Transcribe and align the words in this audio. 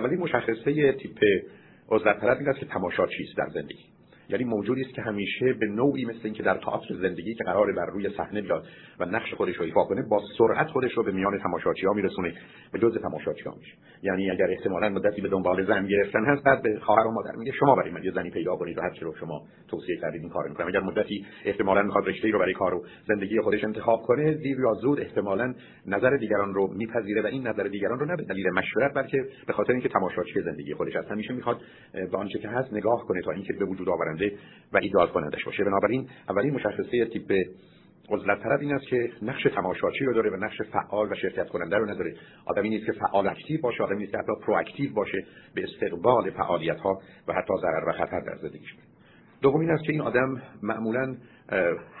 اولین 0.00 0.18
مشخصه 0.18 0.92
تیپ 0.92 1.18
عزلت 1.90 2.20
طلب 2.20 2.38
این 2.38 2.48
است 2.48 2.58
که 2.58 2.66
تماشاچی 2.66 3.22
است 3.22 3.36
در 3.36 3.48
زندگی. 3.60 3.84
یعنی 4.30 4.44
موجودی 4.44 4.80
است 4.80 4.94
که 4.94 5.02
همیشه 5.02 5.52
به 5.52 5.66
نوعی 5.66 6.04
مثل 6.04 6.20
اینکه 6.24 6.42
در 6.42 6.54
تئاتر 6.54 6.94
زندگی 6.94 7.34
که 7.34 7.44
قرار 7.44 7.72
بر 7.72 7.86
روی 7.86 8.10
صحنه 8.16 8.40
بیاد 8.40 8.66
و 9.00 9.04
نقش 9.04 9.34
خودش 9.34 9.56
رو 9.56 9.64
ایفا 9.64 9.84
کنه 9.84 10.02
با 10.02 10.22
سرعت 10.38 10.66
خودش 10.66 10.92
رو 10.92 11.02
به 11.02 11.12
میان 11.12 11.38
تماشاچی 11.38 11.86
ها 11.86 11.92
میرسونه 11.92 12.34
به 12.72 12.78
جزء 12.78 12.98
تماشاچی 12.98 13.44
میشه. 13.58 13.74
یعنی 14.02 14.30
اگر 14.30 14.50
احتمالاً 14.50 14.88
مدتی 14.88 15.20
به 15.20 15.28
دنبال 15.28 15.66
زن 15.66 15.86
گرفتن 15.86 16.24
هست 16.24 16.44
بعد 16.44 16.62
به 16.62 16.78
خواهر 16.80 17.06
و 17.06 17.10
مادر 17.10 17.36
میگه 17.36 17.52
شما 17.52 17.76
برای 17.76 17.90
من 17.90 18.02
یه 18.04 18.10
زنی 18.10 18.30
پیدا 18.30 18.56
کنید 18.56 18.78
و 18.78 18.80
هر 18.80 18.90
رو 19.00 19.14
شما 19.20 19.42
توصیه 19.68 19.96
کردید 19.96 20.20
این 20.20 20.30
کارو 20.30 20.48
می‌کنم. 20.48 20.66
اگر 20.66 20.80
مدتی 20.80 21.26
احتمالاً 21.44 21.82
می‌خواد 21.82 22.08
رشته 22.08 22.28
رو 22.28 22.38
برای 22.38 22.54
کار 22.54 22.74
و 22.74 22.84
زندگی 23.08 23.40
خودش 23.40 23.64
انتخاب 23.64 24.02
کنه 24.02 24.34
دیر 24.34 24.60
یا 24.60 24.74
زود 24.74 25.00
احتمالاً 25.00 25.54
نظر 25.86 26.16
دیگران 26.16 26.54
رو 26.54 26.74
میپذیره 26.74 27.22
و 27.22 27.26
این 27.26 27.46
نظر 27.46 27.62
دیگران 27.62 27.98
رو 27.98 28.06
نه 28.06 28.16
به 28.16 28.22
دلیل 28.22 28.50
مشورت 28.50 28.94
بلکه 28.94 29.18
به 29.46 29.52
خاطر 29.52 29.72
اینکه 29.72 29.88
تماشاچی 29.88 30.40
زندگی 30.40 30.74
خودش 30.74 30.96
هست 30.96 31.10
همیشه 31.10 31.34
می‌خواد 31.34 31.60
به 31.92 32.18
آنچه 32.18 32.38
که 32.38 32.48
هست 32.48 32.72
نگاه 32.72 33.06
کنه 33.06 33.22
تا 33.22 33.30
اینکه 33.30 33.52
به 33.58 33.64
وجود 33.64 33.88
آورنده 33.88 34.19
و 34.72 34.76
ایجاد 34.76 35.12
کنندش 35.12 35.44
باشه. 35.44 35.64
بنابراین 35.64 36.08
اولین 36.28 36.54
مشخصه 36.54 37.04
تیپ 37.04 37.32
عزلت 38.10 38.42
طلب 38.42 38.60
این 38.60 38.74
است 38.74 38.86
که 38.86 39.10
نقش 39.22 39.42
تماشاچی 39.42 40.04
رو 40.04 40.14
داره 40.14 40.30
و 40.30 40.36
نقش 40.36 40.62
فعال 40.62 41.12
و 41.12 41.14
شرکت 41.14 41.48
کننده 41.48 41.76
رو 41.76 41.90
نداره. 41.90 42.14
آدمی 42.46 42.68
نیست 42.68 42.86
که 42.86 42.92
فعال 42.92 43.28
active 43.28 43.60
باشه 43.60 43.82
آدمی 43.82 43.98
نیست 43.98 44.12
که 44.12 44.18
حتی 44.18 44.32
proactive 44.46 44.92
باشه 44.94 45.24
به 45.54 45.64
استقبال 45.64 46.30
فعالیت 46.30 46.80
ها 46.80 47.00
و 47.28 47.32
حتی 47.32 47.54
ضرر 47.60 47.88
و 47.88 47.92
خطر 47.92 48.20
در 48.20 48.36
زندگیش. 48.42 48.74
دوم 49.42 49.60
این 49.60 49.70
است 49.70 49.84
که 49.84 49.92
این 49.92 50.00
آدم 50.00 50.42
معمولا 50.62 51.16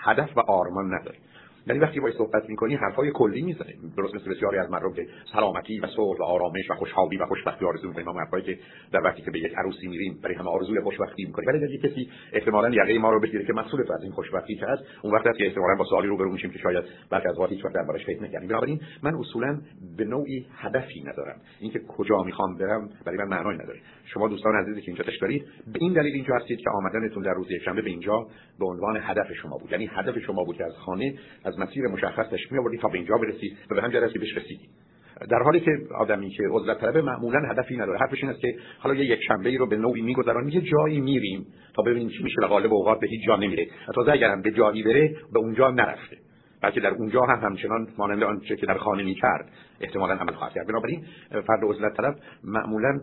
هدف 0.02 0.36
و 0.36 0.40
آرمان 0.40 0.94
نداره. 0.94 1.18
یعنی 1.66 1.80
وقتی 1.80 2.00
باید 2.00 2.14
صحبت 2.14 2.48
می‌کنی 2.48 2.74
حرفای 2.74 3.10
کلی 3.14 3.42
می‌زنه 3.42 3.74
درست 3.96 4.14
مثل 4.14 4.30
بسیاری 4.30 4.58
از 4.58 4.70
مردم 4.70 4.92
که 4.92 5.06
سلامتی 5.32 5.80
و 5.80 5.86
صلح 5.86 6.18
و 6.18 6.22
آرامش 6.22 6.70
و 6.70 6.74
خوشحالی 6.74 7.16
و 7.16 7.26
خوشبختی 7.26 7.64
آرزو 7.64 7.88
می‌کنیم. 7.88 8.06
ما 8.06 8.20
حرفایی 8.20 8.44
که 8.44 8.58
در 8.92 9.00
وقتی 9.00 9.22
که 9.22 9.30
به 9.30 9.38
یک 9.38 9.52
عروسی 9.56 9.88
میریم 9.88 10.18
برای 10.22 10.34
همه 10.34 10.50
آرزوی 10.50 10.80
خوشبختی 10.80 11.24
می‌کنیم. 11.24 11.48
ولی 11.48 11.64
اگر 11.64 11.88
کسی 11.88 12.10
احتمالاً 12.32 12.68
یقه 12.68 12.98
ما 12.98 13.10
رو 13.10 13.20
بگیره 13.20 13.44
که 13.44 13.52
مسئول 13.52 13.92
از 13.92 14.02
این 14.02 14.12
خوشبختی 14.12 14.54
که 14.54 14.66
هست 14.66 14.82
اون 15.02 15.14
وقت 15.14 15.24
که 15.38 15.46
احتمالاً 15.46 15.74
با 15.74 15.84
سوالی 15.84 16.08
روبرو 16.08 16.32
میشیم 16.32 16.50
که 16.50 16.58
شاید 16.58 16.84
بعضی 17.10 17.28
از 17.28 17.38
وقت 17.38 17.50
هیچ 17.50 17.64
وقت 17.64 17.74
دربارش 17.74 18.06
فکر 18.06 18.22
نکردیم. 18.22 18.48
بنابراین 18.48 18.80
من 19.02 19.14
اصولا 19.14 19.60
به 19.96 20.04
نوعی 20.04 20.46
هدفی 20.56 21.00
ندارم. 21.00 21.40
اینکه 21.60 21.78
کجا 21.78 22.22
می‌خوام 22.22 22.56
برم 22.56 22.90
برای 23.04 23.18
من 23.18 23.28
معنی 23.28 23.58
نداره. 23.58 23.80
شما 24.04 24.28
دوستان 24.28 24.56
عزیزی 24.56 24.80
که 24.80 24.88
اینجا 24.88 25.04
دارید 25.20 25.44
به 25.72 25.78
این 25.80 25.92
دلیل 25.92 26.14
اینجا 26.14 26.34
هستید 26.34 26.58
که 26.58 26.70
آمدنتون 26.70 27.22
در 27.22 27.32
روز 27.32 27.50
یکشنبه 27.50 27.82
به 27.82 27.90
اینجا 27.90 28.26
به 28.58 28.66
عنوان 28.66 28.98
هدف 29.00 29.32
شما 29.32 29.58
بود. 29.58 29.72
یعنی 29.72 29.90
هدف 29.92 30.18
شما 30.18 30.44
بود 30.44 30.56
که 30.56 30.64
از 30.64 30.76
خانه 30.76 31.14
از 31.50 31.58
مسیر 31.58 31.86
مشخص 31.86 32.26
تشمی 32.30 32.58
آوردی 32.58 32.78
تا 32.78 32.88
به 32.88 32.98
اینجا 32.98 33.16
برسی 33.16 33.56
و 33.70 33.74
به 33.74 33.82
همجا 33.82 33.98
رسی 33.98 34.18
بهش 34.18 34.36
رسیدی. 34.36 34.68
در 35.30 35.42
حالی 35.42 35.60
که 35.60 35.70
آدمی 35.98 36.30
که 36.30 36.42
عزلت 36.52 36.80
طلب 36.80 36.96
معمولا 36.96 37.40
هدفی 37.50 37.76
نداره. 37.76 37.98
حرفش 37.98 38.22
این 38.22 38.32
است 38.32 38.40
که 38.40 38.54
حالا 38.78 38.94
یه 38.94 39.04
یک 39.04 39.20
شنبه 39.28 39.48
ای 39.48 39.58
رو 39.58 39.66
به 39.66 39.76
نوعی 39.76 40.02
میگذران 40.02 40.48
یه 40.48 40.60
جایی 40.60 41.00
میریم 41.00 41.46
تا 41.74 41.82
ببینیم 41.82 42.08
چی 42.08 42.22
میشه 42.22 42.36
و 42.42 42.46
غالب 42.46 42.72
اوقات 42.72 43.00
به 43.00 43.06
هیچ 43.06 43.26
جا 43.26 43.36
نمیره. 43.36 43.66
تازه 43.94 44.12
اگرم 44.12 44.42
به 44.42 44.50
جایی 44.50 44.82
بره 44.82 45.16
به 45.32 45.38
اونجا 45.38 45.70
نرفته. 45.70 46.16
بلکه 46.62 46.80
در 46.80 46.90
اونجا 46.90 47.22
هم 47.22 47.40
همچنان 47.40 47.88
مانند 47.98 48.22
آنچه 48.22 48.56
که 48.56 48.66
در 48.66 48.78
خانه 48.78 49.02
می‌کرد 49.02 49.48
احتمالا 49.80 50.14
عمل 50.14 50.32
خواهد 50.32 50.52
کرد. 50.52 50.66
بنابراین 50.66 51.04
فرد 51.46 51.64
عزلت 51.64 51.96
طلب 51.96 52.16
معمولا 52.44 53.00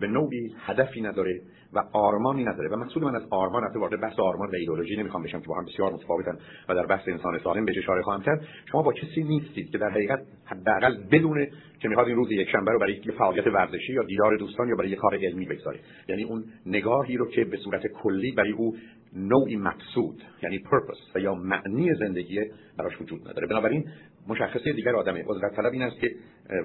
به 0.00 0.06
نوعی 0.06 0.54
هدفی 0.58 1.00
نداره 1.00 1.40
و 1.72 1.82
آرمانی 1.92 2.44
نداره. 2.44 2.68
و 2.68 2.76
مسئول 2.76 3.04
من 3.04 3.16
از 3.16 3.22
آرمان 3.30 3.64
البته 3.64 3.78
وارد 3.78 4.00
بحث 4.00 4.18
آرمان 4.18 4.48
و 4.48 4.54
ایدئولوژی 4.54 4.96
نمی‌خوام 4.96 5.22
بشم 5.22 5.40
که 5.40 5.46
با 5.46 5.54
هم 5.54 5.64
بسیار 5.64 5.92
متفاوتن 5.92 6.38
و 6.68 6.74
در 6.74 6.86
بحث 6.86 7.08
انسان 7.08 7.38
سالم 7.38 7.64
بهش 7.64 7.78
اشاره 7.78 8.02
خواهم 8.02 8.22
کرد. 8.22 8.46
شما 8.70 8.82
با 8.82 8.92
کسی 8.92 9.22
نیستید 9.22 9.70
که 9.70 9.78
در 9.78 9.90
حقیقت 9.90 10.22
حداقل 10.44 10.96
بدونه 11.12 11.50
که 11.80 11.88
می‌خواد 11.88 12.06
این 12.06 12.16
روز 12.16 12.32
یک 12.32 12.48
شنبه 12.48 12.72
رو 12.72 12.78
برای 12.78 12.92
یک 12.92 13.10
فعالیت 13.10 13.46
ورزشی 13.46 13.92
یا 13.92 14.02
دیدار 14.02 14.36
دوستان 14.36 14.68
یا 14.68 14.74
برای 14.76 14.90
یک 14.90 14.98
کار 14.98 15.14
علمی 15.16 15.46
بگذاره. 15.46 15.78
یعنی 16.08 16.22
اون 16.22 16.44
نگاهی 16.66 17.16
رو 17.16 17.26
که 17.30 17.44
به 17.44 17.56
صورت 17.56 17.86
کلی 17.86 18.32
برای 18.32 18.52
او 18.52 18.76
نوعی 19.16 19.56
مقصود 19.56 20.22
یعنی 20.42 20.58
پرپس 20.58 20.96
و 21.14 21.18
یا 21.18 21.34
معنی 21.34 21.94
زندگی 21.94 22.40
براش 22.78 23.00
وجود 23.00 23.28
نداره. 23.28 23.46
بنابراین 23.46 23.84
مشخصه 24.28 24.72
دیگر 24.72 24.96
آدم 24.96 25.14
عزلت 25.16 25.56
طلب 25.56 25.72
این 25.72 25.82
است 25.82 26.00
که 26.00 26.14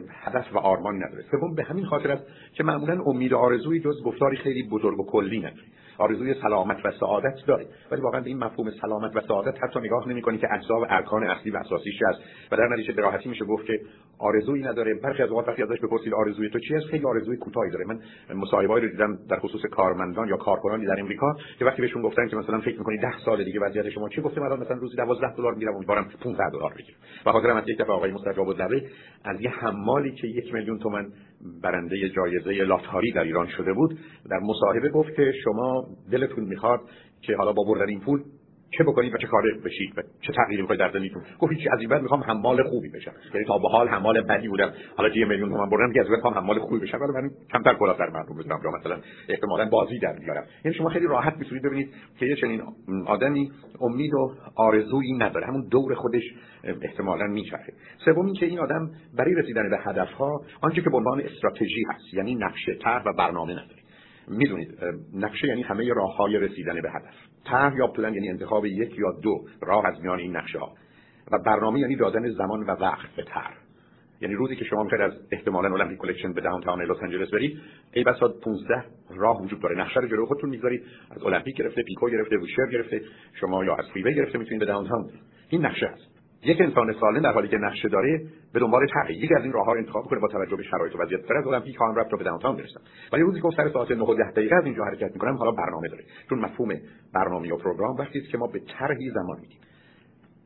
هدف 0.09 0.56
و 0.56 0.58
آرمانی 0.58 1.00
نداره. 1.00 1.24
سوم 1.31 1.56
به 1.56 1.64
همین 1.64 1.86
خاطر 1.86 2.12
است 2.12 2.24
که 2.53 2.64
معمولا 2.64 3.03
امید 3.06 3.34
و 3.34 3.38
آرزوی 3.38 3.80
جز 3.80 4.03
گفتاری 4.06 4.38
خیلی 4.38 4.64
بزرگ 4.64 5.00
و 5.00 5.06
کلی 5.06 5.40
نداره. 5.40 5.64
آرزوی 6.00 6.34
سلامت 6.42 6.86
و 6.86 6.92
سعادت 7.00 7.36
داره. 7.48 7.66
ولی 7.92 8.02
واقعا 8.02 8.22
به 8.22 8.28
این 8.28 8.38
مفهوم 8.38 8.72
سلامت 8.82 9.16
و 9.16 9.22
سعادت 9.28 9.64
حتی 9.64 9.80
نگاه 9.80 10.10
نمی‌کنی 10.10 10.38
که 10.38 10.48
اجزا 10.54 10.80
و 10.80 10.86
ارکان 10.90 11.24
اصلی 11.24 11.52
و 11.52 11.58
اساسیش 11.58 12.02
است 12.08 12.20
و 12.52 12.58
در 12.58 12.68
نتیجه 12.68 12.94
به 12.94 13.02
راحتی 13.02 13.30
میشه 13.30 13.46
گفت 13.46 13.66
که 13.66 13.80
آرزویی 14.20 14.64
نداره. 14.64 15.00
برخی 15.04 15.24
از 15.24 15.30
اوقات 15.30 15.48
وقتی 15.48 15.64
ازش 15.64 15.80
بپرسید 15.80 16.14
آرزوی 16.14 16.50
تو 16.50 16.60
چی 16.60 16.76
است 16.76 16.86
خیلی 16.86 17.06
آرزوی 17.06 17.38
کوتاهی 17.38 17.72
داره. 17.72 17.86
من 17.86 18.00
مصاحبه‌ای 18.36 18.82
رو 18.82 18.88
دیدم 18.88 19.20
در 19.30 19.40
خصوص 19.40 19.62
کارمندان 19.72 20.28
یا 20.28 20.38
کارکنانی 20.38 20.86
در 20.86 21.00
امریکا 21.00 21.36
که 21.60 21.66
وقتی 21.66 21.82
بهشون 21.82 22.02
گفتن 22.02 22.28
که 22.28 22.36
مثلا 22.36 22.60
فکر 22.60 22.78
می‌کنی 22.78 22.98
10 22.98 23.08
سال 23.26 23.44
دیگه 23.44 23.60
وضعیت 23.60 23.90
شما 23.90 24.10
چی 24.10 24.22
گفتم 24.22 24.42
الان 24.42 24.60
مثلا 24.60 24.78
روزی 24.78 24.96
12 24.96 25.36
دلار 25.36 25.54
می‌گیرم 25.54 25.76
امیدوارم 25.76 26.08
15 26.24 26.50
دلار 26.50 26.74
بگیرم. 26.74 26.98
و 27.26 27.31
خاطر 27.31 27.54
من 27.54 27.64
یک 27.68 27.78
دفعه 27.78 27.94
آقای 27.94 28.12
مستجاب 28.12 28.48
الدعوه 28.48 28.81
از 29.24 29.42
یه 29.42 29.50
حمالی 29.50 30.12
که 30.12 30.28
یک 30.28 30.54
میلیون 30.54 30.80
تومن 30.80 31.08
برنده 31.63 32.09
جایزه 32.09 32.51
لاتاری 32.51 33.11
در 33.11 33.23
ایران 33.23 33.47
شده 33.47 33.73
بود. 33.73 34.00
در 34.29 34.39
مصاحبه 34.39 34.89
گفت 34.89 35.16
که 35.16 35.31
شما 35.44 35.88
دلتون 36.11 36.44
می‌خواد 36.44 36.79
که 37.22 37.35
حالا 37.35 37.53
با 37.53 37.63
بردن 37.63 37.89
این 37.89 38.00
پول 38.00 38.23
چه 38.78 38.84
بکنید 38.84 39.13
و 39.13 39.18
چه 39.18 39.28
کار 39.28 39.44
بشید 39.66 39.97
و 39.97 40.02
چه 40.22 40.34
تغییری 40.34 40.62
می‌خواید 40.62 40.80
در 40.80 40.91
زندگیتون؟ 40.91 41.24
گفت 41.40 41.53
هیچ 41.53 41.68
از 41.72 41.80
این 41.80 41.90
بعد 41.90 42.02
می‌خوام 42.02 42.24
حمال 42.24 42.63
خوبی 42.63 42.90
بشم. 42.90 43.12
یعنی 43.34 43.46
تا 43.47 43.57
به 43.57 43.69
حال 43.69 43.88
حمال 43.88 44.22
بدی 44.22 44.47
بودم. 44.47 44.74
حالا 44.96 45.09
یه 45.16 45.25
میلیون 45.25 45.50
تومان 45.50 45.69
بردم 45.69 45.94
که 45.94 46.00
از 46.00 46.07
بعد 46.09 46.34
حمال 46.35 46.59
خوبی 46.59 46.80
بشم. 46.80 46.97
ولی 47.02 47.12
من 47.12 47.30
کمتر 47.53 47.74
کلا 47.74 47.94
در 47.94 48.09
مردم 48.09 48.35
بزنم. 48.38 48.59
یا 48.63 48.72
مثلا 48.80 48.97
احتمالاً 49.30 49.66
بازی 49.66 50.00
در 50.00 50.13
بیارم 50.19 50.44
یعنی 50.66 50.78
شما 50.78 50.90
خیلی 50.90 51.07
راحت 51.07 51.38
می‌تونید 51.38 51.63
ببینید 51.63 51.94
که 52.19 52.25
یه 52.25 52.35
چنین 52.35 52.62
آدمی 53.07 53.52
امید 53.81 54.13
و 54.13 54.35
آرزویی 54.56 55.13
نداره. 55.13 55.47
همون 55.47 55.68
دور 55.72 55.96
خودش 55.96 56.24
احتمالاً 56.81 57.28
میچرخه. 57.28 57.74
سوم 58.06 58.34
که 58.34 58.46
این 58.46 58.59
آدم 58.59 58.91
برای 59.18 59.34
رسیدن 59.36 59.69
به 59.69 59.78
هدفها 59.78 60.41
آنچه 60.62 60.81
که 60.81 60.90
به 60.90 60.97
عنوان 60.97 61.22
استراتژی 61.22 61.84
هست. 61.90 62.13
یعنی 62.13 62.36
نقشه 62.36 62.75
طرح 62.75 63.03
و 63.06 63.13
برنامه 63.18 63.51
نداره. 63.51 63.80
می‌دونید 64.28 64.78
نقشه 65.13 65.47
یعنی 65.47 65.62
همه 65.62 65.94
راه 65.94 66.16
های 66.18 66.38
رسیدن 66.38 66.81
به 66.81 66.90
هدف. 66.91 67.28
طرح 67.45 67.75
یا 67.75 67.88
پلن 67.88 68.13
یعنی 68.13 68.29
انتخاب 68.29 68.66
یک 68.66 68.97
یا 68.97 69.11
دو 69.11 69.45
راه 69.61 69.85
از 69.85 70.01
میان 70.01 70.19
این 70.19 70.38
نقشه 70.38 70.59
ها 70.59 70.73
و 71.31 71.39
برنامه 71.45 71.79
یعنی 71.79 71.95
دادن 71.95 72.29
زمان 72.29 72.63
و 72.63 72.72
وقت 72.72 73.16
به 73.16 73.23
طرح. 73.23 73.53
یعنی 74.22 74.35
روزی 74.35 74.55
که 74.55 74.66
شما 74.66 74.83
می‌خواید 74.83 75.03
از 75.03 75.13
احتمالاً 75.31 75.69
Olympic 75.74 75.97
Collection 75.97 76.34
به 76.33 76.41
downtown 76.41 76.81
لس 76.81 76.97
آنجلس 77.03 77.29
برید 77.31 77.59
ای 77.94 78.03
بسا 78.03 78.27
15 78.27 78.83
راه 79.09 79.41
وجود 79.44 79.61
داره. 79.61 79.77
نقشه 79.77 80.00
رو 80.00 80.07
جلو 80.07 80.25
خودتون 80.25 80.50
می‌ذارید 80.50 80.83
از 81.11 81.23
المپیک 81.23 81.55
گرفته 81.55 81.83
پیکو 81.83 82.09
گرفته 82.09 82.38
ویشر 82.38 82.67
گرفته 82.72 83.01
شما 83.33 83.66
یا 83.66 83.75
از 83.75 83.85
فریوی 83.94 84.16
گرفته 84.16 84.38
می‌تونید 84.38 84.59
به 84.59 84.66
داون 84.66 84.88
تاون 84.88 85.09
این 85.50 85.66
نقشه 85.66 85.85
است 85.85 86.09
یک 86.44 86.61
انسان 86.61 86.94
سالم 87.00 87.22
در 87.22 87.31
حالی 87.31 87.47
که 87.47 87.57
نقشه 87.57 87.89
داره 87.89 88.22
به 88.53 88.59
دنبال 88.59 88.88
یک 89.09 89.31
از 89.38 89.44
این 89.44 89.53
راهها 89.53 89.73
رو 89.73 89.79
انتخاب 89.79 90.03
کنه 90.03 90.19
با 90.19 90.27
توجه 90.27 90.55
به 90.55 90.63
شرایط 90.63 90.95
و 90.95 90.97
وضعیت. 91.01 91.22
فرض 91.22 91.47
المپیک 91.47 91.77
خواهم 91.77 91.95
رفت 91.95 92.09
تا 92.11 92.17
به 92.17 92.23
داونتاون 92.23 92.55
برسم 92.55 92.81
ولی 93.13 93.22
روزی 93.22 93.41
که 93.41 93.50
سر 93.57 93.69
ساعت 93.69 93.91
9 93.91 94.05
10 94.17 94.31
دقیقه 94.31 94.55
از 94.55 94.66
اینجا 94.66 94.83
حرکت 94.83 95.11
می‌کنم 95.13 95.35
حالا 95.35 95.51
برنامه 95.51 95.88
داره. 95.88 96.03
چون 96.29 96.39
مفهوم 96.39 96.69
برنامه 97.13 97.53
و 97.53 97.57
پروگرام 97.57 97.95
وقتی 97.95 98.22
که 98.22 98.38
ما 98.38 98.47
به 98.47 98.59
طرحی 98.79 99.11
زمان 99.11 99.39
میدیم. 99.39 99.59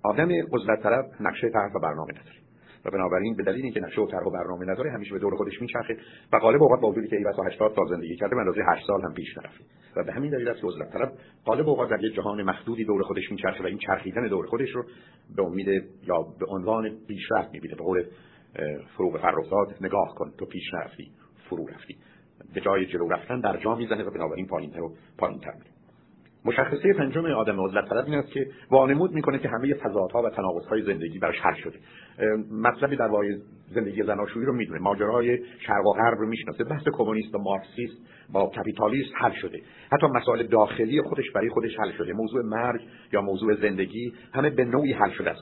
آدم 0.04 0.30
عزلت 0.54 0.84
طلب 0.84 1.06
نقشه 1.20 1.50
طرح 1.50 1.72
و 1.76 1.80
برنامه 1.80 2.12
نداره. 2.12 2.43
و 2.86 2.92
بنابراین 2.92 3.36
به 3.36 3.44
دلیل 3.44 3.64
اینکه 3.64 3.80
نقشه 3.80 4.02
و 4.02 4.08
طرح 4.08 4.24
و 4.24 4.30
برنامه 4.30 4.66
نداره 4.66 4.92
همیشه 4.92 5.14
به 5.14 5.20
دور 5.20 5.36
خودش 5.36 5.62
میچرخه 5.62 5.98
و 6.34 6.40
غالب 6.40 6.64
اوقات 6.64 6.82
با 6.82 6.90
وجودی 6.90 7.08
که 7.08 7.16
ای 7.16 7.26
80 7.48 7.76
سال 7.76 7.88
زندگی 7.90 8.16
کرده 8.16 8.36
من 8.36 8.54
8 8.74 8.88
سال 8.88 9.02
هم 9.02 9.14
پیش 9.14 9.38
نرفته. 9.38 9.64
و 9.96 10.04
به 10.04 10.14
همین 10.14 10.32
دلیل 10.32 10.48
است 10.48 10.62
که 10.62 10.68
عزلت 10.68 10.94
طلب 10.94 11.12
غالب 11.46 11.70
اوقات 11.70 11.90
در 11.90 12.04
یک 12.04 12.16
جهان 12.16 12.44
محدودی 12.44 12.86
دور 12.86 13.04
خودش 13.04 13.32
میچرخه 13.32 13.64
و 13.64 13.68
این 13.68 13.78
چرخیدن 13.78 14.28
دور 14.28 14.46
خودش 14.46 14.70
رو 14.70 14.84
به 15.36 15.44
امید 15.44 15.68
یا 16.08 16.22
به 16.40 16.46
عنوان 16.50 16.98
پیشرفت 17.08 17.54
می‌بینه. 17.54 17.76
به 17.76 17.84
قول 17.84 18.04
فروغ 18.98 19.22
فرخزاد 19.22 19.76
نگاه 19.82 20.16
کن 20.16 20.32
تو 20.38 20.46
پیش 20.46 20.74
نرفتی 20.74 21.12
فرو 21.50 21.68
رفتی. 21.68 21.98
به 22.54 22.62
جای 22.62 22.86
جلو 22.86 23.08
رفتن 23.08 23.40
در 23.40 23.58
جا 23.58 23.76
می‌زنه 23.76 24.04
و 24.04 24.12
بنابراین 24.12 24.48
پایینتر 24.48 24.82
و 24.82 24.96
پایینتر 25.18 25.54
میره. 25.54 25.73
مشخصه 26.46 26.94
پنجم 26.94 27.26
آدم 27.26 27.66
عزلت 27.66 27.90
طلب 27.90 28.06
این 28.06 28.16
است 28.16 28.32
که 28.32 28.48
وانمود 28.72 29.12
می‌کنه 29.12 29.40
که 29.40 29.50
همه 29.50 29.74
تضادها 29.74 30.22
و 30.22 30.30
تناقضهای 30.30 30.82
زندگی 30.82 31.20
براش 31.20 31.40
حل 31.40 31.54
شده. 31.54 31.80
مطلبی 32.52 32.96
در 32.96 33.08
واقع 33.08 33.26
زندگی 33.70 34.04
زناشویی 34.04 34.46
رو 34.46 34.54
می‌دونه. 34.54 34.80
ماجرای 34.80 35.40
شرق 35.60 35.86
و 35.86 35.94
غرب 35.94 36.18
رو 36.18 36.28
می‌شناسه. 36.28 36.64
بحث 36.64 36.84
کمونیست 36.94 37.36
و 37.36 37.38
مارکسیست 37.38 37.98
با 38.34 38.52
کپیتالیست 38.58 39.12
حل 39.16 39.32
شده. 39.42 39.62
حتی 39.92 40.08
مسائل 40.08 40.48
داخلی 40.48 41.02
خودش 41.02 41.32
برای 41.32 41.50
خودش 41.50 41.80
حل 41.80 41.92
شده. 41.92 42.14
موضوع 42.14 42.46
مرگ 42.46 42.82
یا 43.14 43.22
موضوع 43.22 43.56
زندگی 43.56 44.14
همه 44.34 44.50
به 44.50 44.66
نوعی 44.66 44.94
حل 44.94 45.12
شده 45.12 45.30
است. 45.30 45.42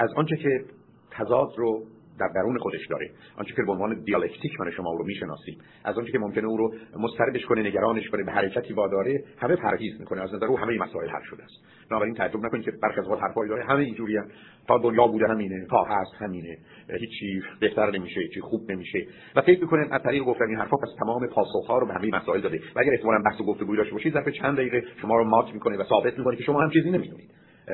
از 0.00 0.10
آنچه 0.16 0.36
که 0.36 0.64
تضاد 1.10 1.48
رو 1.56 1.82
در 2.20 2.28
درون 2.34 2.58
خودش 2.58 2.86
داره. 2.86 3.10
آنچه 3.36 3.54
که 3.54 3.62
به 3.62 3.72
عنوان 3.72 4.02
دیالکتیک 4.04 4.60
من 4.60 4.70
شما 4.70 4.92
رو 4.92 5.04
می‌شناسیم. 5.04 5.58
از 5.84 5.98
آنچه 5.98 6.12
که 6.12 6.18
ممکنه 6.18 6.46
او 6.46 6.56
رو 6.56 6.74
مضطربش 6.98 7.44
کنه 7.44 7.62
نگرانش 7.62 8.08
کنه 8.08 8.24
به 8.24 8.32
حرکتی 8.32 8.74
واداره 8.74 9.24
همه 9.38 9.56
پرهیز 9.56 10.00
می‌کنه. 10.00 10.22
از 10.22 10.34
نظر 10.34 10.46
او 10.46 10.58
همه 10.58 10.78
مسائل 10.78 11.08
حل 11.08 11.22
شده 11.30 11.42
است. 11.42 11.54
بنابراین 11.90 12.14
تعجب 12.14 12.36
نکنید 12.36 12.64
که 12.64 12.72
برخی 12.82 13.00
از 13.00 13.06
حرفایی 13.06 13.48
داره. 13.48 13.64
همه 13.64 13.82
اینجوریه 13.82 14.22
تا 14.68 14.78
دنیا 14.78 15.06
بوده 15.06 15.28
همینه 15.28 15.66
تا 15.70 15.84
هست 15.84 16.14
همینه. 16.18 16.58
هیچی 17.00 17.42
بهتر 17.60 17.90
نمیشه 17.90 18.20
هیچی 18.20 18.40
خوب 18.40 18.70
نمیشه. 18.70 19.06
و 19.36 19.40
فکر 19.40 19.60
می‌کنه 19.60 19.88
از 19.90 20.02
طریق 20.02 20.22
گفتن 20.22 20.48
این 20.48 20.58
حرفا 20.58 20.76
پس 20.76 20.88
تمام 20.98 21.26
پاسخها 21.26 21.78
رو 21.78 21.86
به 21.86 21.94
همه 21.94 22.16
مسائل 22.16 22.40
داده. 22.40 22.60
و 22.74 22.80
اگر 22.80 22.92
احتمالاً 22.92 23.22
بحث 23.22 23.40
و 23.40 23.44
گفتگو 23.44 23.76
داشته 23.76 23.92
باشید 23.92 24.12
ظرف 24.12 24.28
چند 24.28 24.56
دقیقه 24.56 24.82
شما 25.00 25.16
رو 25.16 25.24
مات 25.24 25.54
می‌کنه 25.54 25.76
و 25.76 25.84
ثابت 25.84 26.18
می‌کنه 26.18 26.36
که 26.36 26.42
شما 26.42 26.60
هم 26.60 26.70
چیزی 26.70 26.90
نمی‌دونید. 26.90 27.30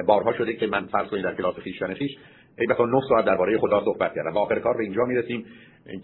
بارها 0.07 0.33
شده 0.33 0.53
که 0.53 0.67
من 0.67 0.87
فرض 0.87 1.09
کنید 1.09 1.25
در 1.25 1.35
کلاس 1.35 1.55
خیشتن 1.55 1.95
خیش 1.95 2.17
ای 2.59 2.67
بسا 2.67 2.87
9 2.87 3.01
ساعت 3.09 3.25
درباره 3.25 3.59
خدا 3.59 3.85
صحبت 3.85 4.15
کردم. 4.15 4.35
و 4.35 4.39
آخر 4.39 4.59
کار 4.59 4.77
به 4.77 4.83
اینجا 4.83 5.05
می‌رسیم 5.05 5.45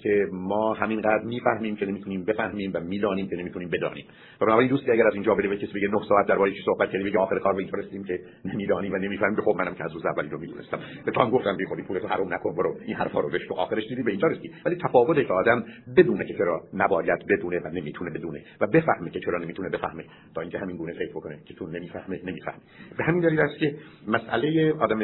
که 0.03 0.27
ما 0.33 0.75
همینقدر 0.75 1.25
می‌فهمیم 1.25 1.77
که 1.77 1.87
نمی‌تونیم 1.87 2.25
بفهمیم 2.25 2.71
و 2.75 2.81
می‌دانیم 2.81 3.29
که 3.29 3.37
نمی‌تونیم 3.37 3.69
بدانیم. 3.69 4.05
و 4.41 4.47
بنابراین 4.47 4.71
دوستی 4.71 4.91
اگر 4.91 5.07
از 5.07 5.15
اینجا 5.15 5.35
بره 5.35 5.49
به 5.49 5.57
کسی 5.57 5.73
بگه 5.75 5.89
9 5.89 6.01
ساعت 6.09 6.27
درباره 6.27 6.51
چی 6.51 6.63
صحبت 6.65 6.91
کردیم 6.91 7.07
بگه 7.07 7.19
آخر 7.19 7.39
کار 7.39 7.53
به 7.53 7.59
اینجا 7.59 7.79
رسیدیم 7.79 8.05
که 8.05 8.21
نمی‌دانیم 8.45 8.93
و 8.93 8.97
نمی‌فهمیم 8.97 9.41
خب 9.41 9.55
منم 9.59 9.75
که 9.75 9.85
از 9.85 9.93
روز 9.93 10.07
اولی 10.07 10.29
رو 10.29 10.39
می‌دونستم. 10.39 10.79
به 11.05 11.13
تو 11.13 11.21
هم 11.21 11.31
گفتم 11.31 11.57
بی 11.57 11.67
خودی 11.67 11.83
پولتو 11.83 12.09
حرام 12.09 12.35
نکن 12.35 12.55
برو 12.55 12.77
این 12.87 12.97
حرفا 12.97 13.21
رو 13.21 13.29
بشو 13.31 13.55
آخرش 13.55 13.89
دیدی 13.89 14.03
به 14.03 14.11
اینجا 14.11 14.29
رسیدی. 14.29 14.51
ولی 14.65 14.77
تفاوت 14.77 15.27
که 15.27 15.33
آدم 15.33 15.65
بدونه 15.97 16.25
که 16.25 16.35
چرا 16.35 16.61
نباید 16.75 17.27
بدونه 17.27 17.61
و 17.65 17.69
نمی‌تونه 17.69 18.11
بدونه 18.11 18.43
و 18.61 18.67
بفهمه 18.67 19.11
که 19.11 19.21
چرا 19.21 19.39
نمی‌تونه 19.39 19.69
بفهمه 19.69 20.05
تا 20.35 20.41
اینکه 20.41 20.59
همین 20.59 20.77
گونه 20.77 20.93
فکر 20.93 21.11
بکنه 21.11 21.39
که 21.45 21.55
تو 21.55 21.67
نمی‌فهمه 21.67 22.21
نمی‌فهمه. 22.25 22.59
به 22.99 23.05
همین 23.05 23.21
دلیل 23.23 23.41
است 23.41 23.59
که 23.59 23.75
مسئله 24.09 24.73
آدم 24.81 25.01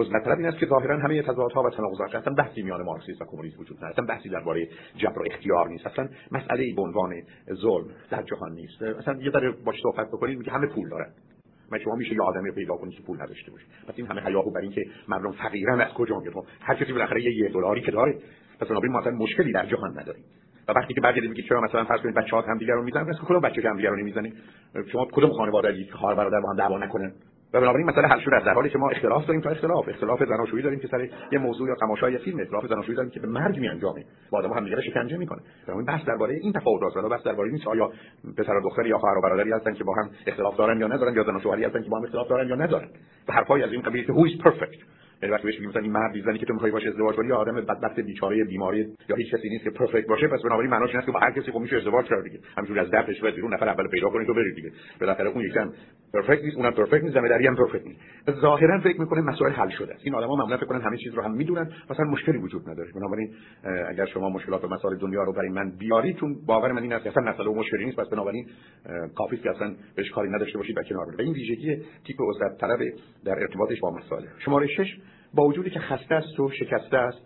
عزلت 0.00 0.24
طلب 0.24 0.38
این 0.38 0.46
است 0.46 0.58
که 0.58 0.66
ظاهرا 0.66 0.93
همه 1.00 1.22
تضادها 1.22 1.62
و 1.62 1.70
تناقضات 1.70 2.14
اصلا 2.14 2.34
بحثی 2.34 2.62
میان 2.62 2.82
مارکسیسم 2.82 3.24
و 3.24 3.28
کمونیسم 3.28 3.60
وجود 3.60 3.76
نداره. 3.76 3.92
اصلا 3.92 4.04
بحثی 4.04 4.28
درباره 4.28 4.68
جبر 4.96 5.18
و 5.18 5.24
اختیار 5.26 5.68
نیست. 5.68 5.86
اصلا 5.86 6.08
مسئله 6.32 6.74
به 6.76 6.82
عنوان 6.82 7.22
ظلم 7.52 7.86
در 8.10 8.22
جهان 8.22 8.52
نیست. 8.52 8.82
اصلا 8.82 9.22
یه 9.22 9.30
ذره 9.30 9.50
باش 9.50 9.76
صحبت 9.82 10.08
بکنید 10.08 10.38
میگه 10.38 10.52
همه 10.52 10.66
پول 10.66 10.88
دارن. 10.88 11.10
من 11.72 11.78
شما 11.78 11.94
میشه 11.94 12.12
یه 12.12 12.22
آدمی 12.22 12.52
پیدا 12.52 12.76
کنید 12.76 12.94
که 12.94 13.02
پول 13.02 13.22
نداشته 13.22 13.50
باشه. 13.50 13.64
پس 13.88 13.94
این 13.96 14.06
همه 14.06 14.20
حیاهو 14.20 14.50
بر 14.50 14.60
اینکه 14.60 14.84
مردم 15.08 15.32
فقیرن 15.32 15.80
از 15.80 15.92
کجا 15.92 16.18
میاد؟ 16.18 16.34
هر 16.60 16.74
کسی 16.74 16.92
بالاخره 16.92 17.22
یه 17.22 17.48
دلاری 17.48 17.80
که 17.80 17.90
داره. 17.90 18.18
پس 18.60 18.68
بنابراین 18.68 18.92
ما 18.92 19.00
اصلا 19.00 19.12
مشکلی 19.12 19.52
در 19.52 19.66
جهان 19.66 19.98
نداریم. 19.98 20.24
و 20.68 20.72
وقتی 20.72 20.94
که 20.94 21.00
بعد 21.00 21.18
میگه 21.18 21.42
چرا 21.42 21.60
مثلا 21.60 21.84
فرض 21.84 22.00
کنید 22.00 22.14
بچه‌ها 22.14 22.42
هم 22.42 22.58
دیگر 22.58 22.72
رو 22.72 22.82
می‌زنن؟ 22.82 23.04
پس 23.04 23.16
کدوم 23.24 23.40
بچه 23.40 23.68
هم 23.68 23.76
دیگر 23.76 23.88
رو 23.88 23.96
نمی‌زنه 23.96 24.32
شما 24.92 25.08
کدوم 25.12 25.30
خانواده 25.30 25.84
که 25.84 25.92
خواهر 25.92 26.14
برادر 26.14 26.40
با 26.40 26.50
هم 26.50 26.56
دعوا 26.56 26.78
نکنن؟ 26.78 27.12
و 27.54 27.60
بنابراین 27.60 27.86
مسئله 27.86 28.08
حل 28.08 28.20
شده 28.20 28.44
در 28.46 28.54
حالی 28.54 28.70
که 28.70 28.78
ما 28.78 28.90
اختلاف 28.90 29.26
داریم 29.26 29.40
تا 29.40 29.50
اختلاف. 29.50 29.88
اختلاف 29.88 30.24
زناشویی 30.24 30.62
داریم 30.62 30.78
که 30.78 30.88
سر 30.88 31.08
یه 31.32 31.38
موضوع 31.38 31.68
یا 31.68 31.74
تماشای 31.74 32.18
فیلم 32.18 32.40
اختلاف 32.40 32.66
زناشویی 32.66 32.96
داریم 32.96 33.10
که 33.10 33.20
به 33.20 33.28
مرگ 33.28 33.58
میانجامه 33.58 34.04
با 34.30 34.38
آدم‌ها 34.38 34.56
هم 34.56 34.64
دیگه 34.64 34.80
شکنجه 34.80 35.16
می‌کنه 35.16 35.40
بنابراین 35.66 35.86
بحث 35.86 36.04
درباره 36.04 36.34
این 36.34 36.52
تفاوت 36.52 36.82
است 36.82 37.08
بحث 37.08 37.22
درباره 37.22 37.50
نیست 37.50 37.66
آیا 37.66 37.90
پسر 38.36 38.52
و 38.52 38.60
دختر 38.60 38.86
یا 38.86 38.98
خواهر 38.98 39.18
و 39.18 39.20
برادری 39.20 39.52
هستن 39.52 39.72
که 39.72 39.84
با 39.84 39.94
هم 39.94 40.10
اختلاف 40.26 40.56
دارن 40.56 40.80
یا 40.80 40.86
ندارن 40.86 41.14
یا 41.14 41.24
زن 41.24 41.64
هستن 41.64 41.82
که 41.82 41.88
با 41.90 41.98
هم 41.98 42.04
اختلاف 42.04 42.28
دارن 42.28 42.48
یا 42.48 42.54
ندارن. 42.54 42.88
و 43.28 43.32
حرفای 43.32 43.62
از 43.62 43.72
این 43.72 43.82
قبیل 43.82 44.06
که 44.06 44.12
who 44.12 44.28
is 44.28 44.44
perfect. 44.44 45.03
یعنی 45.22 45.34
وقتی 45.34 45.46
بهش 45.46 45.54
میگیم 45.54 45.70
مثلا 45.70 45.82
این 45.82 45.92
مرد 45.92 46.24
زنی 46.24 46.38
که 46.38 46.46
تو 46.46 46.52
می‌خوای 46.52 46.72
باشه 46.72 46.88
ازدواج 46.88 47.16
کنی 47.16 47.32
آدم 47.32 47.54
بدبخت 47.54 48.00
بیچاره 48.00 48.44
بیماری 48.44 48.86
یا 49.08 49.16
هیچ 49.16 49.34
کسی 49.34 49.48
نیست 49.48 49.64
که 49.64 49.70
پرفکت 49.70 50.06
باشه 50.06 50.28
پس 50.28 50.42
بنابراین 50.42 50.70
معناش 50.70 50.90
اینه 50.90 51.06
که 51.06 51.12
با 51.12 51.18
هر 51.18 51.30
کسی 51.30 51.52
خب 51.52 51.58
میشه 51.58 51.76
ازدواج 51.76 52.06
کرد 52.06 52.24
دیگه. 52.24 52.38
همینجوری 52.56 52.80
از 52.80 52.90
درش 52.90 53.22
و 53.22 53.30
بیرون 53.30 53.54
نفر 53.54 53.68
اول 53.68 53.88
پیدا 53.88 54.10
کنید 54.10 54.26
تو 54.26 54.34
برید 54.34 54.54
دیگه. 54.54 54.70
بالاخره 55.00 55.28
اون 55.28 55.44
یکم 55.44 55.72
پرفکت 56.14 56.44
نیست 56.44 56.56
اونم 56.56 56.72
پرفکت 56.72 57.02
نیست 57.02 57.14
زمیداری 57.14 57.46
هم 57.46 57.56
پرفکت 57.56 57.86
نیست. 57.86 58.00
ظاهرا 58.40 58.80
فکر 58.80 59.00
می‌کنه 59.00 59.20
مسائل 59.20 59.52
حل 59.52 59.68
شده 59.68 59.94
است. 59.94 60.02
این 60.04 60.14
آدما 60.14 60.36
معمولا 60.36 60.56
فکر 60.56 60.66
کنن 60.66 60.80
همه 60.80 60.96
چیز 60.96 61.14
رو 61.14 61.22
هم 61.22 61.32
می‌دونن 61.32 61.70
مثلا 61.90 62.04
مشکلی 62.04 62.38
وجود 62.38 62.70
نداره. 62.70 62.90
بنابراین 62.94 63.34
اگر 63.88 64.06
شما 64.06 64.28
مشکلات 64.28 64.64
و 64.64 64.68
مسائل 64.68 64.96
دنیا 64.96 65.22
رو 65.22 65.32
برای 65.32 65.48
من 65.48 65.70
بیاری 65.78 66.14
چون 66.14 66.36
باور 66.46 66.72
من 66.72 66.82
این 66.82 66.92
است 66.92 67.06
اصلا 67.06 67.22
مسئله 67.22 67.48
و 67.48 67.54
مشکلی 67.54 67.84
نیست 67.84 67.96
پس 67.96 68.08
بنابراین 68.08 68.46
کافی 69.14 69.36
که 69.36 69.50
اصلا 69.50 69.74
بهش 69.96 70.10
کاری 70.10 70.30
نداشته 70.30 70.58
باشید 70.58 70.78
و 70.78 70.82
کنار 70.82 71.06
و 71.06 71.20
این 71.20 71.32
ویژگی 71.32 71.76
تیپ 71.76 72.16
عزت 72.30 72.60
طلب 72.60 72.78
در 73.24 73.38
ارتباطش 73.40 73.80
با 73.80 73.96
مسائل. 73.96 74.24
شماره 74.38 74.66
6 74.66 74.96
با 75.34 75.44
وجودی 75.44 75.70
که 75.70 75.80
خسته 75.80 76.14
است 76.14 76.40
و 76.40 76.50
شکسته 76.50 76.96
است 76.96 77.18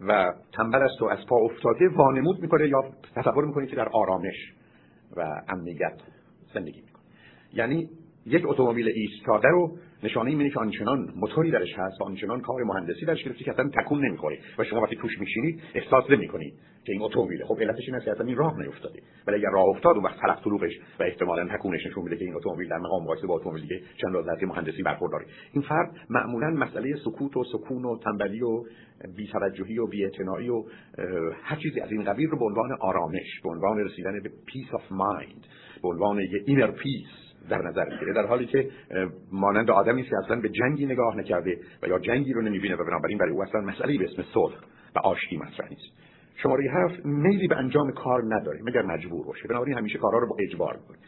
و 0.00 0.32
تنبل 0.52 0.78
است 0.78 1.02
و 1.02 1.04
از 1.04 1.26
پا 1.26 1.36
افتاده 1.36 1.88
وانمود 1.88 2.40
می‌کنه 2.40 2.68
یا 2.68 2.84
تصور 3.16 3.44
می‌کنه 3.44 3.66
که 3.66 3.76
در 3.76 3.88
آرامش 3.88 4.52
و 5.16 5.42
امنیت 5.48 6.00
زندگی 6.54 6.80
می‌کنه. 6.80 7.02
یعنی 7.52 7.88
یک 8.26 8.42
اتومبیل 8.46 8.88
ایستاده 8.88 9.48
رو 9.48 9.78
نشانه 10.04 10.30
اینه 10.30 10.50
که 10.50 10.60
آنچنان 10.60 11.12
موتوری 11.16 11.50
درش 11.50 11.74
هست 11.76 12.00
و 12.00 12.04
آنچنان 12.04 12.40
کار 12.40 12.62
مهندسی 12.62 13.06
درش 13.06 13.24
گرفته 13.24 13.44
که 13.44 13.50
اصلا 13.50 13.70
تکون 13.74 14.06
نمی‌خوره 14.06 14.38
و 14.58 14.64
شما 14.64 14.80
وقتی 14.80 14.96
توش 14.96 15.18
میشینید 15.18 15.62
احساس 15.74 16.10
نمی‌کنید 16.10 16.54
که 16.84 16.92
این 16.92 17.02
اتومبیل. 17.02 17.44
خب 17.44 17.60
علتش 17.60 17.82
این 17.86 17.94
است 17.94 18.04
که 18.04 18.10
اصلا 18.10 18.26
این 18.26 18.36
راه 18.36 18.58
نیفتاده. 18.58 18.98
ولی 19.26 19.36
اگر 19.36 19.50
راه 19.50 19.64
افتاد 19.64 19.94
اون 19.94 20.04
وقت 20.04 20.20
تلق 20.20 20.44
تلوقش 20.44 20.72
و 21.00 21.02
احتمالاً 21.02 21.48
تکونش 21.56 21.86
نشون 21.86 22.04
میده 22.04 22.16
که 22.16 22.24
این 22.24 22.34
اتومبیل 22.34 22.68
در 22.68 22.78
مقام 22.78 23.02
مقایسه 23.02 23.26
با 23.26 23.34
اتومبیلی 23.34 23.66
که 23.66 23.80
چند 23.96 24.14
راز 24.14 24.26
مهندسی 24.42 24.82
برخورداره 24.82 25.26
این 25.52 25.62
فرد 25.62 25.90
معمولا 26.10 26.50
مسئله 26.50 26.96
سکوت 27.04 27.36
و 27.36 27.44
سکون 27.44 27.84
و 27.84 27.98
تنبلی 27.98 28.42
و 28.42 28.62
بی‌توجهی 29.16 29.78
و 29.78 29.86
بی‌اعتنایی 29.86 30.48
و 30.48 30.64
هر 31.42 31.56
چیزی 31.56 31.80
از 31.80 31.92
این 31.92 32.04
قبیل 32.04 32.28
رو 32.28 32.38
به 32.38 32.44
عنوان 32.44 32.72
آرامش 32.80 33.40
به 33.44 33.50
عنوان 33.50 33.78
رسیدن 33.78 34.20
به 34.22 34.30
peace 34.46 34.74
of 34.74 34.92
mind 34.92 35.46
به 35.82 35.88
عنوان 35.88 36.20
یه 36.20 36.42
inner 36.46 36.70
peace 36.70 37.33
در 37.50 37.62
نظر 37.62 37.84
می‌گیره 37.84 38.12
در 38.12 38.26
حالی 38.26 38.46
که 38.46 38.68
مانند 39.32 39.70
آدمی 39.70 40.02
که 40.02 40.16
اصلا 40.24 40.40
به 40.40 40.48
جنگی 40.48 40.86
نگاه 40.86 41.16
نکرده 41.16 41.58
و 41.82 41.88
یا 41.88 41.98
جنگی 41.98 42.32
رو 42.32 42.42
نمی‌بینه 42.42 42.74
و 42.74 42.84
بنابراین 42.84 43.18
برای 43.18 43.32
او 43.32 43.42
اصلا 43.42 43.60
مسئله 43.60 43.98
به 43.98 44.04
اسم 44.04 44.22
صلح 44.34 44.54
و 44.96 44.98
آشتی 44.98 45.36
مطرح 45.36 45.68
نیست. 45.70 46.04
شماره 46.42 46.64
هفت 46.70 47.06
میلی 47.06 47.48
به 47.48 47.56
انجام 47.56 47.92
کار 47.92 48.22
نداره 48.28 48.60
مگر 48.62 48.82
مجبور 48.82 49.26
باشه. 49.26 49.48
بنابراین 49.48 49.78
همیشه 49.78 49.98
کارها 49.98 50.18
رو 50.18 50.28
با 50.28 50.36
اجبار 50.40 50.76
می‌کنه. 50.76 50.98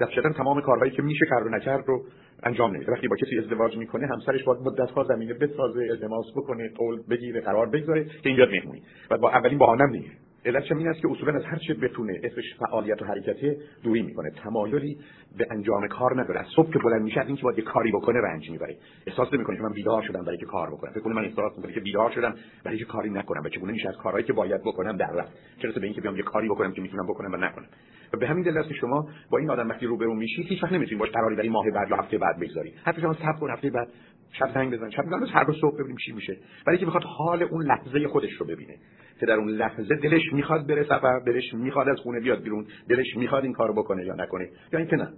دفعتا 0.00 0.32
تمام 0.32 0.60
کارهایی 0.60 0.90
که 0.90 1.02
میشه 1.02 1.26
کرد 1.30 1.46
و 1.46 1.48
نکرد 1.48 1.84
رو 1.86 2.04
انجام 2.42 2.74
نمیده. 2.74 2.92
وقتی 2.92 3.08
با 3.08 3.16
کسی 3.16 3.38
ازدواج 3.38 3.76
می‌کنه 3.76 4.06
همسرش 4.06 4.44
باید 4.44 4.60
مدت‌ها 4.60 5.04
زمینه 5.04 5.34
بسازه 5.34 5.80
التماس 5.90 6.26
بکنه 6.36 6.70
قول 6.76 7.02
بگیره 7.10 7.40
قرار 7.40 7.68
بگذاره 7.68 8.04
که 8.04 8.28
این 8.28 8.36
بیاد 8.36 8.48
مهمونی. 8.48 8.82
و 9.10 9.18
با 9.18 9.30
اولین 9.30 9.58
بهانه 9.58 9.86
نمی‌گیره. 9.86 10.14
علتش 10.44 10.72
این 10.72 10.88
است 10.88 11.00
که 11.00 11.08
اصولا 11.10 11.36
از 11.36 11.44
هر 11.44 11.58
چه 11.58 11.74
بتونه 11.74 12.20
اسمش 12.24 12.54
فعالیت 12.58 13.02
و 13.02 13.04
حرکته 13.04 13.56
دوری 13.82 14.02
می‌کنه 14.02 14.30
تمایلی 14.30 14.98
به 15.38 15.46
انجام 15.50 15.88
کار 15.88 16.20
نداره. 16.22 16.40
از 16.40 16.46
صبح 16.56 16.72
که 16.72 16.78
بلند 16.78 17.02
میشه 17.02 17.20
اینکه 17.26 17.42
باید 17.42 17.58
یه 17.58 17.64
کاری 17.64 17.92
بکنه 17.92 18.20
رنج 18.20 18.50
می‌بره. 18.50 18.76
احساس 19.06 19.34
نمی‌کنه 19.34 19.56
که 19.56 19.62
من 19.62 19.72
بیدار 19.72 20.02
شدم 20.02 20.24
برای 20.24 20.38
که 20.38 20.46
کار 20.46 20.70
بکنم. 20.70 20.92
فکر 20.92 21.00
کنم 21.00 21.14
من 21.14 21.24
احساس 21.24 21.56
می‌کنم 21.56 21.72
که 21.72 21.80
بیدار 21.80 22.10
شدم 22.10 22.34
برای 22.64 22.78
که 22.78 22.84
کاری 22.84 23.10
نکنم 23.10 23.42
و 23.44 23.48
چگونه 23.48 23.72
میشه 23.72 23.88
از 23.88 23.96
کارهایی 23.96 24.24
که 24.24 24.32
باید 24.32 24.60
بکنم 24.60 24.96
در 24.96 25.12
رفت. 25.12 25.32
چرا 25.62 25.72
به 25.72 25.84
اینکه 25.84 26.00
بیام 26.00 26.16
یه 26.16 26.22
کاری 26.22 26.48
بکنم 26.48 26.72
که 26.72 26.82
می‌تونم 26.82 27.06
بکنم 27.06 27.32
و 27.32 27.36
نکنم. 27.36 27.66
و 28.12 28.16
به 28.16 28.26
همین 28.26 28.44
دلیل 28.44 28.58
است 28.58 28.68
که 28.68 28.74
شما 28.74 29.08
با 29.30 29.38
این 29.38 29.50
آدم 29.50 29.68
وقتی 29.68 29.86
روبرو 29.86 30.14
میشید 30.14 30.46
هیچ 30.46 30.62
وقت 30.62 30.72
نمی‌تونید 30.72 31.00
باش 31.00 31.10
قراری 31.10 31.36
برای 31.36 31.48
ماه 31.48 31.70
بعد 31.74 31.90
یا 31.90 31.96
هفته 31.96 32.18
بعد 32.18 32.38
بگذارید 32.40 32.74
حتی 32.84 33.00
شما 33.00 33.14
صبر 33.14 33.38
کن 33.40 33.50
هفته 33.50 33.70
بعد 33.70 33.88
شب 34.32 34.54
زنگ 34.54 34.72
بزن 34.72 34.90
شب 34.90 35.04
میگم 35.04 35.26
هر 35.26 35.44
روز 35.44 35.56
صبح 35.60 35.74
ببینیم 35.74 35.96
چی 35.96 36.12
میشه. 36.12 36.36
برای 36.66 36.78
که 36.78 36.84
می‌خواد 36.84 37.04
حال 37.04 37.42
اون 37.42 37.62
لحظه 37.62 38.08
خودش 38.08 38.32
رو 38.32 38.46
ببینه. 38.46 38.74
که 39.20 39.26
در 39.26 39.34
اون 39.34 39.48
لحظه 39.48 39.94
دلش 39.94 40.32
می‌خواد 40.32 40.66
بره 40.66 40.84
سفر 40.84 41.18
دلش 41.26 41.54
می‌خواد 41.54 41.88
از 41.88 41.98
خونه 41.98 42.20
بیاد 42.20 42.42
بیرون 42.42 42.66
دلش 42.88 43.16
می‌خواد 43.16 43.44
این 43.44 43.52
کارو 43.52 43.74
بکنه 43.74 44.06
یا 44.06 44.14
نکنه. 44.14 44.48
یا 44.72 44.78
اینکه 44.78 44.96
نه. 44.96 45.08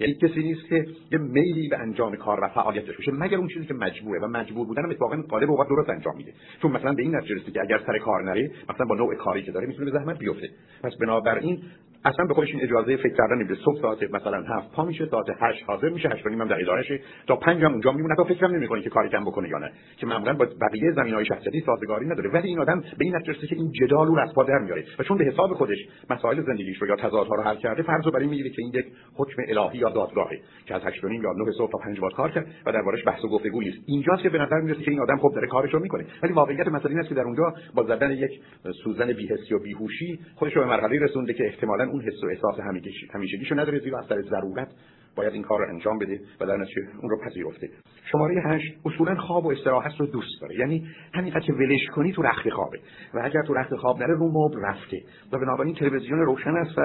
یعنی 0.00 0.14
کسی 0.14 0.42
نیست 0.42 0.68
که 0.68 0.86
یه 1.12 1.18
میلی 1.18 1.68
به 1.68 1.78
انجام 1.78 2.16
کار 2.16 2.44
و 2.44 2.48
فعالیت 2.48 2.86
داشته 2.86 2.98
باشه. 2.98 3.12
مگر 3.24 3.36
اون 3.36 3.48
چیزی 3.48 3.66
که 3.66 3.74
مجبوره 3.74 4.20
و 4.20 4.26
مجبور 4.26 4.66
بودن 4.66 4.84
هم 4.84 4.90
اتفاقا 4.90 5.16
غالب 5.16 5.50
اوقات 5.50 5.68
درست 5.68 5.90
انجام 5.90 6.16
میده. 6.16 6.32
چون 6.62 6.72
مثلا 6.72 6.92
به 6.92 7.02
این 7.02 7.16
نتیجه 7.16 7.40
که 7.40 7.60
اگر 7.60 7.78
سر 7.86 7.98
کار 7.98 8.22
نره 8.22 8.50
مثلا 8.70 8.86
با 8.86 8.94
نوع 8.94 9.14
کاری 9.14 9.42
که 9.42 9.52
داره 9.52 9.66
می‌تونه 9.66 9.90
به 9.90 9.98
زحمت 9.98 10.18
بیفته. 10.18 10.50
پس 10.82 10.92
بنابراین 11.00 11.62
اصلا 12.04 12.24
به 12.24 12.34
خودش 12.34 12.48
این 12.48 12.62
اجازه 12.62 12.96
فکر 12.96 13.14
کردن 13.16 13.34
نمیده 13.34 13.54
صبح 13.54 13.80
ساعت 13.80 14.02
مثلا 14.02 14.42
هفت 14.42 14.72
پا 14.72 14.84
میشه 14.84 15.06
ساعت 15.06 15.26
هشت 15.40 15.64
حاضر 15.66 15.88
میشه 15.88 16.08
هشت 16.08 16.26
نیم 16.26 16.40
هم 16.40 16.48
در 16.48 16.60
ادارهشه 16.60 17.00
تا 17.26 17.36
پنج 17.36 17.64
هم 17.64 17.72
اونجا 17.72 17.92
میمونه. 17.92 18.14
تا 18.16 18.24
فکر 18.24 18.46
نمی‌کنه 18.46 18.82
که 18.82 18.90
کاری 18.90 19.08
کم 19.08 19.24
بکنه 19.24 19.48
یا 19.48 19.58
نه. 19.58 19.72
که 19.96 20.06
معمولا 20.06 20.32
با 20.32 20.46
بقیه 20.60 20.92
زمینهای 20.92 21.24
شخصیتی 21.24 21.60
سازگاری 21.60 22.06
نداره. 22.06 22.30
ولی 22.30 22.48
این 22.48 22.60
آدم 22.60 22.80
به 22.80 23.04
این 23.04 23.16
نتیجه 23.16 23.46
که 23.46 23.56
این 23.56 23.72
جدال 23.72 24.06
رو 24.06 24.18
از 24.18 24.34
پا 24.34 24.44
در 24.44 24.58
میاره. 24.58 24.84
و 24.98 25.02
چون 25.02 25.18
به 25.18 25.24
حساب 25.24 25.54
خودش 25.54 25.78
مسائل 26.10 26.42
زندگیش 26.42 26.78
رو 26.82 26.88
یا 26.88 26.96
تضادها 26.96 27.34
رو 27.34 27.42
حل 27.42 27.56
کرده 27.56 27.82
فرض 27.82 28.04
رو 28.04 28.10
برای 28.10 28.26
می‌گیره 28.26 28.50
که 28.50 28.62
این 28.62 28.72
یک 28.74 28.86
حکم 29.14 29.42
الهی 29.48 29.78
یا 29.78 29.88
دادگاهه 29.88 30.38
که 30.66 30.74
از 30.74 30.82
هشت 30.84 31.04
نیم 31.04 31.22
یا 31.22 31.32
نه 31.32 31.52
صبح 31.58 31.72
تا 31.72 31.78
پنج 31.78 32.00
باید 32.00 32.12
کار 32.12 32.30
کرد 32.30 32.46
و 32.66 32.72
دربارش 32.72 33.06
بحث 33.06 33.24
و 33.24 33.28
گفتگویی 33.28 33.68
است 33.68 33.78
اینجاست 33.86 34.22
که 34.22 34.28
به 34.28 34.38
نظر 34.38 34.60
می‌رسه 34.60 34.82
که 34.82 34.90
این 34.90 35.00
آدم 35.00 35.16
خوب 35.16 35.34
داره 35.34 35.46
کارش 35.46 35.74
رو 35.74 35.80
می‌کنه. 35.80 36.04
ولی 36.22 36.32
واقعیت 36.32 36.68
مسئله 36.68 36.90
این 36.90 37.00
است 37.00 37.08
که 37.08 37.14
در 37.14 37.22
اونجا 37.22 37.54
با 37.74 37.82
زدن 37.82 38.10
یک 38.10 38.40
سوزن 38.84 39.12
بی‌حسی 39.12 39.54
و 39.54 39.58
بیهوشی 39.58 40.18
خودش 40.34 40.56
رو 40.56 40.62
به 40.62 40.68
مرحله 40.68 40.98
رسونده 40.98 41.32
که 41.32 41.44
احتمالاً 41.46 41.87
اون 41.88 42.02
حس 42.02 42.24
و 42.24 42.26
احساس 42.26 42.60
همیشگیشو 43.14 43.54
نداره 43.54 43.78
زیرا 43.78 43.98
از 43.98 44.08
در 44.08 44.22
ضرورت 44.22 44.68
باید 45.16 45.32
این 45.32 45.42
کار 45.42 45.58
رو 45.60 45.68
انجام 45.74 45.98
بده 45.98 46.20
و 46.40 46.46
در 46.46 46.56
نتیجه 46.56 46.82
اون 47.00 47.10
رو 47.10 47.18
پذیرفته. 47.24 47.70
شماره 48.12 48.42
هشت 48.46 48.74
اصولا 48.84 49.14
خواب 49.14 49.46
و 49.46 49.52
استراحت 49.52 50.00
رو 50.00 50.06
دوست 50.06 50.40
داره. 50.40 50.54
یعنی 50.54 50.86
همینقدر 51.14 51.40
که 51.40 51.52
ولش 51.52 51.86
کنی 51.94 52.12
تو 52.12 52.22
رخت 52.22 52.50
خوابه. 52.50 52.78
و 53.14 53.20
اگر 53.24 53.42
تو 53.42 53.54
رخت 53.54 53.76
خواب 53.76 53.98
نره 53.98 54.14
رو 54.14 54.28
مبل 54.28 54.60
رفته. 54.60 55.02
و 55.32 55.38
بنابراین 55.38 55.74
تلویزیون 55.74 56.18
روشن 56.18 56.50
است 56.50 56.78
و 56.78 56.82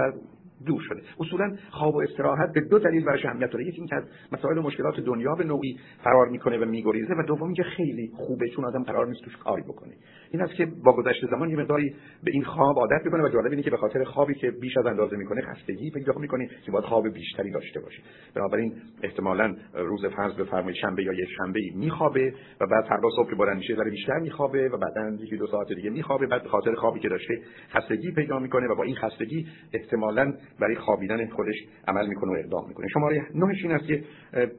دور 0.66 0.82
شده. 0.82 1.02
اصولا 1.20 1.58
خواب 1.72 1.96
و 1.96 2.02
استراحت 2.02 2.54
به 2.54 2.62
دو 2.62 2.80
دلیل 2.80 3.06
برای 3.06 3.28
اهمیت 3.28 3.50
داره. 3.50 3.66
یکی 3.66 3.78
اینکه 3.78 3.96
از 3.96 4.04
مسائل 4.32 4.58
و 4.58 4.62
مشکلات 4.62 5.00
دنیا 5.00 5.36
به 5.36 5.44
نوعی 5.44 5.80
فرار 6.04 6.30
می‌کنه 6.30 6.58
و 6.58 6.66
میگریزه 6.66 7.14
و 7.14 7.24
دوم 7.28 7.44
اینکه 7.44 7.64
خیلی 7.64 8.12
خوبه 8.16 8.50
چون 8.50 8.66
آدم 8.66 8.84
قرار 8.84 9.08
نیست 9.08 9.24
توش 9.24 9.38
کاری 9.38 9.62
بکنه. 9.62 9.94
این 10.34 10.42
است 10.42 10.54
که 10.54 10.66
با 10.66 10.96
گذشت 10.96 11.26
زمان 11.26 11.50
یه 11.50 11.58
مقداری 11.58 11.96
به 12.24 12.32
این 12.32 12.44
خواب 12.44 12.78
عادت 12.78 13.06
می‌کنه 13.06 13.24
و 13.24 13.30
جالب 13.30 13.52
اینه 13.52 13.64
که 13.64 13.70
به 13.70 13.78
خاطر 13.78 14.04
خوابی 14.04 14.34
که 14.34 14.52
بیش 14.52 14.78
از 14.78 14.86
اندازه 14.86 15.18
می‌کنه 15.18 15.42
خستگی 15.42 15.92
پیدا 15.92 16.14
می‌کنه 16.20 16.50
که 16.66 16.72
باید 16.72 16.86
خواب 16.86 17.10
بیشتری 17.10 17.52
داشته 17.52 17.80
باشه. 17.80 18.02
بنابراین 18.36 18.74
احتمالا 19.04 19.56
روز 19.74 20.06
فرض 20.06 20.36
بفرمایید 20.36 20.76
شنبه 20.76 21.04
یا 21.04 21.14
یک 21.14 21.30
شنبه 21.38 21.60
میخوابه 21.76 22.34
و 22.62 22.68
بعد 22.68 22.86
فردا 22.86 23.10
صبح 23.16 23.30
که 23.30 23.36
بلند 23.36 23.58
میشه 23.58 23.76
بیشتر 23.76 24.20
میخوابه 24.20 24.70
و 24.70 24.78
بعدا 24.78 25.24
یکی 25.24 25.38
دو 25.38 25.48
ساعت 25.48 25.74
دیگه 25.74 25.90
میخوابه. 25.90 26.28
بعد 26.28 26.44
به 26.44 26.50
خاطر 26.50 26.74
خوابی 26.74 27.00
که 27.00 27.10
داشته 27.10 27.42
خستگی 27.70 28.12
پیدا 28.12 28.40
می‌کنه 28.40 28.68
و 28.68 28.76
با 28.76 28.84
این 28.84 28.96
خستگی 28.96 29.48
احتمالا 29.74 30.34
برای 30.60 30.76
خوابیدن 30.76 31.30
خودش 31.30 31.56
عمل 31.88 32.08
می‌کنه 32.08 32.32
و 32.32 32.36
اقدام 32.36 32.68
می‌کنه. 32.68 32.88
شماره 32.88 33.26
نهش 33.36 33.64
این 33.64 33.72
است 33.72 33.88
که 33.88 34.04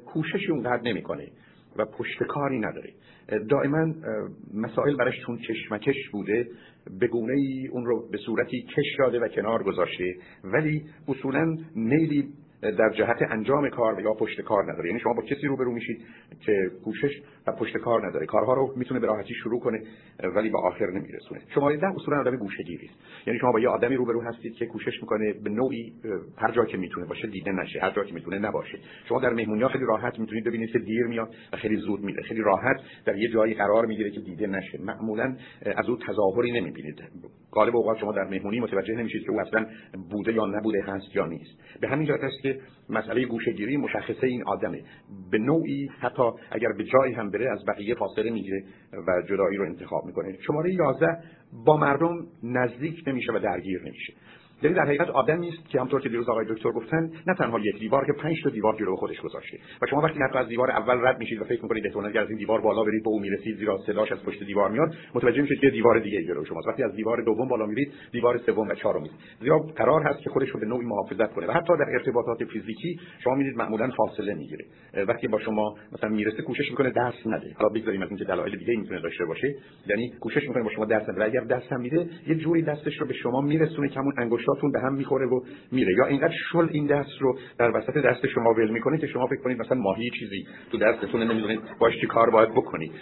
کوششی 0.07 0.52
اونقدر 0.52 0.83
نمی‌کنه. 0.83 1.28
و 1.76 1.85
پشتکاری 1.85 2.59
نداره. 2.59 2.93
دائما 3.49 3.95
مسائل 4.54 4.97
برش 4.97 5.14
چون 5.26 5.38
چشمکش 5.38 6.09
بوده 6.12 6.49
به 7.00 7.07
گونه 7.07 7.33
ای 7.33 7.69
اون 7.73 7.87
رو 7.87 8.09
به 8.11 8.19
صورتی 8.19 8.62
کش 8.62 8.97
داده 8.99 9.21
و 9.21 9.28
کنار 9.28 9.62
گذاشته. 9.62 10.14
ولی 10.45 10.85
اصولا 11.09 11.57
نیلی 11.76 12.28
در 12.71 12.90
جهت 12.90 13.16
انجام 13.30 13.68
کار 13.68 14.00
یا 14.00 14.14
پشت 14.14 14.40
کار 14.40 14.73
نداره. 14.73 14.88
یعنی 14.88 15.00
شما 15.00 15.12
با 15.12 15.23
کسی 15.23 15.47
روبرو 15.47 15.73
میشید 15.73 16.02
که 16.40 16.71
کوشش 16.85 17.23
و 17.47 17.52
پشت 17.52 17.76
کار 17.76 18.06
نداره. 18.06 18.26
کارها 18.26 18.54
رو 18.54 18.75
می‌تونه 18.76 19.00
به 19.00 19.06
راحتی 19.06 19.35
شروع 19.35 19.61
کنه 19.61 19.83
ولی 20.37 20.50
به 20.50 20.59
آخر 20.59 20.90
نمیرسونه. 20.90 21.40
شما 21.54 21.73
ده 21.73 21.94
اصولا 21.94 22.21
آدم 22.21 22.37
گوشه‌گیری 22.37 22.87
است. 22.87 23.26
یعنی 23.26 23.38
شما 23.38 23.52
با 23.52 23.61
یه 23.61 23.68
آدمی 23.68 23.97
روبرو 23.97 24.23
هستید 24.23 24.54
که 24.54 24.66
کوشش 24.66 25.02
می‌کنه 25.02 25.33
به 25.33 25.50
نوعی 25.50 25.92
هر 26.37 26.52
جا 26.52 26.64
که 26.64 26.76
می‌تونه 26.76 27.06
باشه 27.06 27.28
دیده 27.28 27.52
نشه. 27.52 27.80
هر 27.80 27.90
جا 27.90 28.04
که 28.04 28.14
می‌تونه 28.14 28.38
نباشه. 28.38 28.78
شما 29.09 29.21
در 29.21 29.30
مهمونی 29.30 29.68
خیلی 29.68 29.85
راحت 29.85 30.18
می‌تونید 30.18 30.44
ببینید 30.44 30.71
که 30.71 30.78
دیر 30.78 31.06
میاد 31.06 31.35
و 31.52 31.56
خیلی 31.56 31.76
زود 31.76 32.00
میره. 32.00 32.23
خیلی 32.23 32.40
راحت 32.40 32.76
در 33.06 33.16
یه 33.16 33.28
جایی 33.28 33.54
قرار 33.54 33.87
می‌گیره 33.87 34.11
که 34.11 34.21
دیده 34.21 34.47
نشه. 34.47 34.78
معمولا 34.83 35.37
از 35.76 35.88
اون 35.88 35.99
تظاهری 36.06 36.52
نمی‌بینید. 36.52 37.02
غالب 37.52 37.76
اوقات 37.76 37.99
شما 37.99 38.12
در 38.12 38.25
مهمونی 38.25 38.61
متوجه 38.61 38.94
نمیشید 38.94 39.25
که 39.25 39.30
او 39.30 39.40
اصلا 39.40 39.66
بوده 40.11 40.33
یا 40.33 40.47
نبوده 40.47 40.83
هست 40.83 41.16
یا 41.16 41.26
نیست. 41.26 41.80
به 41.80 41.88
همین 41.88 42.06
جهت 42.06 42.25
است 42.25 42.42
که 42.42 42.53
مسئله 42.88 43.25
گوشهگیری 43.25 43.76
مشخصه 43.76 44.26
این 44.26 44.42
آدمه. 44.46 44.82
به 45.30 45.38
نوعی 45.38 45.88
حتی 46.00 46.23
اگر 46.50 46.68
به 46.78 46.84
جایی 46.84 47.14
هم 47.14 47.30
بره 47.30 47.52
از 47.52 47.64
بقیه 47.64 47.94
فاصله 47.94 48.30
می‌گیره 48.30 48.64
و 48.92 49.23
جدایی 49.28 49.56
رو 49.56 49.64
انتخاب 49.64 50.04
می‌کنه. 50.06 50.37
شماره 50.46 50.75
11 50.75 51.06
با 51.66 51.76
مردم 51.76 52.26
نزدیک 52.42 53.02
نمیشه 53.06 53.32
و 53.32 53.38
درگیر 53.38 53.80
نمیشه. 53.84 54.12
یعنی 54.64 54.76
در 54.76 54.85
حقیقت 54.85 55.11
آدمی 55.11 55.49
است 55.49 55.68
که 55.68 55.80
همطور 55.80 56.00
که 56.00 56.09
دیروز 56.09 56.28
آقای 56.28 56.47
دکتر 56.49 56.71
گفتن 56.71 57.11
نه 57.26 57.35
تنها 57.38 57.59
یک 57.61 57.78
دیوار 57.78 58.06
که 58.06 58.12
پنج 58.12 58.42
تا 58.44 58.50
دیوار 58.50 58.76
جلو 58.76 58.97
خودش 58.97 59.21
گذاشته. 59.21 59.59
و 59.83 59.87
شما 59.87 60.00
وقتی 60.00 60.18
از 60.38 60.49
دیوار 60.49 60.71
اول 60.71 61.06
رد 61.06 61.18
میشید 61.18 61.40
و 61.40 61.44
فکر 61.44 61.62
می‌کنید 61.62 61.87
احتمالاً 61.87 62.09
اگر 62.09 62.21
از 62.21 62.28
این 62.28 62.38
دیوار 62.38 62.61
بالا 62.61 62.85
برید 62.85 63.02
به 63.02 63.09
او 63.11 63.21
می‌رسید 63.21 63.56
زیرا 63.56 63.78
صداش 63.87 64.12
از 64.12 64.25
پشت 64.25 64.44
دیوار 64.44 64.71
میاد 64.71 64.94
متوجه 65.14 65.42
میشید 65.42 65.61
که 65.61 65.71
دیوار 65.71 65.99
دیگه 65.99 66.25
جلو 66.25 66.44
شماست. 66.44 66.68
وقتی 66.68 66.83
از 66.83 66.94
دیوار 66.94 67.23
دوم 67.23 67.49
بالا 67.49 67.66
میرید 67.66 67.92
دیوار 68.12 68.38
سوم 68.38 68.68
و 68.68 68.75
چهارم 68.75 69.04
زیرا 69.40 69.59
قرار 69.59 70.02
هست 70.02 70.21
که 70.23 70.30
خودش 70.30 70.49
رو 70.49 70.61
به 70.61 70.66
نوعی 70.66 70.87
محافظت 70.87 71.33
کنه. 71.33 71.47
و 71.47 71.52
حتی 71.52 71.76
در 71.76 71.90
ارتباطات 71.92 72.44
فیزیکی 72.44 73.00
شما 73.25 73.35
می‌دید 73.35 73.56
معمولا 73.56 73.90
فاصله 73.97 74.35
می‌گیره. 74.35 74.64
وقتی 75.09 75.28
با 75.28 75.38
شما 75.38 75.75
مثلا 75.92 76.11
می‌رسه 76.11 76.42
کوشش 76.42 76.71
می‌کنه 76.71 76.90
دست 76.90 77.26
نده. 77.26 77.52
حالا 77.54 77.68
بگذاریم 77.68 78.02
از 78.02 78.09
اینکه 78.09 78.25
دلایل 78.25 78.56
دیگه 78.56 78.76
می‌تونه 78.76 79.00
داشته 79.00 79.25
باشه. 79.25 79.54
یعنی 79.87 80.12
کوشش 80.21 80.49
می‌کنه 80.49 80.62
با 80.62 80.71
شما 80.71 80.85
دست 80.85 81.09
نده. 81.09 81.25
اگر 81.25 81.40
دست 81.40 81.73
هم 81.73 81.80
میده 81.80 82.09
یه 82.26 82.35
جوری 82.35 82.62
دستش 82.62 83.00
رو 83.00 83.06
به 83.06 83.14
شما 83.14 83.40
میرسونه 83.40 83.88
که 83.88 84.00
همون 84.00 84.12
انگشتاتون 84.54 84.73
به 84.73 84.80
هم 84.80 84.94
می‌خوره 84.94 85.26
و 85.26 85.40
میره. 85.73 85.94
یا 85.99 86.06
اینقدر 86.06 86.34
شل 86.52 86.68
این 86.70 86.87
دست 86.87 87.20
رو 87.20 87.38
در 87.58 87.76
وسط 87.76 87.99
دست 87.99 88.26
شما 88.26 88.54
ول 88.54 88.70
می‌کنه 88.70 88.99
که 88.99 89.06
شما 89.06 89.26
فکر 89.26 89.42
کنید 89.44 89.61
مثلا 89.61 89.78
ماهی 89.78 90.11
چیزی 90.11 90.46
تو 90.70 90.78
دستتون 90.78 91.23
نمی‌دونید 91.23 91.61
باش 91.78 92.00
چی 92.00 92.06
کار 92.06 92.30
باید 92.30 92.50
بکنید 92.50 92.92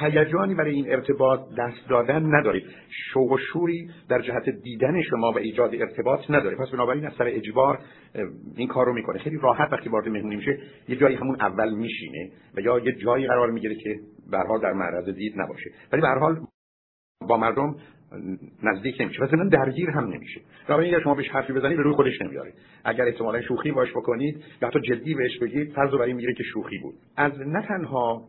هیجانی 0.00 0.54
برای 0.54 0.74
این 0.74 0.92
ارتباط 0.92 1.40
دست 1.58 1.88
دادن 1.88 2.34
ندارید. 2.34 2.64
شوق 3.12 3.32
و 3.32 3.38
شوری 3.38 3.90
در 4.08 4.20
جهت 4.20 4.48
دیدن 4.62 5.02
شما 5.02 5.32
و 5.32 5.38
ایجاد 5.38 5.74
ارتباط 5.74 6.30
نداره 6.30 6.56
پس 6.56 6.70
بنابراین 6.70 7.06
از 7.06 7.12
سر 7.18 7.26
اجبار 7.26 7.78
این 8.56 8.68
کار 8.68 8.86
رو 8.86 8.92
می‌کنه. 8.92 9.18
خیلی 9.18 9.38
راحت 9.42 9.72
وقتی 9.72 9.88
وارد 9.88 10.08
مهمونی 10.08 10.36
میشه 10.36 10.58
یه 10.88 10.96
جایی 10.96 11.16
همون 11.16 11.36
اول 11.40 11.74
میشینه 11.74 12.30
و 12.56 12.60
یا 12.60 12.78
یه 12.78 12.92
جایی 12.92 13.26
قرار 13.26 13.50
می‌گیره 13.50 13.74
که 13.74 13.94
به 14.30 14.38
در 14.62 14.72
معرض 14.72 15.08
دید 15.08 15.32
نباشه. 15.36 15.70
ولی 15.92 16.02
به 16.02 16.08
حال 16.08 16.40
با 17.28 17.36
مردم 17.36 17.76
نزدیک 18.62 19.00
نمیشه. 19.00 19.22
و 19.22 19.48
درگیر 19.48 19.90
هم 19.90 20.04
نمیشه. 20.04 20.40
بنابراین 20.68 20.94
اگر 20.94 21.04
شما 21.04 21.14
بهش 21.14 21.28
حرفی 21.28 21.52
بزنید 21.52 21.76
به 21.76 21.82
روی 21.82 21.94
خودش 21.94 22.22
نمیاره. 22.22 22.52
اگر 22.84 23.04
احتمالا 23.04 23.42
شوخی 23.42 23.70
باش 23.70 23.90
بکنید 23.90 24.44
یا 24.62 24.68
حتی 24.68 24.80
جدی 24.80 25.14
بهش 25.14 25.38
بگید 25.38 25.72
فرض 25.72 25.90
رو 25.90 25.98
برای 25.98 26.12
می‌گیره 26.12 26.34
که 26.34 26.42
شوخی 26.42 26.78
بود. 26.78 26.94
از 27.16 27.40
نه 27.40 27.62
تنها 27.62 28.28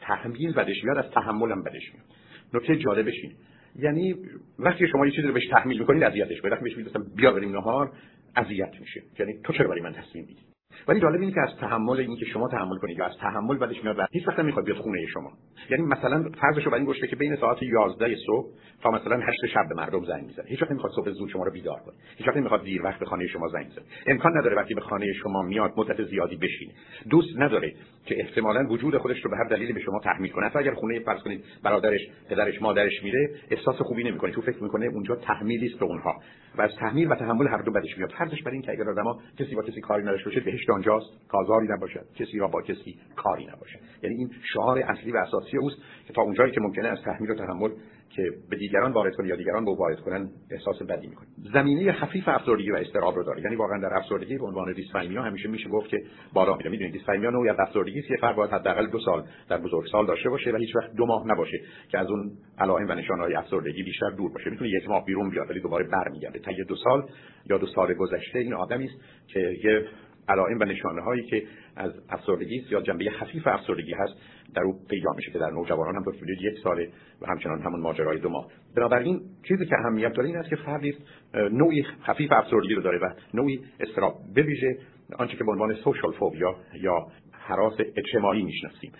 تحمیل 0.00 0.52
بدش 0.52 0.84
میاد 0.84 0.98
از 0.98 1.10
تحمل 1.10 1.50
هم 1.50 1.62
بدش 1.62 1.92
میاد. 1.94 2.06
نکته 2.54 2.76
جالبش 2.76 3.14
اینه. 3.22 3.34
یعنی 3.76 4.14
وقتی 4.58 4.88
شما 4.88 5.06
یه 5.06 5.12
چیزی 5.12 5.28
رو 5.28 5.34
بهش 5.34 5.48
تحمیل 5.48 5.78
می‌کنید 5.78 6.02
اذیتش 6.02 6.44
وقتی 6.44 6.64
بهش 6.64 6.76
میگید 6.76 6.92
بیا 7.16 7.32
بریم 7.32 7.52
نهار 7.52 7.92
اذیت 8.36 8.80
میشه. 8.80 9.02
یعنی 9.18 9.40
تو 9.44 9.52
چرا 9.52 9.68
برای 9.68 9.80
من 9.80 9.92
تصمیم 9.92 10.24
می‌گیری؟ 10.24 10.57
ولی 10.88 11.00
جالب 11.00 11.20
اینه 11.20 11.32
که 11.32 11.40
از 11.40 11.56
تحمل 11.60 12.00
اینکه 12.00 12.26
شما 12.26 12.48
تحمل 12.48 12.78
کنید 12.78 12.98
یا 12.98 13.06
از 13.06 13.16
تحمل 13.20 13.58
بعدش 13.58 13.84
میاد 13.84 13.98
و 13.98 14.06
هیچ 14.12 14.28
وقت 14.28 14.38
نمی‌خواد 14.38 14.64
بیاد 14.64 14.78
خونه 14.78 15.06
شما. 15.06 15.32
یعنی 15.70 15.82
مثلا 15.82 16.30
فرضش 16.40 16.64
رو 16.64 16.70
بر 16.70 16.76
این 16.76 16.86
گوشه 16.86 17.06
که 17.06 17.16
بین 17.16 17.36
ساعت 17.36 17.62
11 17.62 18.16
صبح 18.26 18.46
تا 18.82 18.90
مثلا 18.90 19.16
8 19.16 19.46
شب 19.54 19.68
به 19.68 19.74
مردم 19.74 20.04
زنگ 20.04 20.24
می‌زنه. 20.26 20.44
هیچ 20.48 20.62
وقت 20.62 20.70
نمی‌خواد 20.70 20.92
صبح 20.92 21.10
زود 21.10 21.28
شما 21.28 21.44
رو 21.44 21.52
بیدار 21.52 21.80
کنه. 21.80 21.94
هیچ 22.16 22.28
وقت 22.28 22.36
نمی‌خواد 22.36 22.62
دیر 22.62 22.82
وقت 22.82 23.00
به 23.00 23.06
خانه 23.06 23.26
شما 23.26 23.48
زنگ 23.48 23.66
بزنه. 23.66 23.84
امکان 24.06 24.38
نداره 24.38 24.56
وقتی 24.56 24.74
به 24.74 24.80
خانه 24.80 25.12
شما 25.12 25.42
میاد 25.42 25.72
مدت 25.76 26.04
زیادی 26.04 26.36
بشینه. 26.36 26.72
دوست 27.10 27.38
نداره 27.38 27.74
که 28.06 28.20
احتمالا 28.20 28.66
وجود 28.70 28.98
خودش 28.98 29.24
رو 29.24 29.30
به 29.30 29.36
هر 29.36 29.44
دلیلی 29.44 29.72
به 29.72 29.80
شما 29.80 30.00
تحمیل 30.00 30.30
کنه. 30.30 30.56
اگر 30.56 30.74
خونه 30.74 31.00
فرض 31.00 31.22
کنید 31.22 31.44
برادرش 31.62 32.00
پدرش 32.30 32.62
مادرش 32.62 33.02
میره 33.02 33.30
احساس 33.50 33.76
خوبی 33.76 34.04
نمی‌کنه. 34.04 34.32
تو 34.32 34.40
فکر 34.40 34.62
می‌کنه 34.62 34.86
اونجا 34.86 35.16
تحمیلی 35.16 35.66
است 35.66 35.78
به 35.78 35.84
اونها. 35.84 36.14
و 36.58 36.62
از 36.62 36.70
تحمیل 36.76 37.10
و 37.10 37.14
تحمل 37.14 37.48
هر 37.48 37.62
دو 37.62 37.72
بدش 37.72 37.98
میاد. 37.98 38.10
فرضش 38.10 38.42
بر 38.42 38.50
این 38.50 38.62
که 38.62 38.72
اگر 38.72 38.90
آدما 38.90 39.20
کسی 39.38 39.54
با 39.54 39.62
کسی 39.62 39.80
کاری 39.80 40.02
نداشته 40.02 40.30
باشه 40.30 40.40
بهشت 40.68 40.70
آنجاست 40.70 41.28
کازاری 41.28 41.68
نباشد 41.68 42.06
کسی 42.14 42.38
را 42.38 42.48
با 42.48 42.62
کسی 42.62 42.98
کاری 43.16 43.46
نباشد. 43.46 43.78
یعنی 44.02 44.16
این 44.16 44.30
شعار 44.52 44.78
اصلی 44.78 45.12
و 45.12 45.16
اساسی 45.16 45.56
اوست 45.56 45.76
که 46.06 46.12
تا 46.12 46.22
اونجایی 46.22 46.52
که 46.52 46.60
ممکنه 46.60 46.88
از 46.88 46.98
تحمیل 47.04 47.30
و 47.30 47.34
تحمل 47.34 47.70
که 48.10 48.22
به 48.50 48.56
دیگران 48.56 48.92
وارد 48.92 49.14
کنه 49.14 49.28
یا 49.28 49.36
دیگران 49.36 49.64
به 49.64 49.74
وارد 49.74 50.00
کنن 50.00 50.30
احساس 50.50 50.82
بدی 50.82 51.06
می‌کنه 51.06 51.26
زمینه 51.52 51.92
خفیف 51.92 52.28
افسردگی 52.28 52.70
و 52.70 52.76
استراب 52.76 53.16
رو 53.16 53.24
داره 53.24 53.42
یعنی 53.42 53.56
واقعا 53.56 53.78
در 53.78 53.96
افسردگی 53.96 54.38
به 54.38 54.46
عنوان 54.46 54.72
دیسفایمیا 54.72 55.22
همیشه 55.22 55.48
میشه 55.48 55.68
گفت 55.68 55.88
که 55.88 55.96
بالا 56.32 56.56
میره. 56.56 56.70
می‌دونید 56.70 56.92
دیسفایمیا 56.92 57.30
نوعی 57.30 57.48
از 57.48 57.56
افسردگی 57.60 57.98
است 57.98 58.08
که 58.08 58.16
فرد 58.20 58.36
باید 58.36 58.50
حداقل 58.50 58.86
دو 58.86 58.98
سال 58.98 59.24
در 59.48 59.58
بزرگسال 59.58 60.06
داشته 60.06 60.30
باشه 60.30 60.50
و 60.50 60.56
هیچ 60.56 60.76
وقت 60.76 60.94
دو 60.96 61.06
ماه 61.06 61.22
نباشه 61.26 61.60
که 61.88 61.98
از 61.98 62.06
اون 62.10 62.32
علائم 62.58 62.88
و 62.88 62.94
نشانهای 62.94 63.34
افسردگی 63.34 63.82
بیشتر 63.82 64.10
دور 64.10 64.32
باشه. 64.32 64.50
می‌تونه 64.50 64.70
یک 64.70 64.88
ماه 64.88 65.04
بیرون 65.04 65.30
بیاد 65.30 65.50
ولی 65.50 65.60
دوباره 65.60 65.88
برمیگرده. 65.88 66.38
تا 66.38 66.52
دو 66.68 66.76
سال 66.76 67.02
یا 67.50 67.58
دو 67.58 67.66
سال 67.66 67.94
گذشته 67.94 68.38
این 68.38 68.54
آدمی 68.54 68.84
است 68.84 68.94
که 69.26 69.40
یه 69.64 69.86
علائم 70.28 70.58
و 70.60 70.64
نشانه 70.64 71.02
هایی 71.02 71.22
که 71.22 71.42
از 71.76 71.92
افسردگی 72.08 72.64
یا 72.70 72.80
جنبه 72.80 73.10
خفیف 73.10 73.46
افسردگی 73.46 73.92
هست 73.92 74.12
در 74.54 74.62
او 74.62 74.80
پیدا 74.90 75.12
میشه 75.16 75.30
که 75.32 75.38
در 75.38 75.50
نوجوانان 75.50 75.96
هم 75.96 76.04
تا 76.04 76.12
یک 76.40 76.58
ساله 76.64 76.88
و 77.22 77.26
همچنان 77.26 77.62
همون 77.62 77.80
ماجرای 77.80 78.18
دو 78.18 78.28
ماه. 78.28 78.46
بنابراین 78.76 79.20
چیزی 79.48 79.66
که 79.66 79.76
اهمیت 79.78 80.12
داره 80.12 80.28
این 80.28 80.36
است 80.36 80.48
که 80.48 80.56
فردی 80.56 80.94
نوعی 81.34 81.82
خفیف 81.82 82.32
افسردگی 82.32 82.74
رو 82.74 82.82
داره 82.82 82.98
و 82.98 83.10
نوعی 83.34 83.60
اضطراب 83.80 84.14
بویژه 84.34 84.78
آنچه 85.18 85.36
که 85.36 85.44
به 85.44 85.50
عنوان 85.50 85.74
social 85.74 86.12
phobia 86.12 86.56
یا 86.82 87.06
هراس 87.32 87.74
اجتماعی 87.96 88.42
می‌شناسیم. 88.42 88.92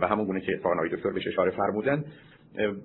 و 0.00 0.08
همون 0.08 0.26
گونه 0.26 0.40
که 0.40 0.52
اتفاقا 0.52 0.86
دکتر 0.92 1.10
بهش 1.10 1.26
اشاره 1.26 1.50
فرمودن 1.50 2.04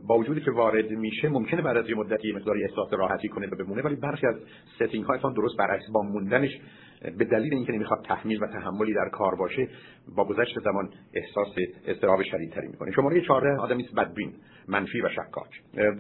با 0.07 0.17
وجودی 0.17 0.41
که 0.41 0.51
وارد 0.51 0.91
میشه 0.91 1.29
ممکنه 1.29 1.61
بعد 1.61 1.77
از 1.77 1.89
یه 1.89 1.95
مدتی 1.95 2.31
مقداری 2.31 2.63
احساس 2.63 2.93
راحتی 2.93 3.27
کنه 3.27 3.47
و 3.47 3.55
بمونه 3.55 3.81
ولی 3.81 3.95
برخی 3.95 4.27
از 4.27 4.35
setting 4.75 5.05
های 5.05 5.19
درست 5.35 5.57
برعکس 5.57 5.83
با 5.93 6.01
موندنش 6.01 6.59
به 7.01 7.25
دلیل 7.25 7.53
اینکه 7.53 7.71
نمی‌خواد 7.71 8.05
تحمیل 8.05 8.43
و 8.43 8.47
تحملی 8.47 8.93
در 8.93 9.09
کار 9.09 9.35
باشه 9.35 9.67
با 10.15 10.25
گذشت 10.25 10.59
زمان 10.63 10.89
احساس 11.13 11.55
اضطراب 11.87 12.23
شدیدتری 12.23 12.67
می‌کنه. 12.67 12.91
شماره 12.91 13.21
14 13.21 13.57
آدمی 13.61 13.83
است 13.83 13.95
بدبین 13.95 14.33
منفی 14.67 15.01
و 15.01 15.09
شکاک. 15.09 15.49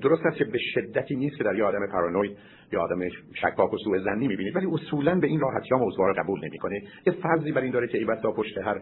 درست 0.01 0.25
است 0.25 0.37
که 0.37 0.45
به 0.45 0.57
شدتی 0.73 1.15
نیست 1.15 1.37
که 1.37 1.43
در 1.43 1.55
یه 1.55 1.63
آدم 1.63 1.87
پارانوید 1.91 2.37
یا 2.73 2.81
آدم 2.81 2.99
شکاک 3.33 3.73
و 3.73 3.77
سوء 3.77 3.99
زنی 3.99 4.27
می‌بینید 4.27 4.55
ولی 4.55 4.67
اصولا 4.71 5.19
به 5.19 5.27
این 5.27 5.39
راحتی 5.39 5.69
ها 5.69 5.77
موضوع 5.77 6.07
رو 6.07 6.13
قبول 6.23 6.45
نمی‌کنه. 6.45 6.81
یه 7.07 7.13
فرضی 7.13 7.51
بر 7.51 7.61
این 7.61 7.71
داره 7.71 7.87
که 7.87 7.97
ایبت 7.97 8.21
تا 8.21 8.31
پشت 8.31 8.57
هر 8.57 8.81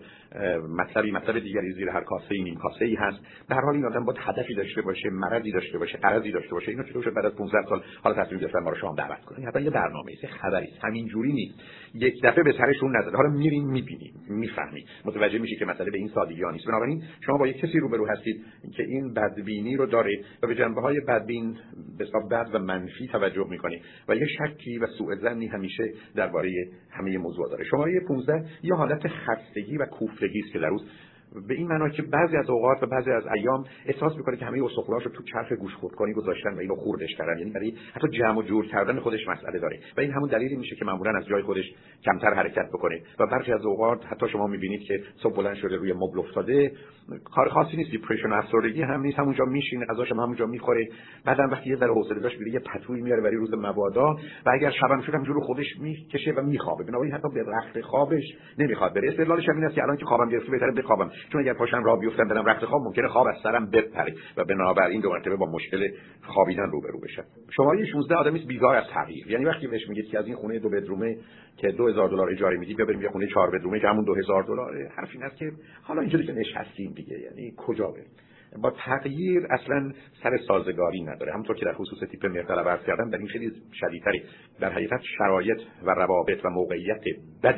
مطلبی 0.77 1.11
مطلب 1.11 1.39
دیگری 1.39 1.71
زیر 1.71 1.89
هر 1.89 2.01
کاسه 2.01 2.35
ای 2.35 2.43
نیم 2.43 2.55
کاسه 2.55 2.85
ای 2.85 2.95
هست 2.95 3.19
در 3.49 3.61
حال 3.61 3.75
این 3.75 3.85
آدم 3.85 4.05
باید 4.05 4.19
هدفی 4.21 4.55
داشته 4.55 4.81
باشه 4.81 5.09
مرضی 5.09 5.51
داشته 5.51 5.77
باشه 5.77 5.97
قرضی 5.97 6.31
داشته 6.31 6.51
باشه. 6.51 6.71
اینو 6.71 6.83
چطور 6.83 7.03
شد 7.03 7.13
بعد 7.13 7.25
از 7.25 7.35
15 7.35 7.57
سال 7.69 7.83
حالا 8.03 8.23
تصمیم 8.23 8.39
گرفتن 8.39 8.59
ما 8.59 8.69
رو 8.69 8.75
شام 8.75 8.95
دعوت 8.95 9.25
کنه 9.25 9.47
حتما 9.47 9.61
یه 9.61 9.69
برنامه‌ای 9.69 10.17
خبری 10.17 10.67
همین 10.83 11.07
جوری 11.07 11.33
نیست. 11.33 11.59
یک 11.93 12.21
دفعه 12.23 12.43
به 12.43 12.51
سرشون 12.51 12.97
نزده. 12.97 13.17
حالا 13.17 13.29
میرین 13.29 13.67
می‌بینیم 13.67 14.13
می‌فهمید 14.29 14.87
متوجه 15.05 15.39
میشی 15.39 15.55
که 15.55 15.65
مسئله 15.65 15.91
به 15.91 15.97
این 15.97 16.07
سادگی 16.07 16.43
ها 16.43 16.51
نیست. 16.51 16.67
بنابراین 16.67 17.03
شما 17.25 17.37
با 17.37 17.47
یک 17.47 17.57
کسی 17.57 17.79
روبرو 17.79 18.07
هستید 18.07 18.45
که 18.77 18.83
این 18.83 19.13
بدبینی 19.13 19.75
رو 19.75 19.85
داره 19.85 20.19
و 20.43 20.47
به 20.47 20.55
جنبه 20.55 20.81
های 20.81 20.99
بدبین 20.99 21.57
به 21.97 22.05
بد 22.31 22.49
و 22.53 22.59
منفی 22.59 23.07
توجه 23.07 23.47
می‌کنه. 23.49 23.78
و 24.07 24.15
یه 24.15 24.27
شکی 24.27 24.77
و 24.77 24.87
سوء 24.97 25.15
زنی 25.15 25.47
همیشه 25.47 25.83
درباره 26.15 26.67
همه 26.91 27.17
موضوع 27.17 27.49
داره. 27.49 27.63
شماره 27.63 27.99
15 28.07 28.45
یه 28.63 28.75
حالت 28.75 29.07
خستگی 29.07 29.77
و 29.77 29.85
کوفتگی 29.85 30.39
است 30.39 30.53
که 30.53 30.59
در 30.59 30.69
به 31.47 31.53
این 31.53 31.67
معنا 31.67 31.89
که 31.89 32.01
بعضی 32.01 32.37
از 32.37 32.49
اوقات 32.49 32.83
و 32.83 32.85
بعضی 32.85 33.11
از 33.11 33.23
ایام 33.35 33.65
احساس 33.85 34.17
می‌کنه 34.17 34.37
که 34.37 34.45
همه 34.45 34.65
استخوانش 34.65 35.03
رو 35.03 35.11
تو 35.11 35.23
چرخ 35.23 35.51
گوش 35.51 35.75
خودکنی 35.75 36.13
گذاشتن 36.13 36.53
و 36.53 36.59
اینو 36.59 36.75
خوردش 36.75 37.15
کردن. 37.17 37.39
یعنی 37.39 37.51
برای 37.51 37.73
حتی 37.93 38.07
جمع 38.07 38.37
و 38.37 38.41
جور 38.41 38.65
کردن 38.65 38.99
خودش 38.99 39.27
مسئله 39.27 39.59
داره. 39.59 39.79
و 39.97 40.01
این 40.01 40.11
همون 40.11 40.29
دلیلی 40.29 40.55
میشه 40.55 40.75
که 40.75 40.85
معمولا 40.85 41.17
از 41.17 41.25
جای 41.25 41.41
خودش 41.41 41.73
کمتر 42.05 42.33
حرکت 42.33 42.69
بکنه. 42.73 43.01
و 43.19 43.27
برخی 43.27 43.53
از 43.53 43.65
اوقات 43.65 44.05
حتی 44.05 44.29
شما 44.29 44.47
می‌بینید 44.47 44.81
که 44.81 45.03
صبح 45.23 45.35
بلند 45.35 45.55
شده 45.55 45.75
روی 45.75 45.93
مبل 45.93 46.19
افتاده 46.19 46.71
کار 47.23 47.49
خاصی 47.49 47.77
نیست. 47.77 47.91
دیپرشن 47.91 48.31
افسردگی 48.31 48.81
هم 48.81 49.01
نیست. 49.01 49.19
همونجا 49.19 49.45
میشینه 49.45 49.85
غذاش 49.85 50.11
هم 50.11 50.19
همونجا 50.19 50.45
می‌خوره. 50.45 50.87
بعدم 51.25 51.49
وقتی 51.51 51.69
یه 51.69 51.75
ذره 51.75 51.93
حوصله 51.93 52.19
داشت 52.19 52.39
میره 52.39 52.51
یه 52.51 52.59
پتوی 52.59 53.01
میاره 53.01 53.21
برای 53.21 53.35
روز 53.35 53.53
مبادا. 53.53 54.13
و 54.45 54.49
اگر 54.53 54.71
شبم 54.71 55.01
شد 55.01 55.11
جلو 55.11 55.39
خودش 55.39 55.67
می‌کشه 55.79 56.31
و 56.31 56.41
میخوابه. 56.41 56.83
بنابراین 56.83 57.13
حتی 57.13 57.27
به 57.33 57.43
رخت 57.47 57.81
خوابش 57.81 58.23
نمی‌خواد 58.57 58.93
بره. 58.93 59.09
استدلالش 59.09 59.49
این 59.49 59.63
است 59.63 59.75
که 59.75 59.83
الان 59.83 59.97
که 59.97 60.05
خوابم 60.05 60.29
گرفته 60.29 60.51
بهتره 60.51 60.71
بخوابم. 60.71 61.11
چون 61.31 61.41
اگر 61.41 61.53
پاشم 61.53 61.83
را 61.83 61.95
بیفتم 61.95 62.27
برم 62.27 62.45
رخت 62.45 62.65
خواب 62.65 62.81
ممکنه 62.81 63.07
خواب 63.07 63.27
از 63.27 63.35
سرم 63.43 63.69
بپره 63.69 64.13
و 64.37 64.43
بنابراین 64.43 65.01
دو 65.01 65.09
مرتبه 65.09 65.35
با 65.35 65.45
مشکل 65.45 65.87
خوابیدن 66.21 66.71
روبرو 66.71 66.99
بشم. 66.99 67.23
شماره 67.55 67.85
16 67.85 68.15
آدمی 68.15 68.39
بیزار 68.39 68.75
از 68.75 68.83
تغییر. 68.93 69.31
یعنی 69.31 69.45
وقتی 69.45 69.67
بهش 69.67 69.89
میگید 69.89 70.05
که 70.05 70.19
از 70.19 70.25
این 70.25 70.35
خونه 70.35 70.59
دو 70.59 70.69
بدرومه 70.69 71.17
که 71.57 71.71
2000 71.71 72.09
دلار 72.09 72.29
اجاره 72.29 72.57
میدی 72.57 72.73
بیا 72.73 72.85
بریم 72.85 73.01
یه 73.01 73.09
خونه 73.09 73.27
4 73.27 73.51
بدرومه 73.51 73.79
که 73.79 73.87
همون 73.87 74.05
2000 74.05 74.43
دلاره. 74.43 74.91
حرف 74.95 75.09
این 75.13 75.23
است 75.23 75.37
که 75.37 75.51
حالا 75.81 76.01
اینجوری 76.01 76.25
که 76.25 76.33
نشستیم 76.33 76.93
دیگه. 76.93 77.19
یعنی 77.19 77.53
کجا 77.57 77.87
بریم؟ 77.87 78.09
با 78.61 78.71
تغییر 78.71 79.47
اصلا 79.49 79.91
سر 80.23 80.37
سازگاری 80.47 81.01
نداره. 81.01 81.33
همونطور 81.33 81.55
که 81.55 81.65
در 81.65 81.73
خصوص 81.73 82.09
تیپ 82.09 82.25
مرتلب 82.25 82.67
عرض 82.67 82.85
کردم 82.85 83.09
در 83.09 83.17
این 83.17 83.27
خیلی 83.27 83.51
شدیدتری. 83.73 84.23
در 84.59 84.71
حقیقت 84.71 85.01
شرایط 85.17 85.61
و 85.83 85.91
روابط 85.91 86.45
و 86.45 86.49
موقعیت 86.49 87.01
بد 87.43 87.55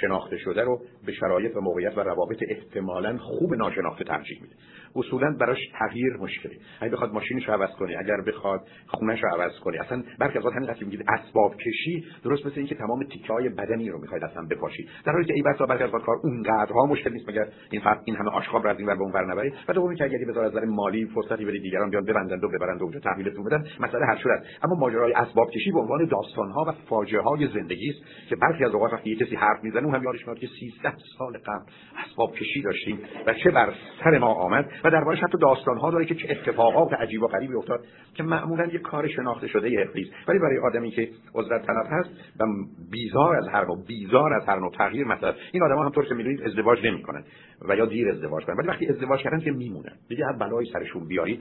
شناخته 0.00 0.38
شده 0.38 0.62
رو 0.62 0.80
به 1.06 1.12
شرایط 1.12 1.56
و 1.56 1.60
موقعیت 1.60 1.98
و 1.98 2.00
روابط 2.00 2.42
احتمالا 2.48 3.18
خوب 3.18 3.54
ناشناخته 3.54 4.04
ترجیح 4.04 4.42
میده. 4.42 4.54
اصولا 4.96 5.36
براش 5.40 5.58
تغییر 5.78 6.16
مشکلی. 6.16 6.58
اگه 6.80 6.92
بخواد 6.92 7.12
ماشینش 7.12 7.48
رو 7.48 7.54
عوض 7.54 7.70
کنه 7.70 7.96
اگر 7.98 8.20
بخواد 8.26 8.60
خونش 8.86 9.22
رو 9.22 9.28
عوض 9.28 9.58
کنه. 9.58 9.80
اصلا 9.80 10.02
برخی 10.18 10.38
از 10.38 10.44
همین 10.44 10.74
که 10.74 10.84
میگید 10.84 11.04
اسباب 11.08 11.56
کشی 11.56 12.04
درست 12.24 12.46
مثل 12.46 12.54
اینکه 12.56 12.74
تمام 12.74 13.04
تیکه 13.04 13.32
های 13.32 13.48
بدنی 13.48 13.90
رو 13.90 14.00
می‌خواید 14.00 14.24
اصلا 14.24 14.42
بپاشی 14.50 14.88
در 15.04 15.12
حالی 15.12 15.24
که 15.24 15.34
ای 15.34 15.42
بسا 15.42 15.66
برخی 15.66 15.84
از 15.84 15.90
کار 15.90 16.16
اونقدرها 16.22 16.86
مشکل 16.86 17.12
نیست. 17.12 17.28
مگر 17.28 17.46
این 17.70 17.80
فرق 17.80 18.00
این 18.04 18.16
همه 18.16 18.30
آشغال 18.30 18.62
رو 18.62 18.68
از 18.68 18.78
این 18.78 18.88
ور 18.88 18.94
به 18.94 19.02
اون 19.02 19.12
ور 19.12 19.32
نبری 19.32 19.52
و 19.68 19.72
دومی 19.72 19.96
که 19.96 20.04
اگه 20.04 20.18
بذار 20.28 20.44
از 20.44 20.52
نظر 20.52 20.64
مالی 20.64 21.06
فرصتی 21.06 21.44
بدید 21.44 21.62
دیگران 21.62 21.90
بیان 21.90 22.04
ببندند 22.04 22.44
و 22.44 22.48
ببرند 22.48 22.80
و 22.80 22.84
اونجا 22.84 23.00
تحویلتون 23.00 23.44
بدن 23.44 23.64
مسئله 23.80 24.06
حل 24.06 24.16
شده 24.16 24.42
اما 24.62 24.74
ماجرای 24.74 25.12
اسباب 25.12 25.50
کشی 25.50 25.72
به 25.72 25.80
عنوان 25.80 26.04
داستان 26.04 26.50
ها 26.50 26.64
و 26.68 26.72
فاجعه 26.88 27.20
های 27.20 27.48
زندگی 27.54 27.90
است 27.90 28.28
که 28.28 28.36
برخی 28.36 28.64
از 28.64 28.74
اوقات 28.74 28.92
وقتی 28.92 29.16
کسی 29.16 29.36
حرف 29.36 29.64
می‌زنه 29.64 29.84
اون 29.84 29.94
هم 29.94 30.02
یادش 30.02 30.26
میاد 30.26 30.38
که 30.38 30.48
13 30.60 30.92
سال 31.18 31.32
قبل 31.38 31.64
اسباب 32.06 32.34
کشی 32.34 32.62
داشتیم 32.62 32.98
و 33.26 33.34
چه 33.34 33.50
بر 33.50 33.72
سر 34.04 34.18
ما 34.18 34.34
آمد. 34.34 34.68
و 34.84 34.90
دربارش 34.90 35.18
حتی 35.18 35.38
داستان 35.38 35.78
ها 35.78 35.90
داره 35.90 36.04
که 36.04 36.14
چه 36.14 36.28
اتفاقات 36.30 36.92
عجیب 36.92 37.22
و 37.22 37.26
غریبی 37.26 37.54
افتاد 37.54 37.84
که 38.14 38.22
معمولا 38.22 38.66
یه 38.66 38.78
کار 38.78 39.08
شناخته 39.08 39.48
شده 39.48 39.86
افلیس 39.88 40.08
ولی 40.28 40.38
برای 40.38 40.58
آدمی 40.58 40.90
که 40.90 41.08
عذرت 41.34 41.66
طلب 41.66 41.86
هست 41.90 42.10
و 42.40 42.44
بیزار 42.90 43.36
از 43.36 43.48
هر 43.48 43.66
بیزار 43.86 44.32
از 44.32 44.48
هر 44.48 44.58
نوع 44.58 44.70
تغییر 44.70 45.06
مثلا 45.06 45.34
این 45.52 45.62
آدما 45.62 45.84
همطور 45.84 46.04
که 46.04 46.14
می‌دونید 46.14 46.42
ازدواج 46.42 46.86
نمی‌کنن 46.86 47.24
و 47.68 47.76
یا 47.76 47.86
دیر 47.86 48.08
ازدواج 48.08 48.44
کنن. 48.44 48.56
ولی 48.56 48.68
وقتی 48.68 48.86
ازدواج 48.86 49.20
کردن 49.20 49.40
که 49.40 49.50
میمونن. 49.50 49.92
دیگه 50.08 50.26
هر 50.26 50.32
بلایی 50.32 50.70
سرشون 50.72 51.08
بیارید 51.08 51.40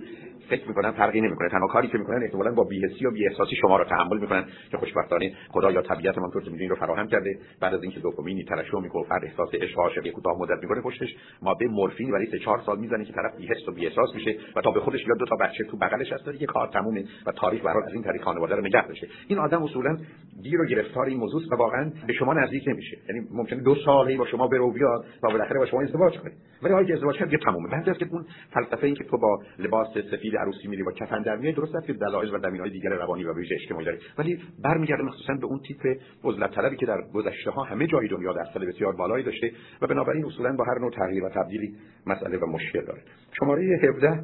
فکر 0.50 0.67
می‌کنن 0.67 0.91
فرقی 0.91 1.21
نمی‌کنه. 1.21 1.50
تنها 1.50 1.67
کاری 1.67 1.88
که 1.88 1.98
می‌کنن 1.98 2.24
احتمالاً 2.24 2.51
با 2.51 2.63
بی‌حسی 2.63 3.05
و 3.05 3.12
بی‌احساسی 3.12 3.55
شما 3.55 3.77
رو 3.77 3.83
تحمل 3.83 4.17
می‌کنن 4.19 4.45
که 4.71 4.77
خوشبختانه 4.77 5.33
خدا 5.50 5.71
یا 5.71 5.81
طبیعت 5.81 6.17
من 6.17 6.31
طور 6.31 6.43
که 6.43 6.67
رو 6.69 6.75
فراهم 6.75 7.07
کرده. 7.07 7.39
بعد 7.62 7.74
از 7.74 7.83
اینکه 7.83 8.00
دوپامینی 8.00 8.43
ترشح 8.43 8.79
می‌کنه 8.79 9.03
فرد 9.03 9.25
احساس 9.25 9.50
عشق 9.53 9.79
عاشقی 9.79 10.12
کوتاه 10.12 10.38
مدت 10.39 10.62
می‌کنه 10.62 10.81
پشتش 10.81 11.15
ماده 11.41 11.67
مورفین 11.67 12.12
برای 12.12 12.25
3 12.25 12.39
4 12.39 12.62
سال 12.65 12.79
می‌زنه 12.79 13.05
که 13.05 13.13
طرف 13.13 13.30
بی‌حس 13.38 13.67
و 13.67 13.71
بی‌احساس 13.71 14.15
میشه 14.15 14.35
و 14.55 14.61
تا 14.61 14.71
به 14.71 14.79
خودش 14.79 15.05
بیاد 15.05 15.17
دو 15.17 15.25
تا 15.25 15.35
بچه 15.35 15.63
تو 15.63 15.77
بغلش 15.77 16.13
هست 16.13 16.29
دیگه 16.29 16.45
کار 16.45 16.67
تمومه 16.67 17.03
و 17.25 17.31
تاریخ 17.31 17.65
برای 17.65 17.83
از 17.88 17.93
این 17.93 18.03
طریق 18.03 18.21
خانواده 18.21 18.55
رو 18.55 18.61
نگه 18.61 18.88
داشته 18.88 19.07
این 19.27 19.39
آدم 19.39 19.63
اصولا 19.63 19.97
گیر 20.43 20.61
و 20.61 20.65
گرفتار 20.65 21.05
این 21.05 21.17
موضوع 21.17 21.41
و 21.51 21.55
واقعا 21.55 21.91
به 22.07 22.13
شما 22.13 22.33
نزدیک 22.33 22.67
نمیشه. 22.67 22.97
یعنی 23.09 23.27
ممکنه 23.31 23.61
دو 23.61 23.75
سال 23.75 24.17
با 24.17 24.25
شما 24.25 24.47
بره 24.47 24.61
و 24.61 24.71
بیاد 24.71 25.05
و 25.23 25.27
بالاخره 25.31 25.59
با 25.59 25.65
شما 25.65 25.81
ازدواج 25.81 26.17
کنه. 26.17 26.31
ولی 26.63 26.73
حالی 26.73 26.88
که 26.88 26.93
ازدواج 26.93 27.15
کرد 27.15 27.41
تمومه. 27.41 27.69
بعد 27.69 27.89
از 27.89 27.97
که 27.97 28.07
اون 28.11 28.25
فلسفه 28.53 28.83
این 28.83 28.95
که 28.95 29.03
تو 29.03 29.17
با 29.17 29.39
لباس 29.59 29.88
سفید 30.11 30.38
عروسی 30.38 30.67
میری 30.67 30.83
با 30.83 30.91
کفن 30.91 31.21
در 31.21 31.35
میای 31.35 31.53
درست 31.53 31.88
که 31.88 31.93
دلایل 31.93 32.33
و 32.33 32.38
دمینهای 32.38 32.69
دیگر 32.69 32.89
روانی 32.89 33.23
و 33.23 33.33
ویژه 33.33 33.55
اجتماعی 33.55 33.85
داره 33.85 34.00
ولی 34.17 34.39
برمیگرده 34.63 35.03
مخصوصا 35.03 35.33
به 35.33 35.45
اون 35.45 35.59
تیپ 35.59 35.97
عزلت 36.23 36.55
طلبی 36.55 36.75
که 36.75 36.85
در 36.85 37.01
گذشته 37.13 37.51
ها 37.51 37.63
همه 37.63 37.88
جای 37.88 38.07
دنیا 38.07 38.33
در 38.33 38.45
سال 38.53 38.65
بسیار 38.65 38.95
بالایی 38.95 39.23
داشته 39.23 39.51
و 39.81 39.87
بنابراین 39.87 40.25
اصولا 40.25 40.55
با 40.55 40.63
هر 40.63 40.79
نوع 40.79 40.91
تغییر 40.91 41.24
و 41.24 41.29
تبدیلی 41.29 41.75
مسئله 42.05 42.37
و 42.37 42.46
مشکل 42.46 42.85
داره. 42.85 43.01
شماره 43.39 43.79
17 43.83 44.24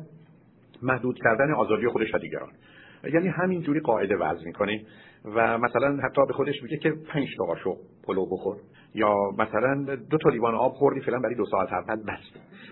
محدود 0.81 1.19
کردن 1.23 1.53
آزادی 1.53 1.87
خودش 1.87 2.15
و 2.15 2.17
دیگران. 2.17 2.49
یعنی 3.13 3.27
همین 3.27 3.61
جوری 3.61 3.79
قاعده 3.79 4.15
وضع 4.15 4.45
می‌کنه 4.45 4.81
و 5.25 5.57
مثلا 5.57 5.97
حتی 6.03 6.25
به 6.27 6.33
خودش 6.33 6.63
میگه 6.63 6.77
که 6.77 6.93
پنج 7.07 7.27
تا 7.37 7.45
قاشق 7.45 7.77
پلو 8.03 8.25
بخور. 8.25 8.57
یا 8.95 9.15
مثلا 9.37 9.95
دو 10.09 10.17
تا 10.17 10.29
لیوان 10.29 10.55
آب 10.55 10.71
خوردی 10.71 11.01
فعلا 11.01 11.19
برای 11.19 11.35
دو 11.35 11.45
ساعت 11.45 11.69
بعد 11.69 12.05
بس. 12.05 12.19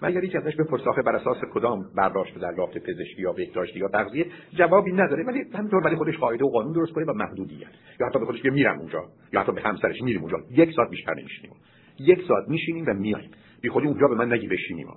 و 0.02 0.06
اگر 0.06 0.24
یکی 0.24 0.38
ازش 0.38 0.56
به 0.56 0.64
آخه 0.90 1.02
بر 1.02 1.16
اساس 1.16 1.38
کدام 1.54 1.86
برداشت 1.96 2.40
دریافت 2.40 2.78
پزشکی 2.78 3.22
یا 3.22 3.32
بهداشتی 3.32 3.80
یا 3.80 3.88
تغذیه؟ 3.88 4.26
جوابی 4.54 4.92
نداره. 4.92 5.24
ولی 5.24 5.44
همینطور 5.54 5.82
برای 5.84 5.96
خودش 5.96 6.18
قاعده 6.18 6.46
و 6.46 6.50
قانون 6.50 6.74
درست 6.74 6.92
کنه 6.92 7.06
و 7.06 7.14
محدودیت. 7.14 7.68
یا 8.00 8.08
حتی 8.08 8.20
به 8.20 8.26
خودش 8.26 8.46
میرم 8.46 8.80
اونجا. 8.80 9.04
یا 9.34 9.42
حتی 9.42 9.52
به 9.52 9.62
همسرش 9.62 10.02
میریم 10.02 10.22
اونجا. 10.22 10.38
یک 10.52 10.72
ساعت 10.76 10.90
بیشتر 10.90 11.14
نمیشینیم. 11.14 11.52
یک 12.00 12.20
ساعت 12.28 12.48
میشینیم 12.48 12.86
و 12.88 12.94
میایم. 12.94 13.32
بی 13.62 13.70
خودی 13.70 13.88
اونجا 13.88 14.08
به 14.08 14.16
من 14.16 14.34
نگی 14.34 14.48
بشینیم. 14.48 14.88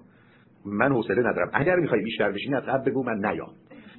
من 0.66 0.92
حوصله 0.92 1.20
ندارم. 1.20 1.50
اگر 1.52 1.76
می‌خوای 1.76 2.02
بیشتر 2.02 2.32
بشینی 2.32 2.54
از 2.54 2.62
قبل 2.62 2.90
بگو 2.90 3.02
من 3.04 3.26
نیام. 3.26 3.50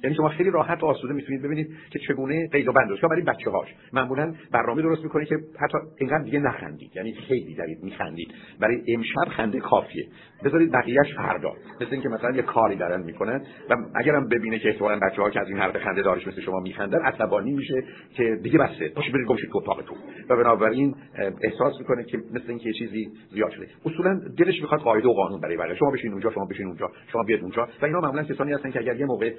یعنی 0.04 0.16
شما 0.16 0.28
خیلی 0.28 0.50
راحت 0.50 0.82
و 0.82 0.86
آسوده 0.86 1.14
می‌تونید 1.14 1.42
ببینید 1.42 1.70
که 1.90 1.98
چگونه 1.98 2.48
قید 2.48 2.68
و 2.68 2.72
بند 2.72 3.00
برای 3.02 3.22
بچه 3.22 3.50
هاش 3.50 3.68
معمولا 3.92 4.34
برنامه 4.52 4.82
درست 4.82 5.02
می‌کنه 5.02 5.24
که 5.24 5.34
حتی 5.58 5.78
اینقدر 5.98 6.24
دیگه 6.24 6.38
نخندید. 6.38 6.96
یعنی 6.96 7.14
خیلی 7.14 7.54
دارید 7.54 7.82
میخندید. 7.82 8.34
برای 8.60 8.94
امشب 8.94 9.28
خنده 9.30 9.60
کافیه. 9.60 10.06
بذارید 10.44 10.72
بقیهش 10.72 11.14
فردا 11.16 11.52
مثل 11.80 11.88
اینکه 11.92 12.08
مثلا 12.08 12.30
یه 12.30 12.42
کاری 12.42 12.76
دارن 12.76 13.02
می‌کنن 13.02 13.42
و 13.70 13.76
اگرم 13.94 14.28
ببینه 14.28 14.58
که 14.58 14.68
احتمالاً 14.68 14.98
بچه‌ها 14.98 15.30
که 15.30 15.40
از 15.40 15.48
این 15.48 15.58
حرف 15.58 15.76
خنده 15.76 16.02
دارش 16.02 16.26
مثل 16.26 16.40
شما 16.40 16.60
میخندن 16.60 16.98
عصبانی 16.98 17.52
میشه 17.52 17.84
که 18.14 18.38
دیگه 18.42 18.58
بسه. 18.58 18.92
باشه 18.96 19.12
برید 19.12 19.26
گمشید 19.26 19.50
تو 19.50 19.58
اتاقتون 19.58 19.96
و 20.30 20.36
بنابراین 20.36 20.94
احساس 21.42 21.78
می‌کنه 21.78 22.04
که 22.04 22.18
مثل 22.18 22.44
اینکه 22.48 22.68
یه 22.68 22.72
چیزی 22.72 23.10
زیاد 23.32 23.50
شده. 23.50 23.66
اصولا 23.86 24.20
دلش 24.38 24.60
می‌خواد 24.60 24.80
قاعده 24.80 25.08
و 25.08 25.12
قانون 25.12 25.40
برای 25.40 25.56
برای 25.56 25.76
شما 25.76 25.90
بشین 25.90 26.12
اونجا 26.12 26.30
شما 26.30 26.44
بشین 26.44 26.66
اونجا 26.66 26.90
شما 27.12 27.22
بیاد 27.22 27.40
اونجا. 27.40 27.68
و 27.82 27.86
اینا 27.86 28.00
معمولا 28.00 28.22
کسانی 28.22 28.52
هستن 28.52 28.70
که 28.70 28.78
اگر 28.80 28.96
یه 28.96 29.06
موقع 29.06 29.34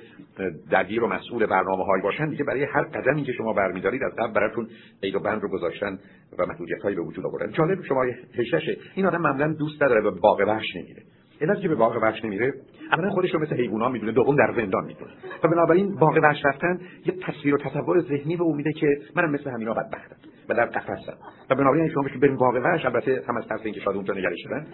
درگیر 0.72 1.04
و 1.04 1.08
مسئول 1.08 1.46
برنامه 1.46 1.84
های 1.84 2.02
باشن 2.02 2.30
دیگه 2.30 2.44
برای 2.44 2.64
هر 2.64 2.82
قدمی 2.82 3.24
که 3.24 3.32
شما 3.32 3.54
برمیدارید 3.54 4.04
از 4.04 4.12
قبل 4.16 4.34
براتون 4.34 4.68
قید 5.02 5.16
و 5.16 5.20
بند 5.20 5.42
رو 5.42 5.50
گذاشتن 5.50 6.00
و 6.40 6.46
محدودیت 6.46 6.82
هایی 6.82 6.96
به 6.96 7.02
وجود 7.02 7.26
آوردن. 7.26 7.52
جالب 7.52 7.84
شما 7.84 8.06
هششه 8.38 8.78
این 8.96 9.06
آدم 9.06 9.22
معمولا 9.22 9.54
دوست 9.54 9.84
نداره 9.84 10.02
به 10.02 10.12
باغ 10.12 10.40
وحش 10.48 10.76
نمیره. 10.76 11.04
علت 11.42 11.62
که 11.62 11.68
به 11.68 11.76
باغ 11.76 11.98
وحش 12.02 12.26
نمیره 12.26 12.54
اولا 12.92 13.10
خودش 13.10 13.34
رو 13.34 13.40
مثل 13.40 13.56
حیونا 13.56 13.90
می‌دونه 13.90 14.12
دوم 14.12 14.36
در 14.36 14.54
زندان 14.56 14.86
می‌دونه. 14.86 15.12
و 15.44 15.48
بنابراین 15.48 15.96
باغ 15.96 16.20
وحش 16.24 16.46
رفتن 16.46 16.80
یه 17.06 17.14
تصویر 17.22 17.56
و 17.56 17.58
تصور 17.58 18.02
ذهنی 18.02 18.38
به 18.38 18.44
امیده 18.44 18.72
که 18.72 18.88
منم 19.16 19.32
مثل 19.32 19.50
همینا 19.50 19.74
بدبختم 19.74 20.16
و 20.50 20.54
در 20.54 20.66
قفسم. 20.66 21.18
و 21.50 21.56
بنابراین 21.56 21.90
شما 21.90 22.10
که 22.10 22.20
بریم 22.20 22.38
باغ 22.38 22.56
وحش 22.56 22.86
البته 22.86 23.24
هم 23.28 23.38
از 23.38 23.48
ترس 23.48 23.60
اینکه 23.64 23.80
شاید 23.80 23.96
اونجا 23.96 24.14
نگرش 24.14 24.38
شدن 24.44 24.68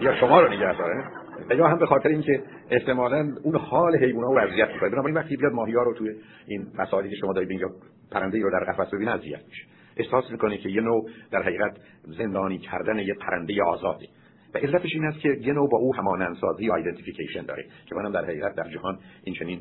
یا 0.00 0.14
شما 0.14 0.40
رو 0.40 0.48
نگه 0.48 0.78
دارن 0.78 1.10
یا 1.50 1.68
هم 1.68 1.78
به 1.78 1.86
خاطر 1.86 2.08
اینکه 2.08 2.42
احتمالاً 2.70 3.34
اون 3.42 3.56
حال 3.56 3.96
حیونا 3.96 4.26
رو 4.26 4.38
اذیت 4.38 4.68
می‌کنه. 4.68 4.90
بنابراین 4.90 5.16
وقتی 5.16 5.36
بیاد 5.36 5.52
ماهیار 5.52 5.84
رو 5.84 5.94
توی 5.94 6.10
این 6.46 6.66
مسائلی 6.78 7.10
که 7.10 7.16
شما 7.16 7.32
دارید 7.32 7.50
اینجا 7.50 7.70
پرنده 8.12 8.36
ای 8.36 8.42
رو 8.42 8.50
در 8.50 8.72
قفس 8.72 8.94
ببینه 8.94 9.10
اذیت 9.10 9.40
میشه. 9.48 9.64
احساس 9.96 10.30
می‌کنه 10.30 10.58
که 10.58 10.68
یه 10.68 10.80
نوع 10.80 11.10
در 11.30 11.42
حقیقت 11.42 11.76
زندانی 12.18 12.58
کردن 12.58 12.98
یه 12.98 13.14
پرنده 13.14 13.62
آزادی. 13.62 14.08
و 14.54 14.58
علتش 14.58 14.90
این 14.94 15.04
است 15.04 15.18
که 15.18 15.28
یه 15.28 15.52
نوع 15.52 15.68
با 15.70 15.78
او 15.78 15.94
همانندسازی 15.94 16.64
یا 16.64 16.74
ایدنتیفیکیشن 16.74 17.42
داره 17.42 17.66
که 17.86 17.94
منم 17.94 18.12
در 18.12 18.24
حقیقت 18.24 18.54
در 18.54 18.68
جهان 18.68 18.98
این 19.24 19.34
چنین 19.34 19.60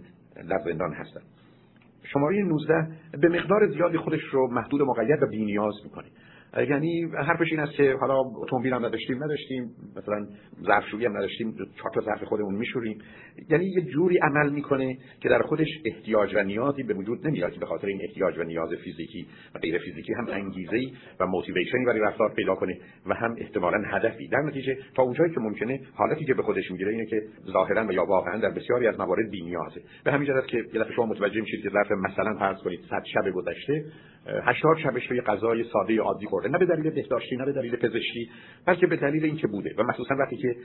در 0.49 0.59
زندان 0.65 0.93
هستم. 0.93 1.21
شماره 2.03 2.43
19 2.43 2.87
به 3.21 3.29
مقدار 3.29 3.67
زیادی 3.67 3.97
خودش 3.97 4.21
رو 4.21 4.47
محدود 4.51 4.81
و 4.81 4.85
مقید 4.85 5.23
و 5.23 5.27
بی‌نیاز 5.27 5.73
می‌کنه. 5.83 6.07
یعنی 6.57 7.01
حرفش 7.01 7.51
این 7.51 7.59
است 7.59 7.73
که 7.73 7.95
حالا 8.01 8.19
اتومبیل 8.19 8.73
هم 8.73 8.85
نداشتیم 8.85 9.23
نداشتیم. 9.23 9.71
مثلا 9.97 10.27
ظرفشویی 10.65 11.05
هم 11.05 11.17
نداشتیم 11.17 11.51
چهار 11.51 11.91
تا 11.93 12.01
ظرف 12.01 12.23
خودمون 12.23 12.55
میشوریم. 12.55 12.97
یعنی 13.49 13.65
یه 13.65 13.81
جوری 13.81 14.17
عمل 14.17 14.49
می‌کنه 14.49 14.97
که 15.21 15.29
در 15.29 15.41
خودش 15.41 15.67
احتیاج 15.85 16.35
و 16.35 16.43
نیازی 16.43 16.83
به 16.83 16.93
وجود 16.93 17.27
نمیاد 17.27 17.51
که 17.51 17.59
به 17.59 17.65
خاطر 17.65 17.87
این 17.87 18.01
احتیاج 18.01 18.37
و 18.37 18.43
نیاز 18.43 18.69
فیزیکی 18.83 19.27
و 19.55 19.59
غیر 19.59 19.77
فیزیکی 19.77 20.13
هم 20.13 20.27
انگیزه 20.29 20.77
و 21.19 21.25
موتیویشنی 21.25 21.85
برای 21.85 21.99
رفتار 21.99 22.33
پیدا 22.33 22.55
کنه 22.55 22.77
و 23.05 23.13
هم 23.13 23.35
احتمالا 23.37 23.83
هدفی. 23.85 24.27
در 24.27 24.41
نتیجه 24.41 24.77
تا 24.95 25.03
اونجایی 25.03 25.33
که 25.33 25.39
ممکنه 25.39 25.79
حالتی 25.93 26.25
که 26.25 26.33
به 26.33 26.43
خودش 26.43 26.71
می‌گیره 26.71 26.91
اینه 26.91 27.05
که 27.05 27.21
ظاهرا 27.51 27.87
و 27.87 27.91
یا 27.91 28.05
واقعا 28.05 28.37
در 28.37 28.49
بسیاری 28.49 28.87
از 28.87 28.99
موارد 28.99 29.29
بی‌نیازه. 29.31 29.81
به 30.03 30.11
همین 30.11 30.27
جهت 30.27 30.47
که 30.47 30.57
یه 30.57 30.79
دفعه 30.81 30.93
شما 30.93 31.05
متوجه 31.05 31.41
میشید 31.41 31.63
که 31.63 31.69
ظرف 31.69 31.91
مثلا 31.91 32.35
فرض 32.39 32.57
کنید 32.57 32.79
100 32.89 33.03
شب 33.13 33.31
گذشته 33.31 33.85
80 34.25 34.77
شبش 34.77 35.07
رو 35.09 35.15
یه 35.15 35.21
غذای 35.21 35.63
ساده 35.63 36.01
عادی 36.01 36.25
خورده. 36.25 36.49
نه 36.49 36.57
به 36.57 36.65
دلیل 36.65 36.89
بهداشتی 36.89 37.35
نه 37.35 37.45
به 37.45 37.51
دلیل 37.51 37.75
پزشکی 37.75 38.29
بلکه 38.65 38.87
به 38.87 38.95
دلیل 38.95 39.25
اینکه 39.25 39.47
بوده. 39.47 39.75
و 39.77 39.83
مخصوصا 39.83 40.15
وقتی 40.15 40.37
که 40.37 40.55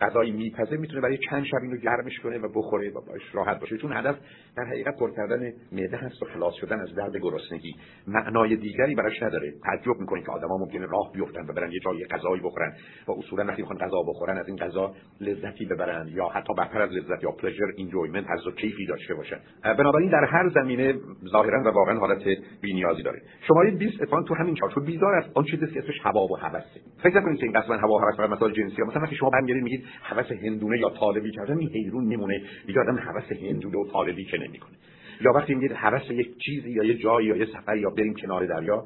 غذایی 0.00 0.32
میپزه 0.32 0.76
می‌تونه 0.76 1.00
برای 1.00 1.18
چند 1.30 1.44
شب 1.44 1.58
اینو 1.62 1.76
گرمش 1.76 2.18
کنه 2.18 2.38
و 2.38 2.48
بخوره 2.54 2.90
و 2.90 3.00
باش 3.00 3.22
راحت 3.32 3.60
باشه. 3.60 3.76
چون 3.76 3.92
هدف 3.92 4.16
در 4.56 4.64
حقیقت 4.64 4.98
پر 4.98 5.10
کردن 5.16 5.52
معده 5.72 5.96
هست 5.96 6.22
و 6.22 6.26
خلاص 6.26 6.54
شدن 6.54 6.80
از 6.80 6.94
درد 6.94 7.16
گرسنگی. 7.16 7.74
معنای 8.06 8.56
دیگری 8.56 8.94
براش 8.94 9.22
نداره. 9.22 9.52
تعجب 9.64 10.00
می‌کنید 10.00 10.24
که 10.24 10.32
آدما 10.32 10.58
ممکنه 10.58 10.86
راه 10.86 11.12
بیفتن 11.14 11.46
و 11.48 11.52
برن 11.52 11.72
یه 11.72 11.78
جای 11.84 12.04
غذایی 12.04 12.42
بخورن 12.42 12.72
و 13.08 13.12
اصولا 13.12 13.44
وقتی 13.44 13.62
می‌خوان 13.62 13.78
غذا 13.78 14.02
بخورن 14.08 14.38
از 14.38 14.48
این 14.48 14.56
غذا 14.56 14.94
لذتی 15.20 15.66
ببرن 15.66 16.08
یا 16.08 16.28
حتی 16.28 16.54
بهتر 16.54 16.82
از 16.82 16.90
لذت 16.90 17.22
یا 17.22 17.30
پلژر 17.30 17.72
اینجویمنت 17.76 18.26
از 18.30 18.54
کیفی 18.56 18.86
داشته 18.86 19.14
باشن. 19.14 19.36
بنابراین 19.62 20.10
در 20.10 20.24
هر 20.24 20.48
زمینه 20.48 20.94
ظاهرا 21.32 21.62
و 21.62 21.68
واقعا 21.68 21.98
حالت 21.98 22.22
بی‌نیازی 22.60 22.99
داره. 23.02 23.22
شماره 23.48 23.70
20 23.70 24.02
اتفاقا 24.02 24.22
تو 24.22 24.34
همین 24.34 24.54
چارچوب 24.54 24.86
بیزار 24.86 25.14
است 25.14 25.30
آن 25.34 25.44
چیزی 25.44 25.66
که 25.66 25.78
اسمش 25.78 26.00
هوا 26.02 26.26
و 26.26 26.36
هوسه. 26.36 26.80
فکر 27.02 27.20
نکنید 27.20 27.38
که 27.38 27.46
این 27.46 27.60
قسمت 27.60 27.80
هوا 27.80 27.94
و 27.94 27.98
هوس 27.98 28.16
فقط 28.16 28.30
مسائل 28.30 28.52
جنسی 28.52 28.82
مثلا 28.82 29.02
وقتی 29.02 29.16
شما 29.16 29.30
برمیگردید 29.30 29.62
میگید 29.62 29.84
هوس 30.02 30.32
هندونه 30.32 30.78
یا 30.78 30.90
طالبی 30.90 31.30
کردن 31.30 31.58
این 31.58 31.68
حیرون 31.68 32.04
میمونه 32.04 32.42
دیگه 32.66 32.80
آدم 32.80 32.98
هوس 32.98 33.32
هندونه 33.32 33.78
و 33.78 33.86
طالبی 33.92 34.24
که 34.24 34.38
نمی‌کنه. 34.38 34.76
یا 35.20 35.32
وقتی 35.32 35.54
میگید 35.54 35.72
هوس 35.72 36.10
یک 36.10 36.38
چیزی 36.38 36.70
یا 36.70 36.84
یه 36.84 36.94
جایی 36.94 37.28
یا 37.28 37.36
یه 37.36 37.46
سفر 37.46 37.76
یا 37.76 37.90
بریم 37.90 38.14
کنار 38.14 38.46
دریا 38.46 38.84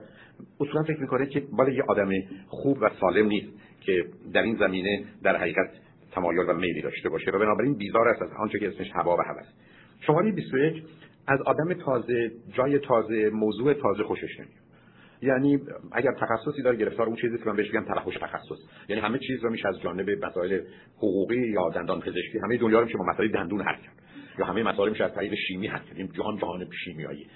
اصولا 0.61 0.83
فکر 0.83 1.01
می‌کنه 1.01 1.27
که 1.27 1.43
بالا 1.53 1.71
یه 1.71 1.83
آدم 1.89 2.11
خوب 2.49 2.79
و 2.81 2.91
سالم 3.01 3.27
نیست 3.27 3.49
که 3.81 4.05
در 4.33 4.43
این 4.43 4.57
زمینه 4.57 5.05
در 5.23 5.37
حقیقت 5.37 5.71
تمایل 6.13 6.39
و 6.49 6.53
میلی 6.53 6.83
داشته 6.83 7.09
باشه. 7.09 7.31
و 7.31 7.39
بنابراین 7.39 7.75
بیزار 7.75 8.09
است 8.09 8.23
از 8.23 8.29
آنچه 8.39 8.59
که 8.59 8.69
اسمش 8.69 8.91
هوا 8.95 9.17
و 9.17 9.21
هوس. 9.21 9.47
شماره 10.01 10.33
21 10.33 10.83
از 11.27 11.41
آدم 11.47 11.75
تازه 11.75 12.33
جای 12.53 12.79
تازه 12.79 13.31
موضوع 13.31 13.75
تازه 13.75 14.03
خوشش 14.03 14.41
نمیاد. 14.41 14.65
یعنی 15.23 15.61
اگر 15.93 16.13
تخصصی 16.13 16.63
داره 16.63 16.77
گرفتار 16.77 17.07
اون 17.07 17.17
چیزی 17.17 17.39
که 17.39 17.45
من 17.47 17.57
بهش 17.57 17.67
میگم 17.67 17.85
توحش 17.85 18.17
تخصص. 18.17 18.89
یعنی 18.89 19.03
همه 19.03 19.19
چیز 19.19 19.45
رو 19.45 19.51
میشه 19.51 19.69
از 19.69 19.81
جانب 19.81 20.25
مسائل 20.25 20.61
حقوقی 20.97 21.49
یا 21.49 21.69
دندان 21.75 22.01
پزشکی 22.01 22.39
همه 22.45 22.57
دنیا 22.57 22.79
رو 22.79 22.85
میشه 22.85 22.99
با 22.99 23.05
مسائل 23.05 23.29
دندون 23.29 23.61
حل 23.61 23.75
کرد. 23.75 23.95
یا 24.39 24.45
همه 24.45 24.63
مسائل 24.63 24.91
میشه 24.91 25.05
از 25.05 25.15
طریق 25.15 25.35
شیمی 25.49 25.67
حل 25.67 25.79
کرد. 25.79 26.13
جهان 26.13 26.37
جهان 26.37 26.69
شیمیایی. 26.85 27.27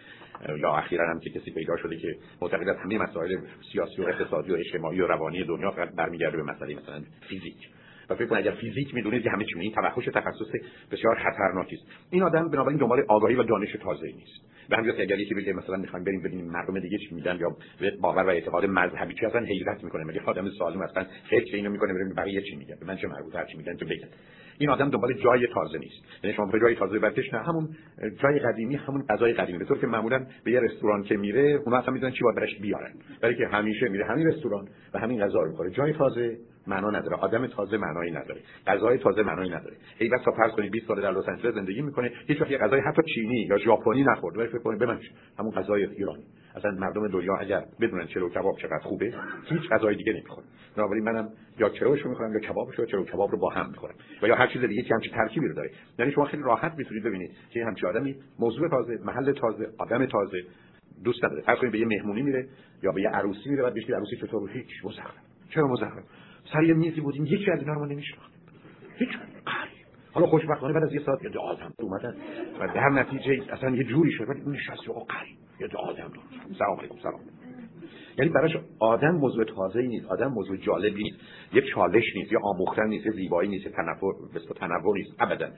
یا 0.59 0.77
اخیرا 0.77 1.11
هم 1.11 1.21
که 1.21 1.31
کسی 1.31 1.51
پیدا 1.51 1.77
شده 1.77 1.97
که 1.97 2.17
معتقد 2.43 2.69
است 2.69 2.81
همه 2.81 2.99
مسائل 2.99 3.37
سیاسی 3.73 4.03
و 4.03 4.05
اقتصادی 4.05 4.53
و 4.53 4.55
اجتماعی 4.55 5.01
و 5.01 5.07
روانی 5.07 5.45
دنیا 5.45 5.71
فقط 5.71 5.95
برمیگرده 5.95 6.37
به 6.37 6.43
مسئله 6.43 6.75
مثلا 6.75 7.03
فیزیک. 7.29 7.69
و 8.11 8.15
فکر 8.15 8.27
کنید 8.27 8.47
اگر 8.47 8.57
فیزیک 8.57 8.95
می‌دونید 8.95 9.27
همه 9.27 9.45
چی 9.45 9.61
این 9.61 9.73
توحش 9.73 10.05
تخصص 10.05 10.51
بسیار 10.91 11.19
خطرناکی 11.19 11.77
است. 11.77 11.87
این 12.11 12.23
آدم 12.23 12.49
بنابراین 12.49 12.79
دنبال 12.79 13.05
آگاهی 13.09 13.35
و 13.35 13.43
دانش 13.43 13.73
تازه 13.73 14.07
نیست. 14.07 14.69
به 14.69 14.77
همین 14.77 14.93
که 14.93 15.03
اگر 15.03 15.19
یکی 15.19 15.35
بگه 15.35 15.53
مثلا 15.53 15.77
می‌خوایم 15.77 16.05
بریم 16.05 16.23
ببینیم 16.23 16.47
مردم 16.47 16.81
دیگه 16.81 16.99
چی 16.99 17.15
میگن 17.15 17.39
یا 17.41 17.57
باور 18.01 18.23
و 18.23 18.29
اعتقاد 18.29 18.65
مذهبی 18.65 19.15
چی 19.15 19.27
اصلا 19.27 19.41
حیرت 19.41 19.85
می‌کنه. 19.85 20.05
میگه 20.05 20.21
آدم 20.27 20.51
سالم 20.51 20.81
اصلا 20.81 21.07
فکر 21.31 21.57
اینو 21.57 21.71
می‌کنه 21.71 21.95
بریم 21.95 22.15
بقیه 22.15 22.43
چی 22.43 22.57
میگن؟ 22.57 22.77
به 22.81 22.87
من 22.87 22.97
چه 22.97 23.09
مربوطه 23.09 23.39
هر 23.39 23.45
چی 23.45 23.59
میگن 23.59 23.77
تو 23.77 23.87
بگن. 23.87 24.09
این 24.59 24.71
آدم 24.71 24.91
دنبال 24.91 25.13
جای 25.13 25.47
تازه 25.47 25.79
نیست. 25.79 26.25
یعنی 26.25 26.37
شما 26.37 26.47
به 26.47 26.61
جای 26.61 26.75
تازه 26.75 26.99
برکش 26.99 27.35
نه 27.35 27.43
همون 27.43 27.69
جای 28.23 28.39
قدیمی 28.39 28.77
همون 28.77 29.05
غذای 29.11 29.33
قدیمی. 29.33 29.59
به 29.59 29.65
طور 29.65 29.79
که 29.79 29.87
معمولا 29.87 30.27
به 30.45 30.51
یه 30.51 30.61
رستوران 30.61 31.03
که 31.03 31.17
میره 31.17 31.61
اون 31.67 31.75
اصلا 31.75 31.95
می‌دونن 31.95 32.13
چی 32.13 32.25
باید 32.25 32.37
برش 32.37 32.59
بیارن. 32.61 32.93
برای 33.23 33.35
که 33.35 33.47
همیشه 33.47 33.89
میره 33.89 34.07
همین 34.07 34.27
رستوران 34.27 34.69
و 34.95 34.99
همین 34.99 35.21
غذا 35.21 35.41
رو 35.41 35.51
می‌خوره. 35.51 35.71
جای 35.71 35.93
تازه 35.93 36.37
معنا 36.69 36.91
نداره. 36.91 37.17
آدم 37.17 37.47
تازه 37.47 37.77
معنایی 37.77 38.11
نداره. 38.11 38.41
غذای 38.67 38.99
تازه 38.99 39.23
معنایی 39.23 39.51
نداره. 39.51 39.77
ای 39.99 40.09
بس 40.09 40.21
فرض 40.37 40.53
کنید 40.53 40.73
20 40.73 40.87
سال 40.87 41.03
در 41.03 41.11
لس 41.11 41.29
آنجلس 41.29 41.55
زندگی 41.55 41.83
می‌کنه 41.83 42.13
هیچ 42.27 42.41
وقت 42.41 42.51
یه 42.51 42.59
غذای 42.59 42.81
حتی 42.81 43.03
چینی 43.15 43.47
یا 43.51 43.59
ژاپنی 43.59 44.05
نخورد. 44.05 44.37
ولی 44.37 44.49
فکر 44.49 44.59
کنه 44.59 44.79
بمنش 44.79 45.11
همون 45.39 45.53
غذای 45.53 45.85
ایرانی. 45.85 46.25
اصلا 46.57 46.71
مردم 46.71 47.09
دنیا 47.09 47.37
اگر 47.37 47.65
بدونن 47.81 48.07
چلو 48.07 48.29
کباب 48.29 48.57
چقدر 48.59 48.79
خوبه 48.79 49.15
هیچ 49.45 49.71
غذای 49.71 49.97
دیگه 49.97 50.13
نمی‌خورن. 50.13 50.47
بنابراین 50.77 51.05
منم 51.05 51.29
یا 51.59 51.69
چلوش 51.69 52.07
می‌خورم 52.07 52.33
یا 52.33 52.41
کبابش 52.41 52.75
رو 52.75 52.87
چلو 52.87 53.05
کباب 53.05 53.31
رو 53.31 53.39
با 53.39 53.51
هم 53.51 53.71
می‌خورم. 53.71 53.95
و 54.23 54.27
یا 54.27 54.35
هر 54.37 54.47
چیز 54.47 54.63
دیگه 54.63 54.83
که 54.83 54.95
همچین 54.95 55.13
ترکیبی 55.13 55.49
رو 55.49 55.55
داره. 55.55 55.71
یعنی 55.99 56.13
شما 56.13 56.25
خیلی 56.25 56.43
راحت 56.43 56.75
می‌تونید 56.79 57.05
ببینید 57.05 57.31
که 57.51 57.65
همچین 57.65 57.89
آدمی 57.89 58.17
موضوع 58.39 58.69
تازه 58.69 58.99
محل 59.05 59.33
تازه 59.33 59.67
آدم 59.79 60.07
تازه 60.07 60.43
دوست 61.05 61.25
نداره. 61.25 61.43
فرض 61.43 61.59
کنید 61.59 61.73
به 61.73 61.79
یه 61.79 61.87
مهمونی 61.87 62.23
میره 62.23 62.49
یا 62.83 62.93
به 62.93 63.03
یه 63.03 63.09
عروسی 63.09 63.51
میره 63.51 63.63
بعد 63.63 63.75
بهش 63.75 63.91
عروسی 63.91 64.17
چطور؟ 64.17 64.51
هیچ 64.51 64.85
مزخرف. 64.85 65.15
چرا 65.49 65.69
مزخرف؟ 65.69 66.05
سر 66.53 66.63
یه 66.63 66.75
میزی 66.75 67.01
بودیم 67.01 67.27
یکی 67.27 67.51
از 67.51 67.61
اینا 67.61 67.73
رو 67.73 67.81
ما 67.81 67.87
نمیشناختیم. 67.87 68.39
هیچ 68.99 69.09
حالا 70.13 70.27
خوشبختانه 70.27 70.73
بعد 70.73 70.83
از 70.83 70.93
یه 70.93 71.01
ساعت 71.01 71.23
یه 71.23 71.41
آدم 71.41 71.73
اومدن 71.79 72.17
و 72.61 72.67
در 72.75 72.89
نتیجه 72.89 73.53
اصلا 73.53 73.71
یه 73.71 73.85
جوری 73.85 74.13
شد 74.13 74.29
ولی 74.29 74.41
اون 74.41 74.55
نشست 74.55 74.89
و 74.89 74.93
قریب 74.93 75.37
یه 75.61 75.69
آدم 75.79 76.09
درست 76.09 76.59
سلام 76.59 76.79
علیکم 76.79 76.99
سلام. 77.03 77.21
یعنی 78.19 78.31
براش 78.31 78.57
آدم 78.81 79.11
موضوع 79.11 79.45
تازه 79.45 79.83
نیست 79.83 80.07
آدم 80.07 80.27
موضوع 80.27 80.57
جالبی 80.57 81.03
نیست. 81.03 81.19
یه 81.53 81.63
چالش 81.75 82.05
نیست 82.17 82.33
یا 82.33 82.41
آموختن 82.43 82.87
نیست 82.87 83.07
یه 83.07 83.13
زیبایی 83.13 83.49
نیست 83.49 83.67
یه 83.67 83.73
مثل 84.35 84.55
تنوع 84.55 84.95
نیست 84.95 85.11
ابدا. 85.21 85.49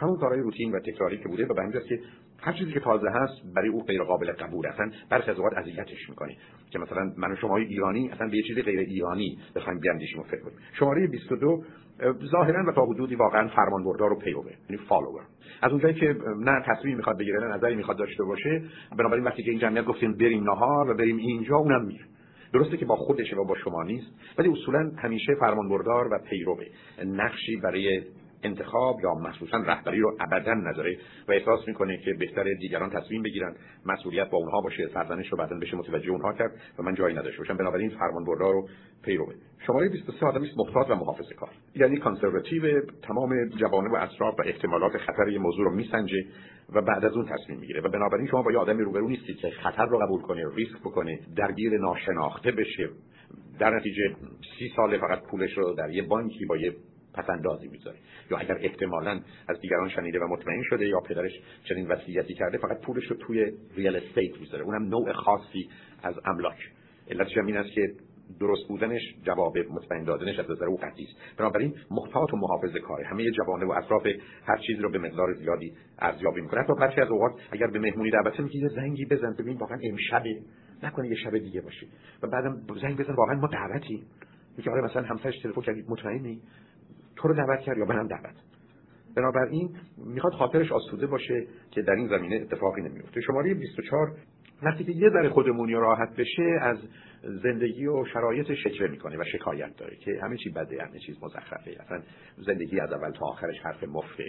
همون 0.00 0.16
کارهای 0.16 0.40
روتین 0.40 0.72
و 0.72 0.80
تکراری 0.80 1.18
که 1.18 1.28
بوده 1.28 1.46
و 1.46 1.54
به 1.54 1.84
که 1.88 2.00
هر 2.42 2.52
چیزی 2.52 2.72
که 2.72 2.80
تازه 2.80 3.10
هست 3.10 3.32
برای 3.54 3.68
او 3.68 3.84
غیر 3.84 4.02
قابل 4.02 4.32
قبول 4.32 4.66
اصلا 4.66 4.90
برخی 5.10 5.30
از 5.30 5.36
اوقات 5.36 5.52
اذیتش 5.58 6.08
می‌کنه. 6.08 6.36
که 6.70 6.78
مثلا 6.78 7.12
من 7.16 7.32
و 7.32 7.36
شما 7.36 7.56
ایرانی 7.56 8.10
اصلا 8.10 8.28
به 8.28 8.36
یه 8.36 8.42
چیز 8.42 8.64
غیر 8.64 8.80
ایرانی 8.80 9.38
بخوایم 9.56 9.80
بیاندیشیم 9.80 10.20
و 10.20 10.22
فکر 10.22 10.40
کنیم. 10.40 10.56
شماره 10.78 11.06
22 11.06 11.64
ظاهرا 12.30 12.64
و 12.68 12.72
تا 12.72 12.84
حدودی 12.84 13.14
واقعا 13.14 13.48
فرمانبردار 13.48 14.12
و 14.12 14.18
پیروه 14.18 14.52
یعنی 14.70 14.82
فالوور 14.88 15.22
از 15.62 15.70
اونجایی 15.70 15.94
که 15.94 16.16
نه 16.38 16.62
تصمیم 16.66 16.96
می‌خواد 16.96 17.18
بگیره 17.18 17.40
نه 17.40 17.56
نظری 17.56 17.74
می‌خواد 17.74 17.96
داشته 17.98 18.24
باشه 18.24 18.62
بنابراین 18.98 19.24
وقتی 19.24 19.42
که 19.42 19.50
این 19.50 19.60
جمعیت 19.60 19.84
گفتیم 19.84 20.12
بریم 20.12 20.44
نهار 20.44 20.90
و 20.90 20.94
بریم 20.94 21.16
اینجا 21.16 21.56
اونم 21.56 21.84
میره. 21.84 22.04
درسته 22.52 22.76
که 22.76 22.84
با 22.84 22.96
خودشه 22.96 23.36
و 23.36 23.44
با 23.44 23.54
شما 23.54 23.82
نیست 23.82 24.06
ولی 24.38 24.48
اصولا 24.48 24.92
همیشه 24.98 25.34
فرمانبردار 25.40 26.08
و 26.12 26.18
پیروه. 26.18 26.64
نقشی 27.04 27.56
برای 27.56 28.02
انتخاب 28.42 28.96
یا 29.02 29.14
مخصوصا 29.14 29.56
رهبری 29.56 30.00
رو 30.00 30.16
ابدا 30.20 30.54
نداره 30.54 30.96
و 31.28 31.32
احساس 31.32 31.68
می‌کنه 31.68 31.98
که 31.98 32.14
بهتر 32.18 32.44
دیگران 32.60 32.90
تصمیم 32.90 33.22
بگیرن 33.22 33.54
مسئولیت 33.86 34.30
با 34.30 34.38
اونها 34.38 34.60
باشه 34.60 34.88
سرزنش 34.94 35.28
رو 35.28 35.38
بعدا 35.38 35.58
بشه 35.58 35.76
متوجه 35.76 36.10
اونها 36.10 36.32
کرد 36.32 36.52
و 36.78 36.82
من 36.82 36.94
جایی 36.94 37.16
نداشته 37.16 37.38
باشم. 37.38 37.56
بنابراین 37.56 37.90
فرمانبردار 37.90 38.52
رو 38.52 38.68
پیروه 39.02 39.34
شماره 39.66 39.88
23 39.88 40.26
آدمی 40.26 40.48
است 40.48 40.58
محتاط 40.58 40.90
و 40.90 40.94
محافظه 40.94 41.34
کار. 41.34 41.50
یعنی 41.76 41.96
کانسرواتیو 41.96 42.80
تمام 43.02 43.48
جوانب 43.48 43.92
و 43.92 43.96
اطراف 43.96 44.34
و 44.38 44.42
احتمالات 44.44 44.96
خطر 44.96 45.28
یه 45.28 45.38
موضوع 45.38 45.64
رو 45.64 45.74
میسنجه 45.74 46.24
و 46.74 46.82
بعد 46.82 47.04
از 47.04 47.12
اون 47.12 47.26
تصمیم 47.26 47.58
می‌گیره. 47.60 47.80
و 47.80 47.88
بنابراین 47.88 48.26
شما 48.26 48.42
با 48.42 48.52
یه 48.52 48.58
آدمی 48.58 48.82
روبرو 48.82 49.08
نیستید 49.08 49.36
که 49.36 49.50
خطر 49.50 49.86
رو 49.86 49.98
قبول 49.98 50.22
کنه 50.22 50.42
ریسک 50.54 50.80
بکنه 50.80 51.18
درگیر 51.36 51.78
ناشناخته 51.78 52.52
بشه. 52.52 52.88
در 53.58 53.76
نتیجه 53.76 54.02
سی 54.58 54.72
سال 54.76 54.98
فقط 54.98 55.22
پولش 55.30 55.58
رو 55.58 55.74
در 55.74 55.90
یه 55.90 56.02
بانکی 56.02 56.44
با 56.44 56.56
یه 56.56 56.74
پسندازی 57.14 57.68
می‌ذاره 57.68 57.96
یا 58.30 58.36
اگر 58.38 58.58
احتمالا 58.60 59.20
از 59.48 59.60
دیگران 59.60 59.88
شنیده 59.88 60.18
و 60.18 60.26
مطمئن 60.28 60.62
شده 60.62 60.86
یا 60.86 61.00
پدرش 61.00 61.32
چنین 61.64 61.88
وصیتی 61.88 62.34
کرده 62.34 62.58
فقط 62.58 62.80
پولش 62.80 63.04
رو 63.04 63.16
توی 63.16 63.52
ریال 63.76 63.96
استیت 63.96 64.40
می‌ذاره. 64.40 64.64
اونم 64.64 64.88
نوع 64.88 65.12
خاصی 65.12 65.68
از 66.02 66.14
املاک. 66.24 66.58
علتش 67.10 67.38
هم 67.38 67.46
این 67.46 67.56
است 67.56 67.72
که 67.72 67.92
درست 68.40 68.68
بودنش 68.68 69.02
جواب 69.22 69.58
مطمئن 69.58 70.04
دادنش 70.04 70.38
از 70.38 70.50
نظر 70.50 70.64
او 70.64 70.76
قطعی 70.76 71.04
است. 71.04 71.38
بنابراین 71.38 71.74
محتاط 71.90 72.34
و 72.34 72.36
محافظه 72.36 72.80
کاره 72.80 73.06
همه 73.06 73.30
جوانه 73.30 73.66
و 73.66 73.72
اطراف 73.72 74.06
هر 74.44 74.58
چیز 74.66 74.80
رو 74.80 74.90
به 74.90 74.98
مقدار 74.98 75.34
زیادی 75.34 75.72
ارزیابی 75.98 76.40
می‌کنه. 76.40 76.60
حتی 76.60 76.72
برخی 76.80 77.00
از 77.00 77.10
اوقات 77.10 77.32
اگر 77.50 77.66
به 77.66 77.78
مهمونی 77.78 78.10
دعوت 78.10 78.40
میگه 78.40 78.68
زنگی 78.68 79.04
بزن 79.04 79.34
ببین 79.38 79.56
واقعا 79.56 79.78
امشبه 79.82 80.42
نکنه 80.82 81.08
یه 81.08 81.14
شب 81.14 81.38
دیگه 81.38 81.60
باشه. 81.60 81.86
و 82.22 82.26
بعدم 82.26 82.62
زنگ 82.82 82.96
بزن 82.96 83.14
واقعا 83.14 83.34
ما 83.34 83.46
دعوتی 83.46 84.02
میگه 84.58 84.70
آره 84.70 84.82
مثلا 84.82 85.02
همسرش 85.02 85.38
تلفن 85.38 85.60
کردید 85.60 85.84
مطمئنی؟ 85.88 86.40
تو 87.16 87.28
رو 87.28 87.34
دعوت 87.34 87.60
کرد 87.60 87.78
یا 87.78 87.84
منم 87.84 88.08
دعوت. 88.08 88.34
بنابراین 89.16 89.76
می‌خواد 90.06 90.32
خاطرش 90.32 90.72
آسوده 90.72 91.06
باشه 91.06 91.46
که 91.70 91.82
در 91.82 91.92
این 91.92 92.08
زمینه 92.08 92.36
اتفاقی 92.36 92.82
نمیفته. 92.82 93.20
شماره 93.20 93.54
24 93.54 94.16
وقتی 94.62 94.84
که 94.84 94.92
یه 94.92 95.10
ذره 95.10 95.28
خودمونی 95.28 95.72
راحت 95.72 96.16
بشه 96.16 96.58
از 96.60 96.78
زندگی 97.22 97.86
و 97.86 98.04
شرایط 98.04 98.54
شکوه 98.54 98.88
می‌کنه 98.90 99.18
و 99.18 99.24
شکایت 99.24 99.76
داره 99.76 99.96
که 99.96 100.10
همه 100.22 100.36
چی 100.36 100.50
بده 100.50 100.82
همه 100.82 100.98
چیز 100.98 101.16
مزخرفه. 101.22 101.70
اصلا 101.80 102.02
زندگی 102.38 102.80
از 102.80 102.92
اول 102.92 103.10
تا 103.10 103.26
آخرش 103.26 103.60
حرف 103.64 103.84
مفته. 103.84 104.24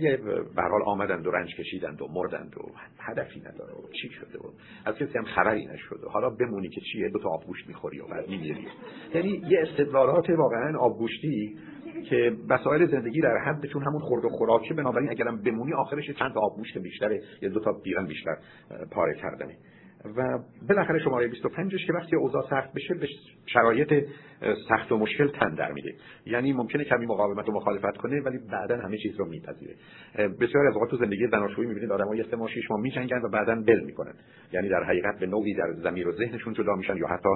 یه 0.00 0.16
به 0.56 0.62
حال 0.62 0.82
آمدند 0.86 1.26
و 1.26 1.30
رنج 1.30 1.54
کشیدند 1.54 2.02
و 2.02 2.08
مردند 2.08 2.56
و 2.56 2.60
هدفی 2.98 3.40
نداره 3.40 3.72
و 3.72 3.88
چی 4.02 4.08
شده 4.08 4.38
و 4.38 4.50
از 4.84 4.94
کسی 4.94 5.18
هم 5.18 5.24
خبری 5.24 5.66
نشده. 5.66 6.08
حالا 6.08 6.30
بمونی 6.30 6.68
که 6.68 6.80
چیه؟ 6.80 7.08
دو 7.08 7.18
تا 7.18 7.28
آبگوشت 7.28 7.68
می‌خوری 7.68 8.00
و 8.00 8.06
بعد 8.06 8.28
میمیری. 8.28 8.66
یعنی 9.14 9.42
یه 9.48 9.60
استدلالات 9.60 10.30
واقعا 10.30 10.78
آبگوشتی 10.78 11.58
که 12.00 12.36
وسایل 12.48 12.90
زندگی 12.90 13.20
در 13.20 13.38
حد 13.38 13.66
چون 13.66 13.82
همون 13.82 14.00
خورد 14.00 14.24
و 14.24 14.28
خوراکه 14.28 14.74
بنابراین 14.74 15.10
اگرم 15.10 15.42
بمونی 15.42 15.72
آخرش 15.72 16.10
چند 16.10 16.34
تا 16.34 16.40
آبگوشت 16.40 16.78
بیشتره 16.78 17.22
یا 17.42 17.48
دو 17.48 17.60
تا 17.60 17.72
بیرن 17.72 18.06
بیشتر 18.06 18.36
پاره 18.90 19.14
کردنه. 19.14 19.56
و 20.04 20.38
بالاخره 20.68 20.98
شماره 20.98 21.28
25 21.28 21.74
که 21.86 21.92
وقتی 21.92 22.16
اوضاع 22.16 22.50
سخت 22.50 22.72
بشه 22.72 22.94
به 22.94 23.08
شرایط 23.46 24.04
سخت 24.68 24.92
و 24.92 24.98
مشکل 24.98 25.28
تن 25.28 25.54
در 25.54 25.72
میده. 25.72 25.94
یعنی 26.26 26.52
ممکنه 26.52 26.84
کمی 26.84 27.06
مقاومت 27.06 27.48
و 27.48 27.52
مخالفت 27.52 27.96
کنه 27.96 28.20
ولی 28.20 28.38
بعدا 28.52 28.76
همه 28.76 28.98
چیز 28.98 29.16
رو 29.16 29.26
میپذیره. 29.26 29.74
بسیار 30.40 30.66
از 30.66 30.74
اوقات 30.74 30.90
تو 30.90 30.96
زندگی 30.96 31.26
زناشویی 31.26 31.68
می‌بینید 31.68 31.92
آدمای 31.92 32.24
سه 32.30 32.36
ماه 32.36 32.48
شش 32.48 32.70
ماه 32.70 32.80
میجنگن 32.80 33.22
و 33.22 33.28
بعدا 33.28 33.54
بل 33.54 33.80
می‌کنن. 33.80 34.14
یعنی 34.52 34.68
در 34.68 34.84
حقیقت 34.84 35.18
به 35.18 35.26
نوعی 35.26 35.54
در 35.54 35.72
زمیر 35.72 36.08
و 36.08 36.12
ذهنشون 36.12 36.54
جدا 36.54 36.74
میشن 36.74 36.96
یا 36.96 37.06
حتی 37.06 37.28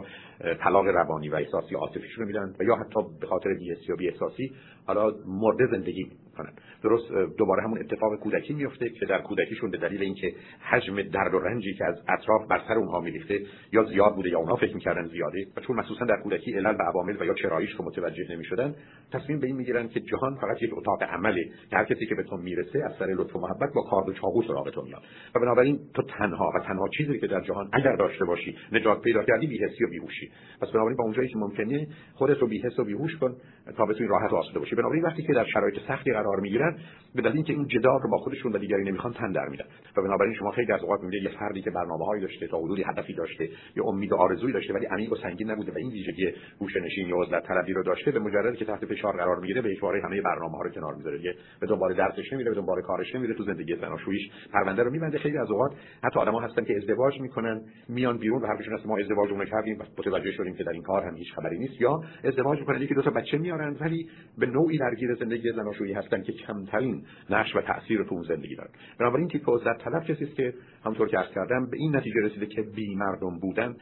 طلاق 0.61 0.87
روانی 0.87 1.29
و 1.29 1.35
احساسی 1.35 1.74
عاطفیشون 1.74 2.22
رو 2.22 2.27
میدن 2.27 2.55
و 2.61 2.64
یا 2.64 2.77
حتی 2.77 3.00
به 3.20 3.27
خاطر 3.27 3.55
بی‌حسی 3.55 3.92
و 3.92 3.96
بی‌احساسی 3.96 4.53
حالا 4.87 5.12
مرده 5.27 5.66
زندگی 5.70 6.05
می‌کنن. 6.05 6.53
درست 6.83 7.12
دوباره 7.38 7.62
همون 7.62 7.79
اتفاق 7.79 8.16
کودکی 8.16 8.55
میفته 8.55 8.88
که 8.88 9.07
در 9.07 9.23
کودکیشون 9.23 9.70
به 9.70 9.79
دلیل 9.79 10.03
اینکه 10.03 10.35
حجم 10.61 11.03
درد 11.03 11.35
و 11.35 11.38
رنجی 11.38 11.75
که 11.75 11.85
از 11.85 12.03
اطراف 12.09 12.47
بر 12.49 12.61
سر 12.68 12.75
اونها 12.75 13.01
میریخته 13.01 13.40
یا 13.73 13.85
زیاد 13.85 14.14
بوده 14.14 14.29
یا 14.31 14.38
اونها 14.38 14.57
فکر 14.57 14.75
می‌کردن 14.75 15.09
زیاده 15.09 15.47
و 15.57 15.61
چون 15.61 15.77
مخصوصا 15.77 16.05
در 16.05 16.16
کودکی 16.23 16.53
علل 16.53 16.73
به 16.73 16.85
عوامل 16.85 17.16
و 17.20 17.25
یا 17.25 17.35
چراییش 17.35 17.70
رو 17.70 17.85
متوجه 17.85 18.25
نمی‌شدن 18.31 18.75
تصمیم 19.12 19.38
به 19.40 19.47
این 19.47 19.57
می‌گیرن 19.57 19.88
که 19.88 20.01
جهان 20.01 20.35
فقط 20.35 20.62
یک 20.62 20.70
اتاق 20.79 21.03
عمله 21.03 21.44
که 21.70 21.77
هر 21.77 21.85
کسی 21.85 22.07
که 22.07 22.14
به 22.14 22.23
تو 22.23 22.37
می‌رسه 22.37 22.85
از 22.85 22.92
سر 22.99 23.07
لطف 23.07 23.37
و 23.37 23.40
محبت 23.40 23.73
با 23.75 23.83
کارد 23.83 24.09
و 24.09 24.12
چاقو 24.12 24.42
سراغ 24.42 24.70
تو 24.70 24.83
میاد. 24.83 25.03
و 25.35 25.40
بنابراین 25.40 25.81
تو 25.94 26.03
تنها 26.03 26.53
و 26.55 26.61
تنها 26.61 26.88
چیزی 26.88 27.18
که 27.18 27.27
در 27.27 27.40
جهان 27.40 27.70
اگر 27.73 27.97
داشته 27.97 28.25
باشی 28.25 28.57
نجات 28.73 29.03
پیدا 29.03 29.23
کردی 29.23 29.47
بی‌حسی 29.47 29.85
و 29.85 29.88
بیهوشی. 29.90 30.31
پس 30.61 30.68
بنابراین 30.68 30.97
با 30.97 31.05
اونجایی 31.05 31.29
که 31.29 31.38
ممکنه 31.38 31.87
خودت 32.14 32.38
رو 32.38 32.47
بی‌حس 32.47 32.79
و 32.79 32.85
بیهوش 32.85 33.16
کن 33.16 33.37
تا 33.77 33.87
بتونی 33.87 34.09
راحت 34.09 34.33
و 34.33 34.37
آسوده 34.37 34.59
باشی. 34.59 34.73
بنابراین 34.74 35.02
وقتی 35.02 35.22
که 35.22 35.32
در 35.32 35.44
شرایط 35.44 35.74
سختی 35.88 36.12
قرار 36.12 36.40
می‌گیرن 36.40 36.78
به 37.14 37.22
دلیل 37.22 37.34
اینکه 37.34 37.52
این 37.52 37.66
جدال 37.66 38.00
رو 38.02 38.10
با 38.10 38.18
خودشون 38.18 38.52
و 38.52 38.58
دیگری 38.58 38.84
نمی‌خوان 38.84 39.12
تن 39.12 39.32
در 39.32 39.48
میدن. 39.48 39.64
و 39.96 40.02
بنابراین 40.02 40.34
شما 40.34 40.50
خیلی 40.50 40.72
از 40.72 40.82
اوقات 40.82 41.00
می‌بینید 41.00 41.24
یه 41.24 41.38
فردی 41.38 41.62
که 41.62 41.70
برنامه‌هایی 41.70 42.22
داشته 42.22 42.46
تا 42.46 42.58
حدودی 42.58 42.82
هدفی 42.82 43.14
داشته 43.14 43.48
یا 43.76 43.84
امید 43.84 44.12
و 44.12 44.16
آرزویی 44.16 44.52
داشته 44.52 44.74
ولی 44.74 44.87
عمیق 44.87 45.12
و 45.12 45.16
سنگین 45.16 45.50
نبوده 45.50 45.72
و 45.72 45.78
این 45.78 45.90
ویژگی 45.90 46.32
گوشه‌نشینی 46.58 47.08
یا 47.08 47.16
عزلت 47.22 47.46
طلبی 47.46 47.72
رو 47.72 47.82
داشته 47.82 48.10
به 48.10 48.18
مجردی 48.18 48.56
که 48.56 48.64
تحت 48.64 48.87
فشار 48.87 49.16
قرار 49.16 49.40
می‌گیره 49.40 49.62
به 49.62 49.70
یکباره 49.70 50.02
همه 50.02 50.20
برنامه‌ها 50.20 50.62
رو 50.62 50.70
کنار 50.70 50.94
می‌ذاره. 50.94 51.16
دیگه 51.16 51.34
به 51.60 51.66
دنبال 51.66 51.94
درسش 51.94 52.32
نمیره 52.32 52.50
به 52.50 52.56
دنبال 52.56 52.82
کارش 52.82 53.14
نمیره 53.14 53.34
تو 53.34 53.44
زندگی 53.44 53.76
زناشوییش 53.76 54.30
پرونده 54.52 54.82
رو 54.82 54.90
میبنده. 54.90 55.18
خیلی 55.18 55.38
از 55.38 55.50
اوقات 55.50 55.72
حتی 56.04 56.20
آدم‌ها 56.20 56.40
هستن 56.40 56.64
که 56.64 56.76
ازدواج 56.76 57.20
می‌کنن 57.20 57.60
میان 57.88 58.18
بیرون 58.18 58.42
و 58.42 58.46
حرفشون 58.46 58.74
هست 58.74 58.87
ما 58.87 58.98
ازدواج 58.98 59.30
رو 59.30 59.44
کردیم 59.44 59.78
متوجه 59.98 60.32
شدیم 60.32 60.54
که 60.54 60.64
در 60.64 60.72
این 60.72 60.82
کار 60.82 61.04
هم 61.04 61.16
هیچ 61.16 61.32
خبری 61.34 61.58
نیست. 61.58 61.80
یا 61.80 62.00
ازدواج 62.24 62.58
می‌کنن 62.58 62.82
یکی 62.82 62.94
دو 62.94 63.02
تا 63.02 63.10
بچه 63.10 63.38
میارن 63.38 63.76
ولی 63.80 64.08
به 64.38 64.46
نوعی 64.64 64.79
درگیر 64.79 65.14
زندگی 65.14 65.53
زناشویی 65.53 65.92
هستن 65.92 66.22
که 66.22 66.33
کمترین 66.33 67.05
نقش 67.31 67.57
و 67.57 67.61
تاثیر 67.61 68.05
تو 68.05 68.14
اون 68.14 68.22
زندگی 68.22 68.57
دارن. 68.57 68.70
بنابراین 69.00 69.29
تیپ 69.29 69.50
عزلت 69.50 69.79
طلب 69.79 70.05
کسی 70.05 70.24
است 70.24 70.35
که 70.35 70.55
همونطور 70.85 71.09
که 71.09 71.18
عرض 71.18 71.35
کردم 71.35 71.66
به 71.70 71.77
این 71.77 71.96
نتیجه 71.96 72.20
رسیده 72.20 72.46
که 72.46 72.62
بی 72.62 72.94
مردم 72.94 73.38
بودن 73.38 73.77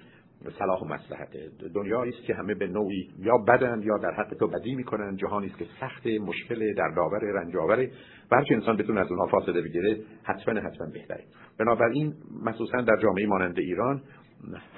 صلاح 0.58 0.80
و 0.80 0.84
مصلحته 0.84 1.50
دنیایی 1.74 2.12
است 2.12 2.22
که 2.26 2.34
همه 2.34 2.54
به 2.54 2.66
نوعی 2.66 3.08
یا 3.18 3.38
بدن 3.38 3.82
یا 3.82 3.98
در 3.98 4.10
حق 4.10 4.34
تو 4.34 4.48
بدی 4.48 4.74
می‌کنن 4.74 5.16
جهانی 5.16 5.46
است 5.46 5.58
که 5.58 5.66
سخت 5.80 6.06
مشکل 6.06 6.74
در 6.74 6.88
داور 6.96 7.20
رنجاور 7.20 7.88
و 8.30 8.42
انسان 8.50 8.76
بتونه 8.76 9.00
از 9.00 9.10
اونها 9.10 9.26
فاصله 9.26 9.62
بگیره 9.62 10.00
حتما 10.22 10.60
حتما 10.60 10.86
بهتره. 10.92 11.24
بنابراین 11.58 12.14
مخصوصا 12.44 12.80
در 12.80 12.96
جامعه 13.02 13.26
مانند 13.26 13.58
ایران 13.58 14.02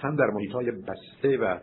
هم 0.02 0.16
در 0.16 0.26
محیط 0.26 0.52
های 0.52 0.70
بسته 0.70 1.36
و 1.36 1.58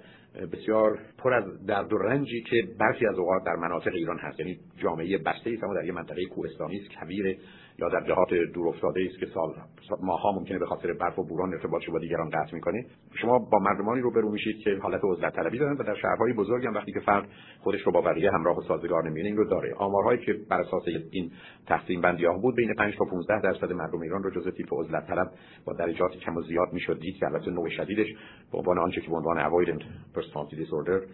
بسیار 0.53 0.99
پر 1.17 1.33
از 1.33 1.65
درد 1.65 1.93
و 1.93 1.97
رنجی 1.97 2.41
که 2.41 2.67
برخی 2.79 3.07
از 3.07 3.19
اوقات 3.19 3.43
در 3.45 3.55
مناطق 3.55 3.93
ایران 3.93 4.17
هست. 4.19 4.39
یعنی 4.39 4.59
جامعه 4.77 5.17
بسته 5.17 5.49
ای 5.49 5.57
در 5.57 5.85
یه 5.85 5.91
منطقه 5.91 6.25
کوهستانی 6.25 6.77
است 6.77 6.89
کبیر 6.89 7.37
یا 7.79 7.89
در 7.89 8.07
جهات 8.07 8.33
دور 8.53 8.67
افتاده 8.67 9.07
است 9.09 9.19
که 9.19 9.25
سال 9.25 9.53
ماها 10.01 10.31
ممکنه 10.31 10.59
به 10.59 10.65
خاطر 10.65 10.93
برف 10.93 11.19
و 11.19 11.23
بوران 11.23 11.53
ارتباطش 11.53 11.89
با 11.89 11.99
دیگران 11.99 12.29
قطع 12.29 12.53
می‌کنه. 12.53 12.85
شما 13.21 13.39
با 13.39 13.59
مردمانی 13.59 14.01
رو 14.01 14.11
برو 14.11 14.31
میشید 14.31 14.57
که 14.57 14.77
حالت 14.81 15.01
عزلت 15.03 15.35
طلبی 15.35 15.59
دارن 15.59 15.77
و 15.77 15.83
در 15.83 15.95
شهرهای 15.95 16.33
بزرگ 16.33 16.65
هم 16.65 16.73
وقتی 16.73 16.91
که 16.91 16.99
فرد 16.99 17.29
خودش 17.59 17.81
رو 17.81 17.91
با 17.91 18.01
بقیه 18.01 18.31
همراه 18.31 18.57
و 18.57 18.61
سازگار 18.61 19.03
نمی‌بینه 19.03 19.27
این 19.27 19.37
رو 19.37 19.45
داره. 19.49 19.73
آمارهایی 19.73 20.19
که 20.25 20.33
بر 20.49 20.61
اساس 20.61 20.83
این 21.11 21.31
تقسیم 21.67 22.01
بندی 22.01 22.25
ها 22.25 22.37
بود 22.37 22.55
بین 22.55 22.73
5 22.73 22.95
تا 22.97 23.05
15 23.05 23.41
درصد 23.41 23.71
مردم 23.73 24.01
ایران 24.01 24.23
رو 24.23 24.31
جزء 24.41 24.51
تیپ 24.51 24.73
عزلت 24.73 25.07
طلب 25.07 25.31
با 25.65 25.73
درجات 25.73 26.11
کم 26.11 26.37
و 26.37 26.41
زیاد 26.41 26.73
می‌شد. 26.73 26.99
دید 26.99 27.15
که 27.15 27.25
البته 27.25 27.51
نوع 27.51 27.69
شدیدش 27.69 28.07
به 28.51 28.57
عنوان 28.57 28.79
آنچه 28.79 29.01
که 29.01 29.09
به 29.09 29.15
عنوان 29.15 29.37
avoidant 29.37 29.83
personality 30.21 30.55
disorder 30.55 31.07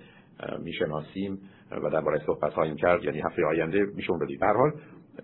می‌شناسیم 0.60 1.40
و 1.72 1.90
درباره 1.90 2.22
صحبت 2.26 2.54
خواهیم 2.54 2.76
کرد 2.76 3.04
یعنی 3.04 3.22
هفته 3.22 3.46
آینده 3.46 3.86
میشه 3.96 4.12
اون 4.12 4.20
بدید 4.20 4.40
به 4.40 4.46
هر 4.46 4.54
حال 4.54 4.72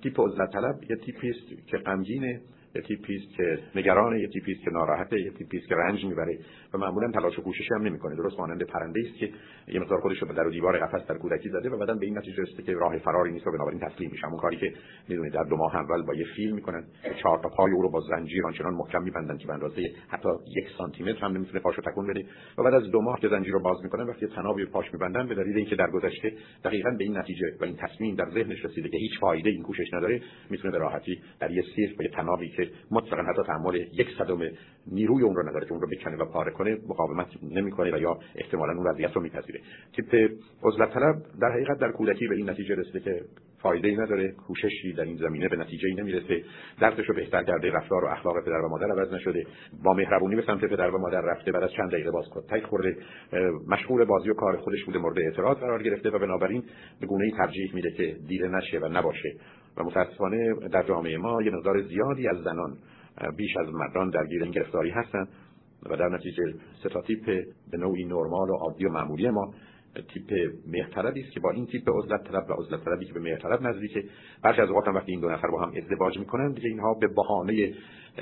تیپ 0.03 0.21
عزلت 0.21 0.51
طلب 0.51 0.83
یه 0.89 0.95
تیپی 0.95 1.29
است 1.29 1.67
که 1.67 1.77
غمگینه. 1.77 2.41
یه 2.75 2.81
تیپی 2.81 3.15
است 3.15 3.37
که 3.37 3.59
نگرانه 3.75 4.19
یه 4.19 4.27
تیپی 4.27 4.51
است 4.51 4.63
که 4.63 4.71
ناراحته 4.71 5.21
یه 5.21 5.31
تیپی 5.31 5.57
است 5.57 5.67
که 5.67 5.75
رنج 5.75 6.05
می‌بره 6.05 6.37
و 6.73 6.77
معمولا 6.77 7.11
تلاش 7.11 7.39
و 7.39 7.41
کوشش 7.41 7.71
هم 7.71 7.81
نمی‌کنه. 7.81 8.15
درست 8.15 8.39
مانند 8.39 8.63
پرنده 8.63 8.99
است 8.99 9.19
که 9.19 9.29
یه 9.67 9.79
مقدار 9.79 9.99
خودش 9.99 10.17
رو 10.21 10.27
به 10.27 10.33
در 10.33 10.47
و 10.47 10.51
دیوار 10.51 10.77
قفس 10.77 11.07
در 11.07 11.17
کودکی 11.17 11.49
زده 11.49 11.69
و 11.69 11.77
بعدا 11.77 11.93
به 11.93 12.05
این 12.05 12.17
نتیجه 12.17 12.43
رسیده 12.43 12.63
که 12.63 12.73
راه 12.73 12.97
فراری 12.97 13.31
نیست 13.31 13.47
و 13.47 13.51
بنابراین 13.51 13.79
تسلیم 13.79 14.09
میشه. 14.11 14.27
اون 14.27 14.37
کاری 14.37 14.57
که 14.57 14.73
می‌دونید 15.09 15.33
در 15.33 15.43
دو 15.43 15.55
ماه 15.55 15.75
اول 15.75 16.01
با 16.01 16.13
یه 16.13 16.25
فیل 16.35 16.51
می‌کنن. 16.51 16.83
چهار 17.23 17.39
تا 17.39 17.49
پای 17.49 17.71
او 17.71 17.81
رو 17.81 17.89
با 17.89 17.99
زنجیر 17.99 18.45
آنچنان 18.45 18.73
محکم 18.73 19.03
میبندن 19.03 19.37
که 19.37 19.47
به 19.47 19.53
اندازه 19.53 19.81
حتی 20.07 20.29
یک 20.57 20.65
سانتی 20.77 21.03
متر 21.03 21.19
هم 21.19 21.31
نمی‌تونه 21.31 21.59
پاشو 21.59 21.81
تکون 21.81 22.07
بده. 22.07 22.25
و 22.57 22.63
بعد 22.63 22.73
از 22.73 22.91
دو 22.91 23.01
ماه 23.01 23.19
که 23.19 23.27
زنجیر 23.27 23.53
رو 23.53 23.59
باز 23.59 23.77
می‌کنن 23.83 24.03
وقتی 24.03 24.27
تنابی 24.27 24.65
پاش 24.65 24.93
میبندن 24.93 25.27
به 25.27 25.35
دلیل 25.35 25.57
اینکه 25.57 25.75
در 25.75 25.89
گذشته 25.89 26.33
دقیقا 26.63 26.89
به 26.89 27.03
این 27.03 27.17
نتیجه 27.17 27.45
و 27.61 27.63
این 27.65 27.75
تصمیم 27.75 28.15
در 28.15 28.29
ذهنش 28.29 28.65
رسیده 28.65 28.89
که 28.89 28.97
هیچ 28.97 29.19
فایده 29.19 29.49
این 29.49 29.63
کوشش 29.63 29.93
نداره 29.93 30.21
می‌تونه 30.49 30.71
به 30.71 30.77
راحتی 30.77 31.21
در 31.39 31.51
یه 31.51 31.63
سیر 31.75 31.95
با 31.97 32.03
یه 32.03 32.09
تنابی 32.09 32.49
که 32.49 32.62
مطلقا 32.91 33.23
حتی 33.23 33.43
تحمل 33.47 33.75
یک 33.75 34.07
صدم 34.17 34.39
نیروی 34.91 35.23
اون 35.23 35.35
رو 35.35 35.49
نداره 35.49 35.65
که 35.65 35.71
اون 35.71 35.81
رو 35.81 35.87
بکنه 35.87 36.17
و 36.17 36.25
پاره 36.25 36.51
کنه 36.51 36.77
مقاومت 36.87 37.27
نمی‌کنه 37.43 37.95
و 37.95 38.01
یا 38.01 38.19
احتمالا 38.35 38.73
اون 38.73 38.87
وضعیت 38.87 39.11
رو 39.13 39.21
میپذیره 39.21 39.59
تیپ 39.95 40.31
عزلت 40.63 40.93
طلب 40.93 41.15
در 41.41 41.51
حقیقت 41.51 41.79
در 41.79 41.91
کودکی 41.91 42.27
به 42.27 42.35
این 42.35 42.49
نتیجه 42.49 42.75
رسیده 42.75 42.99
که 42.99 43.21
فایده 43.63 43.87
ای 43.87 43.95
نداره 43.95 44.31
کوششی 44.31 44.93
در 44.93 45.03
این 45.03 45.17
زمینه 45.17 45.49
به 45.49 45.55
نتیجه 45.55 45.87
ای 45.87 45.95
نمی‌رسه 45.95 46.43
درسش 46.81 47.09
رو 47.09 47.15
بهتر 47.15 47.43
کرده 47.43 47.71
رفتار 47.71 48.05
و 48.05 48.07
اخلاق 48.07 48.43
پدر 48.45 48.61
و 48.61 48.69
مادر 48.69 48.91
عوض 48.91 49.13
نشده 49.13 49.45
با 49.83 49.93
مهربونی 49.93 50.35
به 50.35 50.41
سمت 50.41 50.65
پدر 50.65 50.89
و 50.89 50.97
مادر 50.97 51.21
رفته 51.21 51.51
بعد 51.51 51.63
از 51.63 51.71
چند 51.71 51.91
دقیقه 51.91 52.11
باز 52.11 52.25
تک 52.49 52.63
خورده 52.63 52.97
مشغول 53.67 54.05
بازی 54.05 54.29
و 54.29 54.33
کار 54.33 54.57
خودش 54.57 54.83
بوده 54.85 54.99
مورد 54.99 55.19
اعتراض 55.19 55.57
قرار 55.57 55.83
گرفته 55.83 56.09
و 56.09 56.19
بنابراین 56.19 56.63
به 57.01 57.07
گونه 57.07 57.25
ای 57.25 57.31
ترجیح 57.31 57.75
میده 57.75 57.91
که 57.91 58.15
دیده 58.27 58.47
نشه 58.47 58.79
و 58.79 58.87
نباشه 58.87 59.35
و 59.77 59.83
متاسفانه 59.83 60.53
در 60.71 60.83
جامعه 60.83 61.17
ما 61.17 61.41
یه 61.41 61.51
مقدار 61.51 61.81
زیادی 61.81 62.27
از 62.27 62.37
زنان 62.43 62.77
بیش 63.37 63.57
از 63.57 63.67
مردان 63.73 64.09
درگیر 64.09 64.43
این 64.43 64.51
گرفتاری 64.51 64.89
هستند 64.89 65.27
و 65.89 65.95
در 65.97 66.09
نتیجه 66.09 66.43
ستا 66.79 67.01
تیپ 67.01 67.25
به 67.71 67.77
نوعی 67.77 68.05
نرمال 68.05 68.49
و 68.49 68.55
عادی 68.55 68.85
و 68.85 68.89
معمولی 68.89 69.29
ما 69.29 69.53
تیپ 70.01 70.53
مهرطلبی 70.67 71.21
است 71.21 71.31
که 71.31 71.39
با 71.39 71.51
این 71.51 71.65
تیپ 71.65 71.89
عزلت 71.89 72.23
طلب 72.23 72.49
و 72.49 72.53
عزلت 72.53 72.85
طلبی 72.85 73.05
که 73.05 73.13
به 73.13 73.19
مهرطلب 73.19 73.61
نزدیکه. 73.61 74.03
برخی 74.43 74.61
از 74.61 74.69
اوقات 74.69 74.87
وقتی 74.87 75.11
این 75.11 75.21
دو 75.21 75.29
نفر 75.29 75.47
با 75.47 75.61
هم 75.61 75.71
ازدواج 75.77 76.19
می‌کنن 76.19 76.51
دیگه 76.51 76.69
اینها 76.69 76.93
به 76.93 77.07
بهانه 77.07 77.73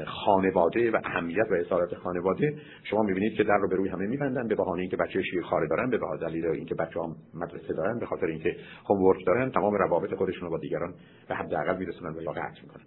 خانواده 0.06 0.92
و 0.92 0.98
اهمیت 1.04 1.48
و 1.52 1.54
اصالت 1.54 1.96
خانواده 1.96 2.58
شما 2.84 3.04
می‌بینید 3.04 3.34
که 3.34 3.44
در 3.44 3.58
رو 3.58 3.68
به 3.68 3.76
روی 3.76 3.90
همه 3.90 4.08
میبندن 4.08 4.48
به 4.48 4.56
بهانه 4.56 4.82
اینکه 4.82 4.98
بچه 4.98 5.22
خاره 5.44 5.68
دارن 5.68 5.90
به 5.90 5.98
بهانه 5.98 6.22
دلیل 6.22 6.46
اینکه 6.46 6.76
بچه 6.76 7.00
ها 7.00 7.16
مدرسه 7.34 7.74
دارن 7.74 8.00
به 8.00 8.06
خاطر 8.06 8.26
اینکه 8.26 8.56
هوم 8.90 9.14
دارن 9.26 9.52
تمام 9.52 9.74
روابط 9.74 10.14
خودشون 10.14 10.42
رو 10.42 10.50
با 10.50 10.58
دیگران 10.58 10.94
به 11.28 11.36
حداقل 11.36 11.78
میرسونن 11.78 12.16
و 12.16 12.22
یا 12.22 12.32
قطع 12.32 12.62
می‌کنن. 12.64 12.84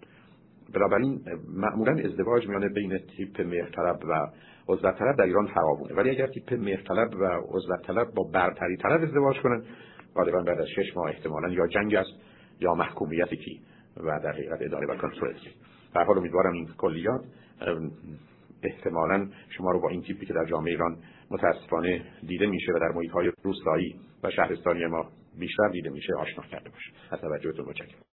بنابراین 0.75 1.21
معمولا 1.47 1.91
ازدواج 1.91 2.47
میانه 2.47 2.69
بین 2.69 2.97
تیپ 2.97 3.41
مهرطلب 3.41 3.99
و 4.09 4.27
عزلت 4.69 4.97
طلب 4.99 5.17
در 5.17 5.23
ایران 5.23 5.47
فراوونه. 5.47 5.95
ولی 5.95 6.09
اگر 6.09 6.27
تیپ 6.27 6.53
مهرطلب 6.53 7.13
و 7.13 7.25
عزلت 7.25 7.81
طلب 7.87 8.07
با 8.15 8.23
برتری 8.23 8.77
طلب 8.77 9.01
ازدواج 9.01 9.39
کنن 9.39 9.63
غالبا 10.15 10.41
بعد 10.41 10.59
از 10.59 10.67
شش 10.67 10.97
ماه 10.97 11.09
احتمالا 11.09 11.49
یا 11.49 11.67
جنگ 11.67 11.95
است 11.95 12.11
یا 12.59 12.73
محکومیتی 12.73 13.37
کی 13.37 13.61
و 13.97 14.19
در 14.19 14.31
حقیقت 14.31 14.61
اداره 14.61 14.87
و 14.87 14.97
کنترل 14.97 15.33
در 15.95 16.03
حال 16.03 16.17
امیدوارم 16.17 16.53
این 16.53 16.69
کلیات 16.77 17.21
احتمالا 18.63 19.27
شما 19.49 19.71
رو 19.71 19.79
با 19.79 19.89
این 19.89 20.01
تیپی 20.01 20.25
که 20.25 20.33
در 20.33 20.45
جامعه 20.45 20.71
ایران 20.71 20.97
متاسفانه 21.31 22.05
دیده 22.27 22.47
میشه 22.47 22.71
و 22.71 22.79
در 22.79 22.91
محیط 22.95 23.11
های 23.11 23.31
روستایی 23.43 23.95
و 24.23 24.29
شهرستانی 24.29 24.85
ما 24.85 25.09
بیشتر 25.39 25.69
دیده 25.69 25.89
میشه 25.89 26.13
آشنا 26.19 26.43
کرده 26.43 26.69
باشه. 26.69 26.91
از 27.11 27.19
توجهتون 27.21 27.65
متشکرم. 27.65 28.14